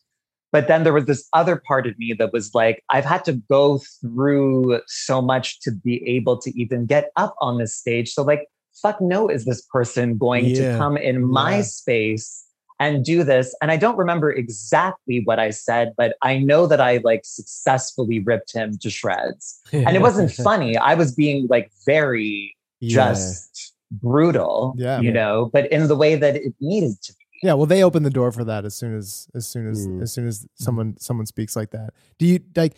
But 0.52 0.68
then 0.68 0.84
there 0.84 0.94
was 0.94 1.06
this 1.06 1.28
other 1.34 1.56
part 1.68 1.88
of 1.88 1.98
me 1.98 2.14
that 2.20 2.32
was 2.32 2.54
like, 2.54 2.84
I've 2.90 3.06
had 3.06 3.26
to 3.26 3.34
go 3.50 3.80
through 4.02 4.82
so 4.88 5.22
much 5.22 5.60
to 5.62 5.72
be 5.72 6.08
able 6.08 6.38
to 6.38 6.60
even 6.60 6.86
get 6.86 7.10
up 7.16 7.36
on 7.42 7.58
this 7.58 7.76
stage. 7.76 8.14
So, 8.14 8.22
like, 8.24 8.48
fuck 8.82 9.02
no, 9.02 9.28
is 9.28 9.46
this 9.46 9.64
person 9.64 10.18
going 10.18 10.46
Yeah. 10.46 10.72
to 10.74 10.78
come 10.78 10.96
in 10.96 11.26
my 11.26 11.58
Yeah. 11.58 11.62
space 11.64 12.46
and 12.80 13.04
do 13.04 13.24
this? 13.24 13.56
And 13.64 13.72
I 13.72 13.78
don't 13.78 13.98
remember 13.98 14.32
exactly 14.32 15.22
what 15.26 15.40
I 15.40 15.50
said, 15.50 15.94
but 15.98 16.16
I 16.22 16.38
know 16.38 16.68
that 16.68 16.80
I 16.80 16.98
like 17.04 17.22
successfully 17.26 18.20
ripped 18.20 18.54
him 18.54 18.78
to 18.78 18.90
shreds 18.92 19.60
and 19.72 19.96
it 19.96 20.02
wasn't 20.02 20.32
funny. 20.48 20.78
I 20.78 20.94
was 20.94 21.14
being 21.14 21.48
like 21.50 21.72
very 21.86 22.56
Yeah. 22.80 23.10
just 23.14 23.73
brutal, 24.02 24.74
Yeah. 24.78 25.00
you 25.00 25.12
know, 25.12 25.50
but 25.54 25.72
in 25.72 25.88
the 25.88 25.96
way 25.96 26.16
that 26.16 26.36
it 26.36 26.54
needed 26.60 27.02
to 27.04 27.14
be. 27.14 27.20
Yeah, 27.44 27.54
well, 27.54 27.66
they 27.66 27.84
open 27.84 28.04
the 28.04 28.10
door 28.10 28.32
for 28.32 28.44
that 28.46 28.64
as 28.66 28.74
soon 28.76 28.96
as 28.96 29.28
as 29.36 29.48
soon 29.48 29.68
as 29.70 29.86
Mm. 29.88 30.02
as 30.02 30.14
soon 30.14 30.28
as 30.28 30.48
someone 30.56 30.96
someone 31.00 31.26
speaks 31.26 31.56
like 31.56 31.72
that. 31.72 31.94
Do 32.18 32.26
you 32.26 32.40
like? 32.56 32.76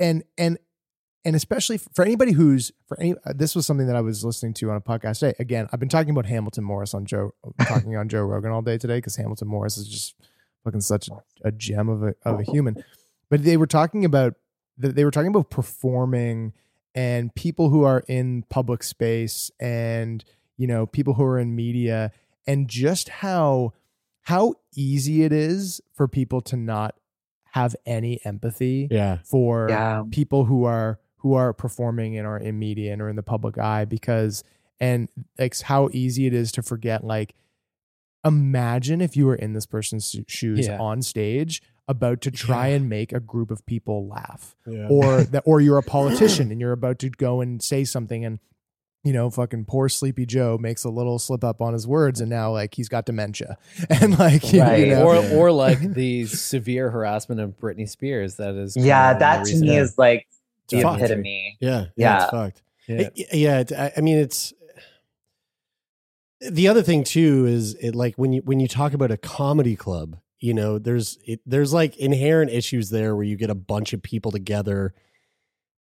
and 0.00 0.24
and 0.36 0.58
and 1.24 1.36
especially 1.36 1.78
for 1.78 2.04
anybody 2.04 2.32
who's 2.32 2.72
for 2.86 2.98
any 3.00 3.14
uh, 3.24 3.32
this 3.34 3.54
was 3.54 3.64
something 3.66 3.86
that 3.86 3.94
I 3.96 4.00
was 4.00 4.24
listening 4.24 4.52
to 4.54 4.70
on 4.70 4.76
a 4.76 4.80
podcast 4.80 5.20
today. 5.20 5.34
Again, 5.38 5.68
I've 5.72 5.78
been 5.80 5.88
talking 5.88 6.10
about 6.10 6.26
Hamilton 6.26 6.64
Morris 6.64 6.92
on 6.94 7.06
Joe 7.06 7.32
talking 7.66 7.96
on 7.96 8.08
Joe 8.08 8.22
Rogan 8.24 8.50
all 8.50 8.62
day 8.62 8.76
today 8.78 8.98
because 8.98 9.14
Hamilton 9.16 9.46
Morris 9.48 9.76
is 9.78 9.86
just 9.88 10.16
fucking 10.64 10.80
such 10.80 11.08
a, 11.08 11.12
a 11.44 11.52
gem 11.52 11.88
of 11.88 12.02
a 12.02 12.14
of 12.24 12.40
a 12.40 12.42
human. 12.42 12.82
But 13.30 13.44
they 13.44 13.56
were 13.56 13.66
talking 13.68 14.04
about 14.04 14.34
that, 14.78 14.96
they 14.96 15.04
were 15.04 15.12
talking 15.12 15.28
about 15.30 15.50
performing 15.50 16.52
and 16.94 17.34
people 17.34 17.70
who 17.70 17.82
are 17.84 18.04
in 18.08 18.44
public 18.48 18.82
space 18.82 19.50
and 19.60 20.24
you 20.56 20.66
know 20.66 20.86
people 20.86 21.14
who 21.14 21.24
are 21.24 21.38
in 21.38 21.54
media 21.56 22.12
and 22.46 22.68
just 22.68 23.08
how 23.08 23.72
how 24.22 24.54
easy 24.74 25.22
it 25.22 25.32
is 25.32 25.80
for 25.92 26.08
people 26.08 26.40
to 26.40 26.56
not 26.56 26.94
have 27.52 27.76
any 27.86 28.24
empathy 28.24 28.88
Yeah. 28.90 29.18
for 29.24 29.68
Yeah. 29.68 30.04
people 30.10 30.44
who 30.46 30.64
are 30.64 30.98
who 31.18 31.34
are 31.34 31.52
performing 31.52 32.16
and 32.18 32.26
are 32.26 32.38
in 32.38 32.58
media 32.58 32.92
and 32.92 33.00
are 33.02 33.08
in 33.08 33.16
the 33.16 33.22
public 33.22 33.58
eye 33.58 33.84
because 33.84 34.44
and 34.80 35.08
like 35.38 35.58
how 35.62 35.88
easy 35.92 36.26
it 36.26 36.34
is 36.34 36.52
to 36.52 36.62
forget 36.62 37.04
like 37.04 37.34
imagine 38.24 39.00
if 39.00 39.16
you 39.16 39.26
were 39.26 39.34
in 39.34 39.52
this 39.52 39.66
person's 39.66 40.16
shoes 40.26 40.66
Yeah. 40.66 40.78
on 40.78 41.02
stage 41.02 41.62
about 41.86 42.20
to 42.22 42.30
try 42.30 42.68
and 42.68 42.88
make 42.88 43.12
a 43.12 43.20
group 43.20 43.50
of 43.50 43.64
people 43.66 44.08
laugh 44.08 44.56
Yeah. 44.66 44.86
or 44.88 45.22
that 45.32 45.42
or 45.46 45.60
you're 45.60 45.78
a 45.78 45.82
politician 45.82 46.50
and 46.50 46.60
you're 46.60 46.72
about 46.72 46.98
to 47.00 47.10
go 47.10 47.40
and 47.40 47.62
say 47.62 47.84
something 47.84 48.24
and 48.24 48.38
you 49.02 49.12
know 49.12 49.28
fucking 49.28 49.66
poor 49.66 49.90
sleepy 49.90 50.24
joe 50.24 50.56
makes 50.58 50.82
a 50.84 50.88
little 50.88 51.18
slip 51.18 51.44
up 51.44 51.60
on 51.60 51.74
his 51.74 51.86
words 51.86 52.22
and 52.22 52.30
now 52.30 52.50
like 52.50 52.74
he's 52.74 52.88
got 52.88 53.04
dementia 53.04 53.58
and 53.90 54.18
like 54.18 54.50
you 54.52 54.60
Right. 54.62 54.88
know, 54.88 55.04
or 55.04 55.16
or 55.36 55.52
like 55.66 55.78
the 55.80 56.24
severe 56.24 56.90
harassment 56.90 57.38
of 57.40 57.58
Britney 57.58 57.86
Spears. 57.86 58.36
That 58.36 58.54
is, 58.54 58.74
Yeah, 58.76 59.12
that 59.18 59.44
to 59.44 59.56
me 59.60 59.76
is 59.76 59.98
like 59.98 60.26
the 60.70 60.80
Fucked. 60.80 61.00
epitome. 61.02 61.58
Yeah, 61.60 61.70
yeah, 61.70 61.86
Yeah. 61.96 62.22
it's 62.22 62.30
fucked. 62.30 62.62
Yeah. 62.88 62.96
It- 63.14 63.28
yeah, 63.34 63.58
it, 63.60 63.72
I, 63.72 63.92
I 63.98 64.00
mean, 64.00 64.16
it's 64.16 64.54
the 66.40 66.68
other 66.68 66.82
thing 66.82 67.04
too 67.04 67.46
is 67.46 67.74
it 67.74 67.94
like 67.94 68.14
when 68.16 68.32
you 68.32 68.42
when 68.44 68.60
you 68.60 68.68
talk 68.68 68.92
about 68.92 69.10
a 69.10 69.16
comedy 69.16 69.76
club, 69.76 70.18
you 70.40 70.52
know, 70.54 70.78
there's 70.78 71.18
it, 71.26 71.40
there's 71.46 71.72
like 71.72 71.96
inherent 71.96 72.50
issues 72.50 72.90
there 72.90 73.14
where 73.16 73.24
you 73.24 73.36
get 73.36 73.50
a 73.50 73.54
bunch 73.54 73.92
of 73.92 74.02
people 74.02 74.30
together, 74.30 74.92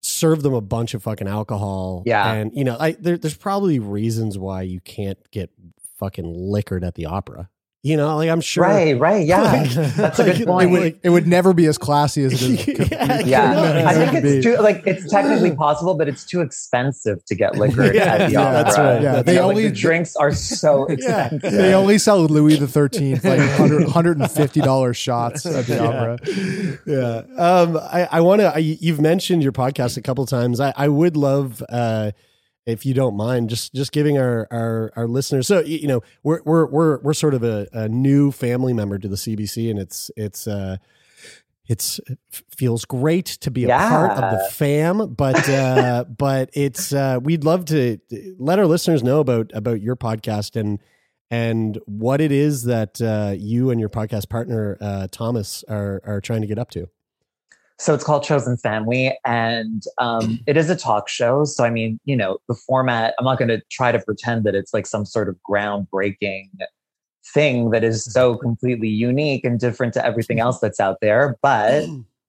serve 0.02 0.42
them 0.42 0.54
a 0.54 0.60
bunch 0.60 0.94
of 0.94 1.02
fucking 1.02 1.26
alcohol, 1.28 2.02
Yeah. 2.06 2.32
and 2.32 2.52
you 2.54 2.64
know, 2.64 2.76
I 2.78 2.92
there, 2.92 3.16
there's 3.18 3.36
probably 3.36 3.78
reasons 3.78 4.38
why 4.38 4.62
you 4.62 4.80
can't 4.80 5.18
get 5.30 5.50
fucking 5.98 6.24
liquored 6.32 6.84
at 6.84 6.94
the 6.94 7.06
opera. 7.06 7.48
You 7.84 7.96
know, 7.96 8.14
like 8.16 8.30
I'm 8.30 8.40
sure, 8.40 8.62
Right, 8.62 8.96
right. 8.96 9.26
Yeah. 9.26 9.42
Like- 9.42 9.70
That's 9.96 10.18
a 10.20 10.22
like, 10.22 10.32
good 10.34 10.40
it 10.42 10.46
point. 10.46 10.70
would, 10.70 11.00
it 11.02 11.10
would 11.10 11.26
never 11.26 11.52
be 11.52 11.66
as 11.66 11.78
classy 11.78 12.22
as 12.22 12.32
it 12.40 12.68
is 12.68 12.90
Yeah, 12.92 13.18
yeah. 13.24 13.52
No, 13.54 13.84
I 13.88 13.94
think 13.94 14.12
it's 14.14 14.22
be. 14.22 14.40
too 14.40 14.56
like 14.62 14.84
it's 14.86 15.10
technically 15.10 15.56
possible, 15.56 15.94
but 15.96 16.06
it's 16.06 16.24
too 16.24 16.42
expensive 16.42 17.24
to 17.24 17.34
get 17.34 17.56
liquor 17.56 17.82
Yeah, 17.92 18.02
at 18.04 18.26
the 18.28 18.32
yeah, 18.34 18.40
opera. 18.40 18.52
that's 18.62 18.78
right. 18.78 19.02
Yeah, 19.02 19.16
You 19.16 19.22
they 19.24 19.34
know, 19.34 19.40
like, 19.48 19.56
only- 19.56 19.68
the 19.68 19.74
drinks 19.74 20.14
are 20.14 20.30
so 20.32 20.86
Yeah. 20.90 21.24
expensive. 21.24 21.50
They 21.58 21.74
only 21.74 21.98
sell 21.98 22.20
Louis 22.24 22.56
the 22.56 22.68
Thirteenth 22.68 23.24
like 23.24 23.40
100, 23.40 23.82
150 23.82 24.60
dollar 24.60 24.94
shots 24.94 25.44
at 25.44 25.66
the 25.66 25.74
Yeah. 25.74 25.88
opera. 25.88 26.18
yeah. 26.86 27.22
Um, 27.36 27.76
I, 27.78 28.08
I 28.12 28.20
want 28.20 28.42
to, 28.42 28.60
you've 28.60 29.00
mentioned 29.00 29.42
your 29.42 29.50
podcast 29.50 29.96
a 29.96 30.02
couple 30.02 30.24
times. 30.26 30.60
I, 30.60 30.72
I 30.76 30.86
would 30.86 31.16
love, 31.16 31.64
uh, 31.68 32.12
if 32.66 32.86
you 32.86 32.94
don't 32.94 33.16
mind, 33.16 33.50
just 33.50 33.74
just 33.74 33.92
giving 33.92 34.18
our 34.18 34.46
our, 34.50 34.92
our 34.96 35.06
listeners. 35.06 35.46
So 35.46 35.60
you 35.60 35.88
know, 35.88 36.02
we're 36.22 36.40
we're 36.44 36.66
we're 36.66 36.98
we're 37.00 37.14
sort 37.14 37.34
of 37.34 37.42
a, 37.42 37.68
a 37.72 37.88
new 37.88 38.30
family 38.30 38.72
member 38.72 38.98
to 38.98 39.08
the 39.08 39.16
CBC, 39.16 39.70
and 39.70 39.78
it's 39.78 40.10
it's 40.16 40.46
uh, 40.46 40.76
it's 41.66 42.00
it 42.06 42.18
feels 42.56 42.84
great 42.84 43.26
to 43.26 43.50
be 43.50 43.64
a 43.64 43.68
part 43.90 44.12
of 44.12 44.30
the 44.38 44.50
fam. 44.50 45.14
But 45.14 45.48
uh, 45.48 46.04
but 46.18 46.50
it's 46.52 46.92
uh, 46.92 47.18
we'd 47.22 47.44
love 47.44 47.64
to 47.66 47.98
let 48.38 48.58
our 48.58 48.66
listeners 48.66 49.02
know 49.02 49.20
about 49.20 49.50
about 49.54 49.80
your 49.80 49.96
podcast 49.96 50.56
and 50.56 50.78
and 51.30 51.78
what 51.86 52.20
it 52.20 52.30
is 52.30 52.64
that 52.64 53.00
uh, 53.00 53.34
you 53.36 53.70
and 53.70 53.80
your 53.80 53.88
podcast 53.88 54.28
partner 54.28 54.76
uh, 54.80 55.08
Thomas 55.10 55.64
are 55.68 56.00
are 56.04 56.20
trying 56.20 56.42
to 56.42 56.46
get 56.46 56.58
up 56.58 56.70
to. 56.70 56.88
So 57.78 57.94
it's 57.94 58.04
called 58.04 58.22
Chosen 58.22 58.56
Family, 58.56 59.18
and 59.24 59.82
um, 59.98 60.38
it 60.46 60.56
is 60.56 60.70
a 60.70 60.76
talk 60.76 61.08
show. 61.08 61.44
So 61.44 61.64
I 61.64 61.70
mean, 61.70 61.98
you 62.04 62.16
know, 62.16 62.38
the 62.48 62.54
format. 62.54 63.14
I'm 63.18 63.24
not 63.24 63.38
going 63.38 63.48
to 63.48 63.60
try 63.70 63.90
to 63.92 63.98
pretend 63.98 64.44
that 64.44 64.54
it's 64.54 64.72
like 64.72 64.86
some 64.86 65.04
sort 65.04 65.28
of 65.28 65.36
groundbreaking 65.48 66.48
thing 67.34 67.70
that 67.70 67.84
is 67.84 68.04
so 68.04 68.36
completely 68.36 68.88
unique 68.88 69.44
and 69.44 69.58
different 69.58 69.94
to 69.94 70.04
everything 70.04 70.40
else 70.40 70.58
that's 70.60 70.80
out 70.80 70.98
there. 71.00 71.36
But 71.42 71.86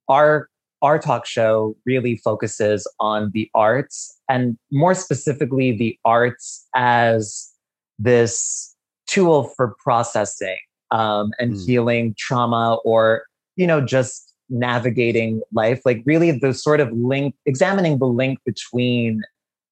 our 0.08 0.50
our 0.82 1.00
talk 1.00 1.26
show 1.26 1.76
really 1.86 2.18
focuses 2.18 2.86
on 3.00 3.32
the 3.34 3.50
arts, 3.54 4.20
and 4.30 4.58
more 4.72 4.94
specifically, 4.96 5.72
the 5.78 5.98
arts 6.04 6.68
as 6.76 7.50
this 8.00 8.76
tool 9.08 9.44
for 9.56 9.76
processing 9.84 10.58
um, 10.92 11.32
and 11.40 11.54
Mm. 11.54 11.66
healing 11.66 12.16
trauma, 12.18 12.78
or 12.86 13.24
you 13.56 13.68
know, 13.68 13.82
just 13.82 14.33
navigating 14.50 15.42
life. 15.52 15.82
Like 15.86 16.04
really, 16.06 16.32
the 16.32 16.54
sort 16.54 16.80
of 16.80 16.92
link, 16.92 17.36
examining 17.46 18.00
the 18.00 18.08
link 18.08 18.40
between 18.46 19.22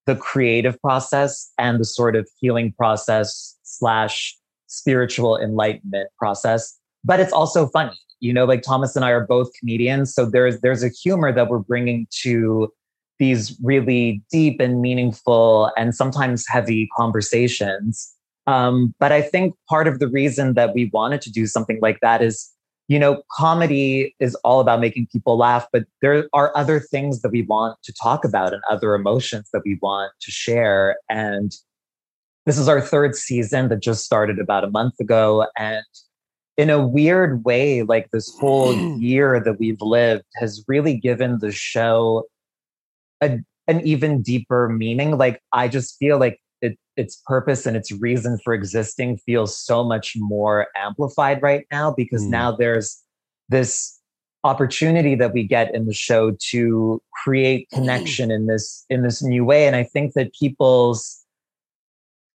the 0.05 0.15
creative 0.15 0.79
process 0.81 1.51
and 1.57 1.79
the 1.79 1.85
sort 1.85 2.15
of 2.15 2.27
healing 2.39 2.73
process 2.73 3.57
slash 3.63 4.35
spiritual 4.67 5.37
enlightenment 5.37 6.09
process. 6.17 6.77
But 7.03 7.19
it's 7.19 7.33
also 7.33 7.67
funny, 7.67 7.97
you 8.19 8.33
know. 8.33 8.45
Like 8.45 8.61
Thomas 8.61 8.95
and 8.95 9.05
I 9.05 9.11
are 9.11 9.25
both 9.25 9.49
comedians, 9.59 10.13
so 10.13 10.25
there's 10.25 10.61
there's 10.61 10.83
a 10.83 10.89
humor 10.89 11.31
that 11.31 11.49
we're 11.49 11.59
bringing 11.59 12.07
to 12.21 12.71
these 13.19 13.55
really 13.63 14.23
deep 14.31 14.59
and 14.59 14.81
meaningful 14.81 15.71
and 15.77 15.93
sometimes 15.93 16.45
heavy 16.47 16.89
conversations. 16.97 18.11
Um, 18.47 18.95
but 18.99 19.11
I 19.11 19.21
think 19.21 19.53
part 19.69 19.87
of 19.87 19.99
the 19.99 20.07
reason 20.07 20.55
that 20.55 20.73
we 20.73 20.89
wanted 20.91 21.21
to 21.21 21.31
do 21.31 21.45
something 21.45 21.77
like 21.83 21.99
that 22.01 22.23
is, 22.23 22.51
you 22.91 22.99
know, 22.99 23.23
comedy 23.31 24.13
is 24.19 24.35
all 24.43 24.59
about 24.59 24.81
making 24.81 25.07
people 25.09 25.37
laugh, 25.37 25.65
but 25.71 25.85
there 26.01 26.27
are 26.33 26.51
other 26.57 26.77
things 26.77 27.21
that 27.21 27.31
we 27.31 27.41
want 27.41 27.77
to 27.83 27.93
talk 27.93 28.25
about 28.25 28.51
and 28.51 28.61
other 28.69 28.93
emotions 28.95 29.47
that 29.53 29.61
we 29.63 29.79
want 29.81 30.11
to 30.19 30.29
share. 30.29 30.97
And 31.09 31.53
this 32.45 32.57
is 32.57 32.67
our 32.67 32.81
third 32.81 33.15
season 33.15 33.69
that 33.69 33.79
just 33.79 34.03
started 34.03 34.39
about 34.39 34.65
a 34.65 34.69
month 34.69 34.99
ago. 34.99 35.47
And 35.57 35.85
in 36.57 36.69
a 36.69 36.85
weird 36.85 37.45
way, 37.45 37.83
like 37.83 38.09
this 38.11 38.29
whole 38.41 38.75
year 38.99 39.41
that 39.41 39.57
we've 39.57 39.81
lived 39.81 40.25
has 40.35 40.61
really 40.67 40.97
given 40.97 41.39
the 41.39 41.53
show 41.53 42.25
a, 43.21 43.39
an 43.67 43.87
even 43.87 44.21
deeper 44.21 44.67
meaning. 44.67 45.17
Like 45.17 45.41
I 45.53 45.69
just 45.69 45.95
feel 45.97 46.17
like 46.17 46.40
it, 46.61 46.77
its 46.95 47.21
purpose 47.25 47.65
and 47.65 47.75
its 47.75 47.91
reason 47.91 48.37
for 48.43 48.53
existing 48.53 49.17
feels 49.17 49.57
so 49.57 49.83
much 49.83 50.13
more 50.15 50.67
amplified 50.75 51.41
right 51.41 51.65
now 51.71 51.91
because 51.91 52.23
Mm. 52.25 52.29
now 52.29 52.51
there's 52.51 53.01
this 53.49 53.99
opportunity 54.43 55.15
that 55.15 55.33
we 55.33 55.43
get 55.43 55.73
in 55.75 55.85
the 55.85 55.93
show 55.93 56.35
to 56.49 57.01
create 57.23 57.67
connection 57.71 58.31
in 58.31 58.47
this 58.47 58.85
in 58.89 59.03
this 59.03 59.21
new 59.21 59.45
way 59.45 59.67
and 59.67 59.75
i 59.75 59.83
think 59.83 60.13
that 60.13 60.33
people's 60.33 61.20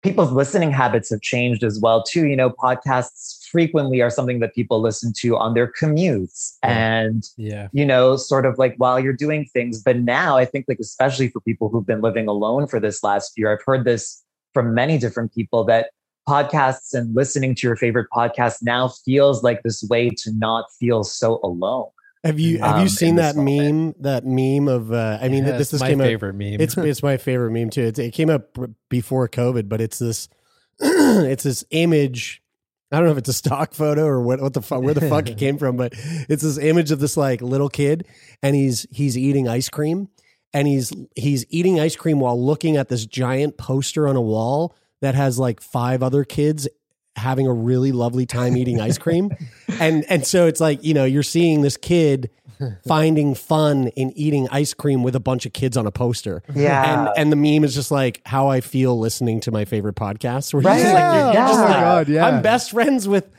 people's 0.05 0.31
listening 0.31 0.71
habits 0.71 1.09
have 1.09 1.21
changed 1.21 1.63
as 1.63 1.79
well 1.81 2.03
too 2.03 2.27
you 2.27 2.35
know 2.35 2.49
podcasts 2.49 3.45
frequently 3.55 4.01
are 4.01 4.09
something 4.09 4.41
that 4.41 4.53
people 4.53 4.81
listen 4.81 5.13
to 5.15 5.37
on 5.37 5.53
their 5.53 5.71
commutes 5.81 6.57
and 6.61 7.23
yeah. 7.37 7.69
you 7.71 7.85
know, 7.85 8.17
sort 8.17 8.45
of 8.45 8.57
like 8.57 8.75
while 8.75 8.99
you're 8.99 9.13
doing 9.13 9.45
things. 9.53 9.81
But 9.81 9.99
now 9.99 10.35
I 10.35 10.43
think 10.43 10.65
like 10.67 10.79
especially 10.81 11.29
for 11.29 11.39
people 11.39 11.69
who've 11.69 11.85
been 11.85 12.01
living 12.01 12.27
alone 12.27 12.67
for 12.67 12.81
this 12.81 13.01
last 13.01 13.37
year, 13.37 13.53
I've 13.53 13.63
heard 13.65 13.85
this 13.85 14.21
from 14.53 14.73
many 14.73 14.97
different 14.97 15.33
people 15.33 15.63
that 15.65 15.91
podcasts 16.27 16.93
and 16.93 17.15
listening 17.15 17.55
to 17.55 17.65
your 17.65 17.77
favorite 17.77 18.07
podcast 18.11 18.57
now 18.61 18.89
feels 19.05 19.41
like 19.41 19.63
this 19.63 19.87
way 19.89 20.09
to 20.09 20.33
not 20.33 20.65
feel 20.77 21.05
so 21.05 21.39
alone. 21.41 21.87
Have 22.25 22.39
you 22.39 22.57
have 22.59 22.77
Um, 22.77 22.81
you 22.81 22.89
seen 22.89 23.15
that 23.15 23.35
meme? 23.35 23.93
That 23.99 24.25
meme 24.25 24.67
of 24.67 24.91
uh, 24.91 25.19
I 25.21 25.29
mean, 25.29 25.45
Yeah, 25.45 25.57
this 25.57 25.73
is 25.73 25.79
my 25.79 25.93
favorite 25.95 26.33
meme. 26.33 26.59
It's 26.59 26.75
it's 26.75 27.03
my 27.03 27.17
favorite 27.17 27.51
meme 27.51 27.69
too. 27.69 27.83
It, 27.83 27.99
it 27.99 28.13
came 28.13 28.29
up 28.29 28.57
before 28.89 29.29
COVID, 29.29 29.69
but 29.69 29.79
it's 29.79 29.99
this 29.99 30.27
it's 30.79 31.43
this 31.43 31.63
image. 31.69 32.41
I 32.91 32.97
don't 32.97 33.05
know 33.05 33.11
if 33.11 33.17
it's 33.17 33.29
a 33.29 33.33
stock 33.33 33.73
photo 33.73 34.05
or 34.05 34.21
what 34.21 34.41
what 34.41 34.53
the 34.53 34.61
fuck 34.61 34.81
where 34.81 34.93
the 34.93 35.07
fuck 35.07 35.29
it 35.29 35.37
came 35.45 35.57
from, 35.57 35.77
but 35.77 35.93
it's 35.95 36.43
this 36.43 36.57
image 36.57 36.91
of 36.91 36.99
this 36.99 37.15
like 37.15 37.41
little 37.41 37.69
kid 37.69 38.07
and 38.41 38.55
he's 38.55 38.87
he's 38.91 39.17
eating 39.17 39.47
ice 39.47 39.69
cream 39.69 40.09
and 40.53 40.67
he's 40.67 40.91
he's 41.15 41.45
eating 41.49 41.79
ice 41.79 41.95
cream 41.95 42.19
while 42.19 42.41
looking 42.43 42.75
at 42.75 42.89
this 42.89 43.05
giant 43.05 43.57
poster 43.57 44.07
on 44.07 44.15
a 44.15 44.21
wall 44.21 44.75
that 45.01 45.13
has 45.13 45.37
like 45.37 45.61
five 45.61 46.01
other 46.01 46.23
kids 46.23 46.67
having 47.15 47.47
a 47.47 47.53
really 47.53 47.91
lovely 47.91 48.25
time 48.25 48.55
eating 48.57 48.79
ice 48.81 48.97
cream. 48.97 49.31
and 49.79 50.05
and 50.09 50.25
so 50.25 50.47
it's 50.47 50.59
like, 50.59 50.83
you 50.83 50.93
know, 50.93 51.05
you're 51.05 51.23
seeing 51.23 51.61
this 51.61 51.77
kid 51.77 52.29
finding 52.87 53.35
fun 53.35 53.87
in 53.97 54.11
eating 54.17 54.47
ice 54.49 54.73
cream 54.73 55.03
with 55.03 55.13
a 55.15 55.19
bunch 55.19 55.45
of 55.45 55.51
kids 55.53 55.75
on 55.75 55.85
a 55.85 55.91
poster. 55.91 56.41
Yeah. 56.55 56.99
And 57.05 57.09
and 57.17 57.31
the 57.31 57.35
meme 57.35 57.63
is 57.65 57.75
just 57.75 57.91
like 57.91 58.21
how 58.25 58.47
I 58.47 58.61
feel 58.61 58.97
listening 58.97 59.41
to 59.41 59.51
my 59.51 59.65
favorite 59.65 59.95
podcasts. 59.95 60.53
Where 60.53 60.61
Right. 60.63 60.75
you're 60.77 60.83
just 60.85 60.93
like, 60.93 61.03
you're 61.03 61.33
Yeah. 61.33 61.47
just 61.47 61.59
Oh 61.59 61.63
my 61.63 61.69
like, 61.69 61.79
God, 61.81 62.07
yeah. 62.07 62.25
I'm 62.27 62.41
best 62.41 62.71
friends 62.71 63.07
with 63.07 63.29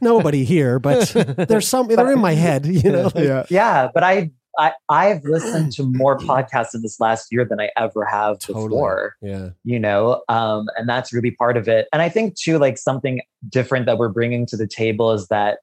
nobody 0.00 0.44
here, 0.44 0.78
but 0.78 1.08
there's 1.48 1.68
some 1.68 1.86
they're 1.88 2.12
in 2.12 2.20
my 2.20 2.32
head, 2.34 2.66
you 2.66 2.90
know. 2.90 3.04
like- 3.14 3.16
Yeah. 3.16 3.44
Yeah, 3.50 3.88
but 3.92 4.02
I 4.02 4.30
I, 4.58 4.72
I've 4.88 5.22
listened 5.24 5.72
to 5.72 5.82
more 5.84 6.18
podcasts 6.30 6.74
in 6.74 6.82
this 6.82 6.98
last 7.00 7.28
year 7.30 7.44
than 7.44 7.60
I 7.60 7.70
ever 7.76 8.04
have 8.04 8.38
Totally. 8.38 8.68
before. 8.68 9.14
Yeah. 9.22 9.50
you 9.64 9.78
know 9.78 10.22
um 10.28 10.66
and 10.76 10.88
that's 10.88 11.12
really 11.12 11.30
part 11.30 11.56
of 11.56 11.68
it 11.68 11.86
and 11.92 12.00
i 12.02 12.08
think 12.08 12.36
too 12.36 12.58
like 12.58 12.78
something 12.78 13.20
different 13.48 13.86
that 13.86 13.98
we're 13.98 14.08
bringing 14.08 14.46
to 14.46 14.56
the 14.56 14.66
table 14.66 15.12
is 15.12 15.28
that 15.28 15.58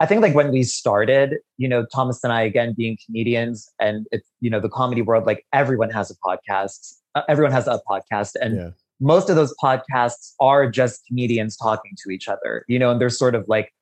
i 0.00 0.06
think 0.06 0.22
like 0.22 0.34
when 0.34 0.50
we 0.50 0.62
started 0.62 1.36
you 1.56 1.68
know 1.68 1.86
thomas 1.94 2.22
and 2.24 2.32
i 2.32 2.42
again 2.42 2.74
being 2.76 2.96
comedians 3.04 3.68
and 3.80 4.06
it's 4.12 4.28
you 4.40 4.50
know 4.50 4.60
the 4.60 4.68
comedy 4.68 5.02
world 5.02 5.24
like 5.26 5.46
everyone 5.52 5.90
has 5.90 6.10
a 6.10 6.14
podcast 6.26 6.94
uh, 7.14 7.22
everyone 7.28 7.52
has 7.52 7.66
a 7.66 7.80
podcast 7.88 8.32
and 8.40 8.56
Yeah. 8.56 8.70
most 9.00 9.30
of 9.30 9.36
those 9.36 9.54
podcasts 9.62 10.32
are 10.40 10.70
just 10.70 11.02
comedians 11.06 11.56
talking 11.56 11.92
to 12.04 12.10
each 12.10 12.28
other 12.28 12.64
you 12.68 12.78
know 12.78 12.90
and 12.90 13.00
there's 13.00 13.18
sort 13.18 13.34
of 13.34 13.44
like 13.48 13.72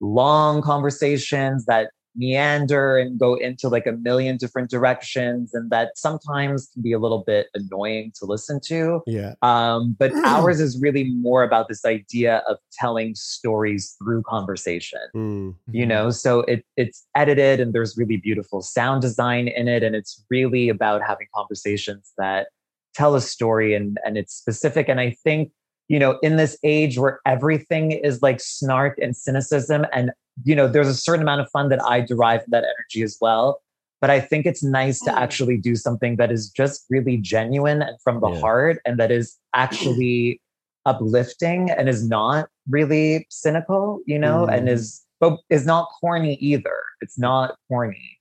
long 0.00 0.62
conversations 0.62 1.64
that 1.66 1.90
meander 2.16 2.96
and 2.96 3.18
go 3.18 3.34
into 3.34 3.68
like 3.68 3.86
a 3.86 3.92
million 3.92 4.36
different 4.36 4.70
directions 4.70 5.54
and 5.54 5.70
that 5.70 5.96
sometimes 5.96 6.68
can 6.72 6.82
be 6.82 6.92
a 6.92 6.98
little 6.98 7.24
bit 7.26 7.46
annoying 7.54 8.12
to 8.18 8.24
listen 8.26 8.60
to. 8.66 9.02
Yeah. 9.06 9.34
um, 9.42 9.96
but 9.98 10.12
ours 10.24 10.60
is 10.60 10.80
really 10.80 11.04
more 11.04 11.42
about 11.42 11.68
this 11.68 11.84
idea 11.84 12.42
of 12.48 12.58
telling 12.72 13.14
stories 13.14 13.96
through 14.02 14.22
conversation. 14.22 15.00
Mm. 15.14 15.54
you 15.70 15.86
know 15.86 16.10
so 16.10 16.40
it 16.42 16.64
it's 16.76 17.06
edited 17.16 17.60
and 17.60 17.72
there's 17.72 17.96
really 17.96 18.16
beautiful 18.16 18.62
sound 18.62 19.02
design 19.02 19.48
in 19.48 19.68
it 19.68 19.82
and 19.82 19.94
it's 19.94 20.24
really 20.30 20.68
about 20.68 21.02
having 21.02 21.26
conversations 21.34 22.12
that 22.18 22.48
tell 22.94 23.14
a 23.14 23.20
story 23.20 23.74
and 23.74 23.98
and 24.04 24.16
it's 24.16 24.34
specific. 24.34 24.88
And 24.88 25.00
i 25.00 25.10
think 25.24 25.50
you 25.88 25.98
know 25.98 26.18
in 26.22 26.36
this 26.36 26.56
age 26.62 26.98
where 26.98 27.20
everything 27.26 27.92
is 27.92 28.22
like 28.22 28.40
snark 28.40 28.98
and 28.98 29.16
cynicism 29.16 29.84
and 29.92 30.12
you 30.44 30.54
know 30.54 30.66
there's 30.68 30.88
a 30.88 30.94
certain 30.94 31.22
amount 31.22 31.40
of 31.40 31.48
fun 31.50 31.68
that 31.68 31.82
i 31.84 32.00
derive 32.00 32.42
from 32.42 32.50
that 32.50 32.64
energy 32.64 33.02
as 33.02 33.16
well 33.20 33.60
but 34.00 34.10
i 34.10 34.20
think 34.20 34.46
it's 34.46 34.62
nice 34.62 35.00
to 35.00 35.16
actually 35.18 35.56
do 35.56 35.76
something 35.76 36.16
that 36.16 36.30
is 36.32 36.48
just 36.50 36.84
really 36.90 37.16
genuine 37.16 37.82
and 37.82 38.00
from 38.02 38.20
the 38.20 38.28
Yeah. 38.28 38.40
heart 38.40 38.78
and 38.84 38.98
that 38.98 39.10
is 39.10 39.38
actually 39.54 40.40
uplifting 40.86 41.70
and 41.70 41.88
is 41.88 42.08
not 42.08 42.48
really 42.68 43.26
cynical 43.30 44.00
you 44.06 44.18
know 44.18 44.46
and 44.46 44.68
Mm. 44.68 44.72
is 44.72 45.04
but 45.20 45.38
is 45.50 45.64
not 45.66 45.88
corny 46.00 46.34
either 46.36 46.78
it's 47.00 47.18
not 47.18 47.56
corny 47.68 48.18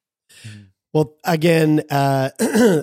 Well, 0.93 1.15
again, 1.23 1.83
uh, 1.89 2.31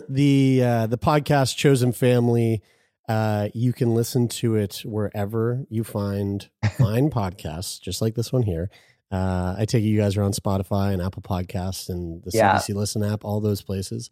the 0.09 0.63
uh, 0.65 0.87
the 0.87 0.97
podcast 0.97 1.57
Chosen 1.57 1.93
Family, 1.93 2.63
uh, 3.07 3.49
you 3.55 3.75
can 3.75 3.95
listen 3.95 4.29
to 4.29 4.55
it 4.55 4.81
wherever 4.85 5.65
you 5.69 5.85
find 5.85 6.49
fine 6.79 7.11
podcasts, 7.11 7.79
just 7.79 8.01
like 8.01 8.15
this 8.15 8.33
one 8.33 8.45
here. 8.45 8.71
Uh, 9.11 9.55
I 9.59 9.65
take 9.65 9.83
it 9.85 9.87
you 9.89 9.99
guys 9.99 10.17
are 10.17 10.23
on 10.23 10.33
Spotify 10.33 10.93
and 10.93 11.01
Apple 11.01 11.23
Podcasts 11.23 11.89
and 11.89 12.23
the 12.25 12.31
Yeah. 12.35 12.57
CBC 12.59 12.75
Listen 12.75 13.03
app, 13.03 13.25
all 13.25 13.41
those 13.41 13.63
places. 13.63 14.11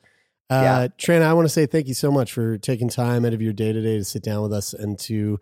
Uh, 0.48 0.60
Yeah. 0.62 0.88
Tranna, 0.98 1.22
I 1.22 1.34
want 1.34 1.44
to 1.46 1.52
say 1.52 1.66
thank 1.66 1.86
you 1.88 1.94
so 1.94 2.10
much 2.10 2.32
for 2.32 2.56
taking 2.56 2.88
time 2.88 3.24
out 3.24 3.34
of 3.34 3.42
your 3.42 3.52
day 3.52 3.72
to 3.72 3.80
day 3.82 3.98
to 3.98 4.04
sit 4.04 4.22
down 4.22 4.42
with 4.42 4.52
us 4.52 4.72
and 4.72 4.98
to 5.00 5.38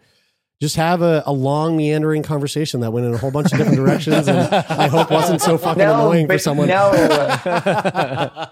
just 0.61 0.77
have 0.77 1.03
a, 1.03 1.23
a 1.27 1.33
long 1.33 1.77
meandering 1.77 2.23
conversation 2.23 2.81
that 2.81 2.93
went 2.93 3.05
in 3.07 3.13
a 3.13 3.19
whole 3.19 3.31
bunch 3.31 3.53
of 3.53 3.59
different 3.59 3.77
directions 3.77 4.29
and 4.29 4.39
I 4.55 4.87
hope 4.87 5.11
wasn't 5.11 5.43
so 5.43 5.59
fucking 5.59 5.83
No, 5.83 5.95
annoying 5.95 6.27
for 6.27 6.39
someone. 6.39 6.69
no. 6.69 6.93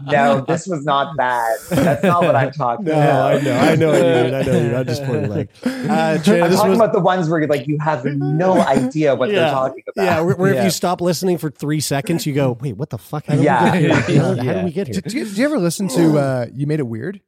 no 0.07 0.45
this 0.47 0.67
was 0.67 0.85
not 0.85 1.17
bad 1.17 1.57
that's 1.71 2.03
not 2.03 2.23
what 2.23 2.35
i'm 2.37 2.51
talking 2.51 2.87
about. 2.89 3.43
No, 3.43 3.51
about 3.51 3.69
I 3.69 3.73
know, 3.73 3.73
I 3.73 3.75
know 3.77 3.89
what 3.91 3.99
you 3.99 4.05
mean. 4.25 4.35
I 4.35 4.43
know 4.43 4.61
you. 4.61 4.77
I'm 4.77 4.87
just 4.87 5.05
pointing 5.05 5.31
like, 5.31 5.49
uh, 5.65 5.69
Tranna, 5.69 6.43
i'm 6.43 6.51
this 6.51 6.57
talking 6.59 6.71
was, 6.71 6.79
about 6.79 6.93
the 6.93 7.01
ones 7.01 7.29
where 7.29 7.47
like 7.47 7.67
you 7.67 7.79
have 7.79 8.05
no 8.05 8.61
idea 8.61 9.15
what 9.15 9.29
they're 9.31 9.51
talking 9.51 9.83
about 9.89 10.03
yeah, 10.05 10.21
where, 10.21 10.35
where 10.37 10.55
if 10.55 10.65
you 10.65 10.71
stop 10.71 11.01
listening 11.01 11.39
for 11.39 11.51
three 11.51 11.81
seconds, 11.81 12.27
you 12.27 12.33
go, 12.35 12.57
wait, 12.61 12.77
what 12.77 12.91
the 12.91 12.99
fuck? 12.99 13.27
How 13.27 13.35
did 13.37 13.45
Yeah. 13.45 13.73
we 13.73 13.81
get 13.89 14.05
here? 14.09 14.21
How, 14.23 14.35
how 14.35 14.43
Yeah. 14.43 14.53
did 14.55 14.65
we 14.65 14.71
get 14.73 14.87
here? 14.89 14.95
Did, 14.95 15.05
did 15.05 15.13
you, 15.13 15.25
did 15.25 15.39
you 15.39 15.45
ever 15.45 15.59
listen 15.59 15.89
to 15.89 16.19
uh, 16.19 16.47
You 16.53 16.67
Made 16.67 16.81
It 16.81 16.87
Weird? 16.87 17.21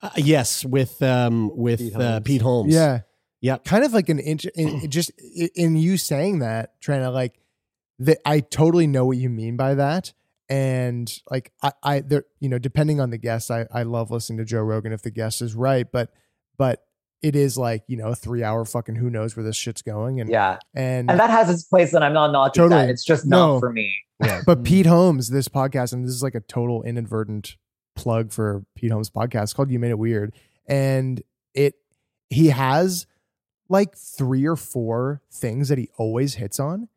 Uh, 0.00 0.10
yes, 0.16 0.64
with 0.64 1.00
um, 1.02 1.50
with 1.56 1.78
Pete 1.80 1.94
uh, 1.94 1.98
Holmes. 2.00 2.22
Pete 2.24 2.42
Holmes. 2.42 2.74
Yeah. 2.74 3.00
Yep. 3.42 3.64
Kind 3.64 3.84
of 3.84 3.92
like 3.92 4.08
an 4.08 4.18
inch 4.18 4.46
in, 4.46 4.88
just 4.90 5.10
in 5.54 5.76
you 5.76 5.96
saying 5.96 6.38
that, 6.38 6.80
trying 6.80 7.02
to 7.02 7.10
like 7.10 7.38
that 7.98 8.18
I 8.24 8.40
totally 8.40 8.86
know 8.86 9.04
what 9.04 9.18
you 9.18 9.28
mean 9.28 9.56
by 9.56 9.74
that. 9.74 10.12
And 10.48 11.12
like 11.30 11.52
I, 11.62 11.72
I 11.82 12.00
there, 12.00 12.24
you 12.40 12.48
know, 12.48 12.58
depending 12.58 13.00
on 13.00 13.10
the 13.10 13.18
guest, 13.18 13.50
I, 13.50 13.66
I 13.72 13.82
love 13.84 14.10
listening 14.10 14.38
to 14.38 14.44
Joe 14.44 14.60
Rogan 14.62 14.92
if 14.92 15.02
the 15.02 15.10
guest 15.10 15.42
is 15.42 15.54
right, 15.54 15.86
but 15.90 16.10
but 16.58 16.84
it 17.22 17.36
is 17.36 17.56
like, 17.56 17.84
you 17.86 17.96
know, 17.96 18.08
a 18.08 18.14
three 18.16 18.42
hour 18.42 18.64
fucking 18.64 18.96
who 18.96 19.08
knows 19.08 19.36
where 19.36 19.44
this 19.44 19.56
shit's 19.56 19.82
going. 19.82 20.20
And 20.20 20.28
yeah 20.28 20.58
and, 20.74 21.10
and 21.10 21.18
that 21.20 21.30
has 21.30 21.48
its 21.50 21.62
place 21.64 21.92
and 21.94 22.04
i'm 22.04 22.12
not 22.12 22.32
knocking 22.32 22.62
Totally. 22.62 22.82
that 22.82 22.90
it's 22.90 23.04
just 23.04 23.24
not 23.26 23.54
No. 23.54 23.60
for 23.60 23.72
me 23.72 23.94
Yeah. 24.22 24.42
But 24.46 24.62
Pete 24.64 24.86
Holmes, 24.86 25.30
this 25.30 25.48
podcast, 25.48 25.92
and 25.92 26.04
this 26.04 26.12
is 26.14 26.22
like 26.22 26.34
a 26.34 26.40
total 26.40 26.82
inadvertent 26.82 27.56
plug 27.96 28.30
for 28.32 28.64
Pete 28.76 28.90
Holmes' 28.92 29.10
podcast 29.10 29.54
called 29.56 29.70
"You 29.70 29.78
Made 29.78 29.90
It 29.90 29.98
Weird," 29.98 30.34
and 30.66 31.22
it 31.54 31.74
he 32.30 32.48
has 32.48 33.06
like 33.72 33.96
three 33.96 34.46
or 34.46 34.54
four 34.56 35.20
things 35.32 35.68
that 35.68 35.78
he 35.78 35.88
always 35.96 36.34
hits 36.34 36.60
on, 36.60 36.88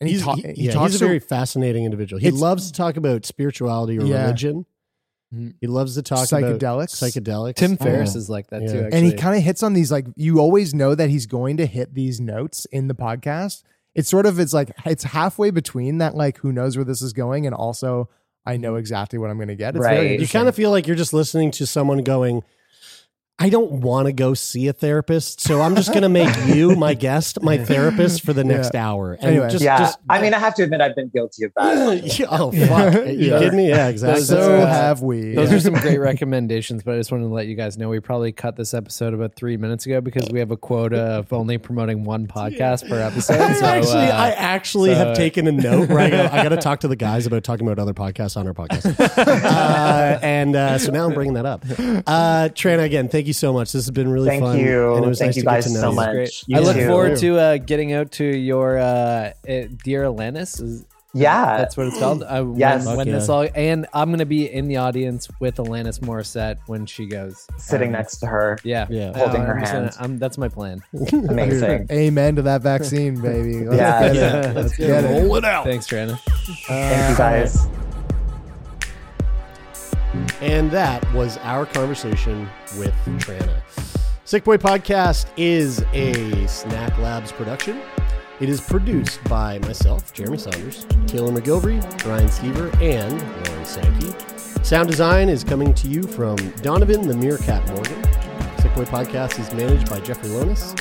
and 0.00 0.08
he, 0.08 0.14
He's, 0.16 0.24
ta- 0.24 0.34
he- 0.34 0.42
he 0.54 0.62
yeah, 0.66 0.72
talks 0.72 0.92
he's 0.92 1.02
a 1.02 1.06
very 1.06 1.20
fascinating 1.20 1.84
individual. 1.84 2.18
He 2.20 2.30
loves 2.32 2.66
to 2.66 2.72
talk 2.72 2.96
about 2.96 3.24
spirituality 3.24 3.98
or 3.98 4.04
Yeah. 4.06 4.22
religion. 4.22 4.66
Mhm. 5.34 5.54
He 5.60 5.66
loves 5.66 5.94
to 5.94 6.02
talk 6.02 6.30
about 6.30 6.42
psychedelics. 6.60 6.90
psychedelics. 6.96 7.54
Tim 7.54 7.76
Ferriss 7.76 8.14
Oh. 8.16 8.18
is 8.18 8.28
like 8.28 8.48
that 8.48 8.62
Yeah. 8.62 8.68
too. 8.72 8.76
And 8.78 8.86
Actually. 8.86 8.98
and 8.98 9.06
he 9.06 9.12
kind 9.14 9.36
of 9.36 9.42
hits 9.42 9.62
on 9.62 9.72
these 9.74 9.90
like 9.92 10.06
you 10.16 10.38
always 10.40 10.74
know 10.74 10.94
that 10.94 11.08
he's 11.08 11.26
going 11.26 11.56
to 11.58 11.66
hit 11.66 11.94
these 11.94 12.20
notes 12.20 12.64
in 12.66 12.88
the 12.88 12.94
podcast. 12.94 13.62
It's 13.94 14.08
sort 14.10 14.26
of 14.26 14.38
it's 14.38 14.52
like 14.52 14.72
it's 14.84 15.04
halfway 15.04 15.50
between 15.50 15.98
that 15.98 16.14
like 16.14 16.38
who 16.38 16.52
knows 16.52 16.76
where 16.76 16.84
this 16.84 17.00
is 17.02 17.12
going 17.12 17.46
and 17.46 17.54
also 17.54 18.08
I 18.44 18.56
know 18.56 18.74
exactly 18.74 19.18
what 19.18 19.30
I'm 19.30 19.36
going 19.36 19.48
to 19.48 19.54
get. 19.54 19.76
It's 19.76 19.84
Right. 19.84 19.94
very 19.94 20.14
You 20.14 20.20
you 20.22 20.28
kind 20.28 20.48
of 20.48 20.54
feel 20.54 20.70
like 20.70 20.86
you're 20.86 20.96
just 20.96 21.12
listening 21.14 21.50
to 21.52 21.64
someone 21.66 22.02
going, 22.02 22.42
I 23.42 23.48
don't 23.48 23.72
want 23.80 24.06
to 24.06 24.12
go 24.12 24.34
see 24.34 24.68
a 24.68 24.72
therapist, 24.72 25.40
so 25.40 25.60
I'm 25.62 25.74
just 25.74 25.88
going 25.90 26.02
to 26.04 26.08
make 26.08 26.32
you 26.46 26.76
my 26.76 26.94
guest, 26.94 27.42
my 27.42 27.58
therapist 27.58 28.22
for 28.22 28.32
the 28.32 28.44
next 28.44 28.76
hour. 28.76 29.14
And 29.14 29.24
Anyway. 29.24 29.48
just, 29.50 29.64
yeah 29.64 29.78
just, 29.78 29.98
i 30.08 30.20
mean 30.22 30.32
i 30.34 30.38
have 30.38 30.54
to 30.54 30.62
admit 30.62 30.80
i've 30.80 30.94
been 30.94 31.08
guilty 31.08 31.44
of 31.46 31.52
that 31.56 32.04
Yeah, 32.20 32.26
oh 32.30 32.52
fuck! 32.52 32.94
Are 32.94 33.04
you 33.10 33.30
Yeah. 33.30 33.38
kidding 33.40 33.56
me? 33.56 33.68
Yeah, 33.68 33.88
exactly. 33.88 34.22
so 34.22 34.36
Those 34.36 34.68
have 34.68 35.02
we. 35.02 35.34
Those 35.34 35.52
are 35.52 35.58
some 35.60 35.74
great 35.74 35.98
recommendations, 35.98 36.82
but 36.84 36.94
I 36.94 36.98
just 36.98 37.10
wanted 37.10 37.24
to 37.24 37.34
let 37.34 37.46
you 37.48 37.56
guys 37.56 37.76
know 37.76 37.88
we 37.88 37.98
probably 37.98 38.30
cut 38.30 38.54
this 38.56 38.74
episode 38.74 39.12
about 39.14 39.34
three 39.34 39.56
minutes 39.56 39.86
ago 39.86 40.00
because 40.00 40.28
we 40.30 40.38
have 40.38 40.50
a 40.52 40.56
quota 40.56 40.98
of 41.18 41.32
only 41.32 41.58
promoting 41.58 42.04
one 42.04 42.26
podcast 42.28 42.88
per 42.88 43.00
episode. 43.00 43.40
I 43.40 43.52
So, 43.54 43.66
actually, 43.66 44.06
uh, 44.06 44.16
I 44.16 44.30
actually 44.32 44.90
so- 44.94 45.04
have 45.04 45.16
taken 45.16 45.48
a 45.48 45.52
note 45.52 45.88
where 45.88 45.98
I 45.98 46.06
I 46.06 46.42
got 46.44 46.50
to 46.50 46.56
talk 46.58 46.80
to 46.80 46.88
the 46.88 46.96
guys 46.96 47.26
about 47.26 47.42
talking 47.42 47.66
about 47.66 47.80
other 47.80 47.94
podcasts 47.94 48.36
on 48.36 48.46
our 48.46 48.54
podcast, 48.54 48.98
uh, 49.36 50.18
and 50.22 50.54
uh, 50.54 50.78
so 50.78 50.92
now 50.92 51.06
I'm 51.06 51.14
bringing 51.14 51.34
that 51.34 51.46
up. 51.46 51.64
Uh, 52.06 52.48
Tranna, 52.54 52.84
again, 52.84 53.08
thank 53.08 53.26
you 53.26 53.31
so 53.32 53.52
much. 53.52 53.72
This 53.72 53.84
has 53.86 53.90
been 53.90 54.10
really 54.10 54.28
thank 54.28 54.42
fun. 54.42 54.56
Thank 54.56 54.66
you 54.66 54.94
and 54.94 55.04
it 55.04 55.08
was 55.08 55.18
thank 55.18 55.28
nice 55.30 55.36
you 55.36 55.42
to 55.42 55.46
get 55.46 55.52
guys 55.54 55.64
to 55.66 55.72
know 55.74 55.80
so 55.80 55.90
you. 55.90 55.94
much. 55.96 56.44
You 56.46 56.56
I 56.56 56.60
look 56.60 56.76
too. 56.76 56.86
forward 56.86 57.16
to 57.18 57.38
uh, 57.38 57.56
getting 57.58 57.92
out 57.92 58.10
to 58.12 58.24
your 58.24 58.78
uh, 58.78 58.82
uh, 58.84 59.32
Dear 59.84 60.04
Alanis. 60.04 60.62
Is, 60.62 60.86
yeah 61.14 61.58
that's 61.58 61.76
what 61.76 61.88
it's 61.88 61.98
called. 61.98 62.22
Uh, 62.22 62.46
Yes. 62.56 62.86
When, 62.86 62.96
when 62.96 63.06
Fuck 63.06 63.12
this 63.14 63.28
all, 63.28 63.46
and 63.54 63.86
I'm 63.92 64.08
going 64.08 64.20
to 64.20 64.24
be 64.24 64.50
in 64.50 64.66
the 64.68 64.78
audience 64.78 65.28
with 65.40 65.56
Alanis 65.56 66.00
Morissette 66.00 66.56
when 66.68 66.86
she 66.86 67.04
goes. 67.06 67.46
sitting 67.58 67.88
Um, 67.88 67.92
next 67.92 68.16
to 68.20 68.26
her 68.26 68.58
Yeah. 68.64 68.86
Yeah. 68.88 69.12
Holding 69.14 69.42
Uh, 69.42 69.44
her 69.44 69.52
I'm 69.58 69.64
gonna- 69.64 69.68
hand. 69.68 69.96
I'm- 70.00 70.18
that's 70.18 70.38
my 70.38 70.48
plan. 70.48 70.82
amazing 70.94 71.86
Amen 71.92 72.36
to 72.36 72.42
that 72.42 72.62
vaccine, 72.62 73.20
baby. 73.20 73.66
Let's 73.66 73.76
Yeah. 73.78 74.00
get 74.00 74.16
it. 74.16 74.16
Yeah. 74.46 74.52
Let's 74.54 74.76
get 74.76 75.04
it. 75.04 75.08
Roll 75.22 75.36
it 75.36 75.44
out. 75.44 75.66
Thanks, 75.66 75.86
Tranna. 75.86 76.18
thank 76.66 77.10
you 77.10 77.16
guys 77.18 77.66
And 80.42 80.72
that 80.72 81.00
was 81.14 81.38
our 81.42 81.64
conversation 81.64 82.48
with 82.76 82.92
Tranna. 83.20 83.62
Sick 84.24 84.42
Boy 84.42 84.56
Podcast 84.56 85.26
is 85.36 85.84
a 85.92 86.48
Snack 86.48 86.98
Labs 86.98 87.30
production. 87.30 87.80
It 88.40 88.48
is 88.48 88.60
produced 88.60 89.22
by 89.28 89.60
myself, 89.60 90.12
Jeremie 90.12 90.38
Saunders, 90.38 90.84
Taylor 91.06 91.30
MacGillivary, 91.30 92.02
Brian 92.02 92.26
Stever, 92.26 92.74
and 92.82 93.20
Lauren 93.46 93.64
Sankey. 93.64 94.12
Sound 94.64 94.88
design 94.88 95.28
is 95.28 95.44
coming 95.44 95.72
to 95.74 95.86
you 95.86 96.02
from 96.02 96.34
Donovan 96.56 97.06
the 97.06 97.14
Meerkat 97.14 97.64
Morgan. 97.68 98.02
Sickboy 98.56 98.86
Podcast 98.86 99.38
is 99.38 99.52
managed 99.52 99.88
by 99.88 100.00
Jeffrey 100.00 100.30
Lonis, 100.30 100.76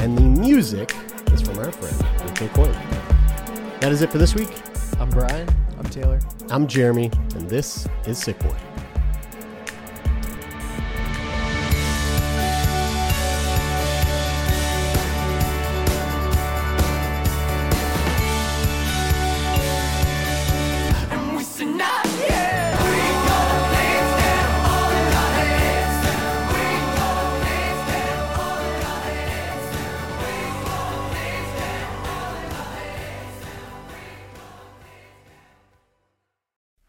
and 0.00 0.18
the 0.18 0.38
music 0.38 0.94
is 1.32 1.40
from 1.40 1.58
our 1.60 1.72
friend 1.72 1.96
Rick 2.24 2.52
McCoy. 2.52 3.80
That 3.80 3.90
is 3.90 4.02
it 4.02 4.12
for 4.12 4.18
this 4.18 4.34
week. 4.34 4.50
I'm 5.00 5.08
Brian. 5.08 5.48
I'm 5.78 5.86
Taylor. 5.86 6.20
I'm 6.50 6.66
Jeremie, 6.66 7.10
and 7.34 7.48
this 7.48 7.88
is 8.04 8.22
Sickboy. 8.22 8.67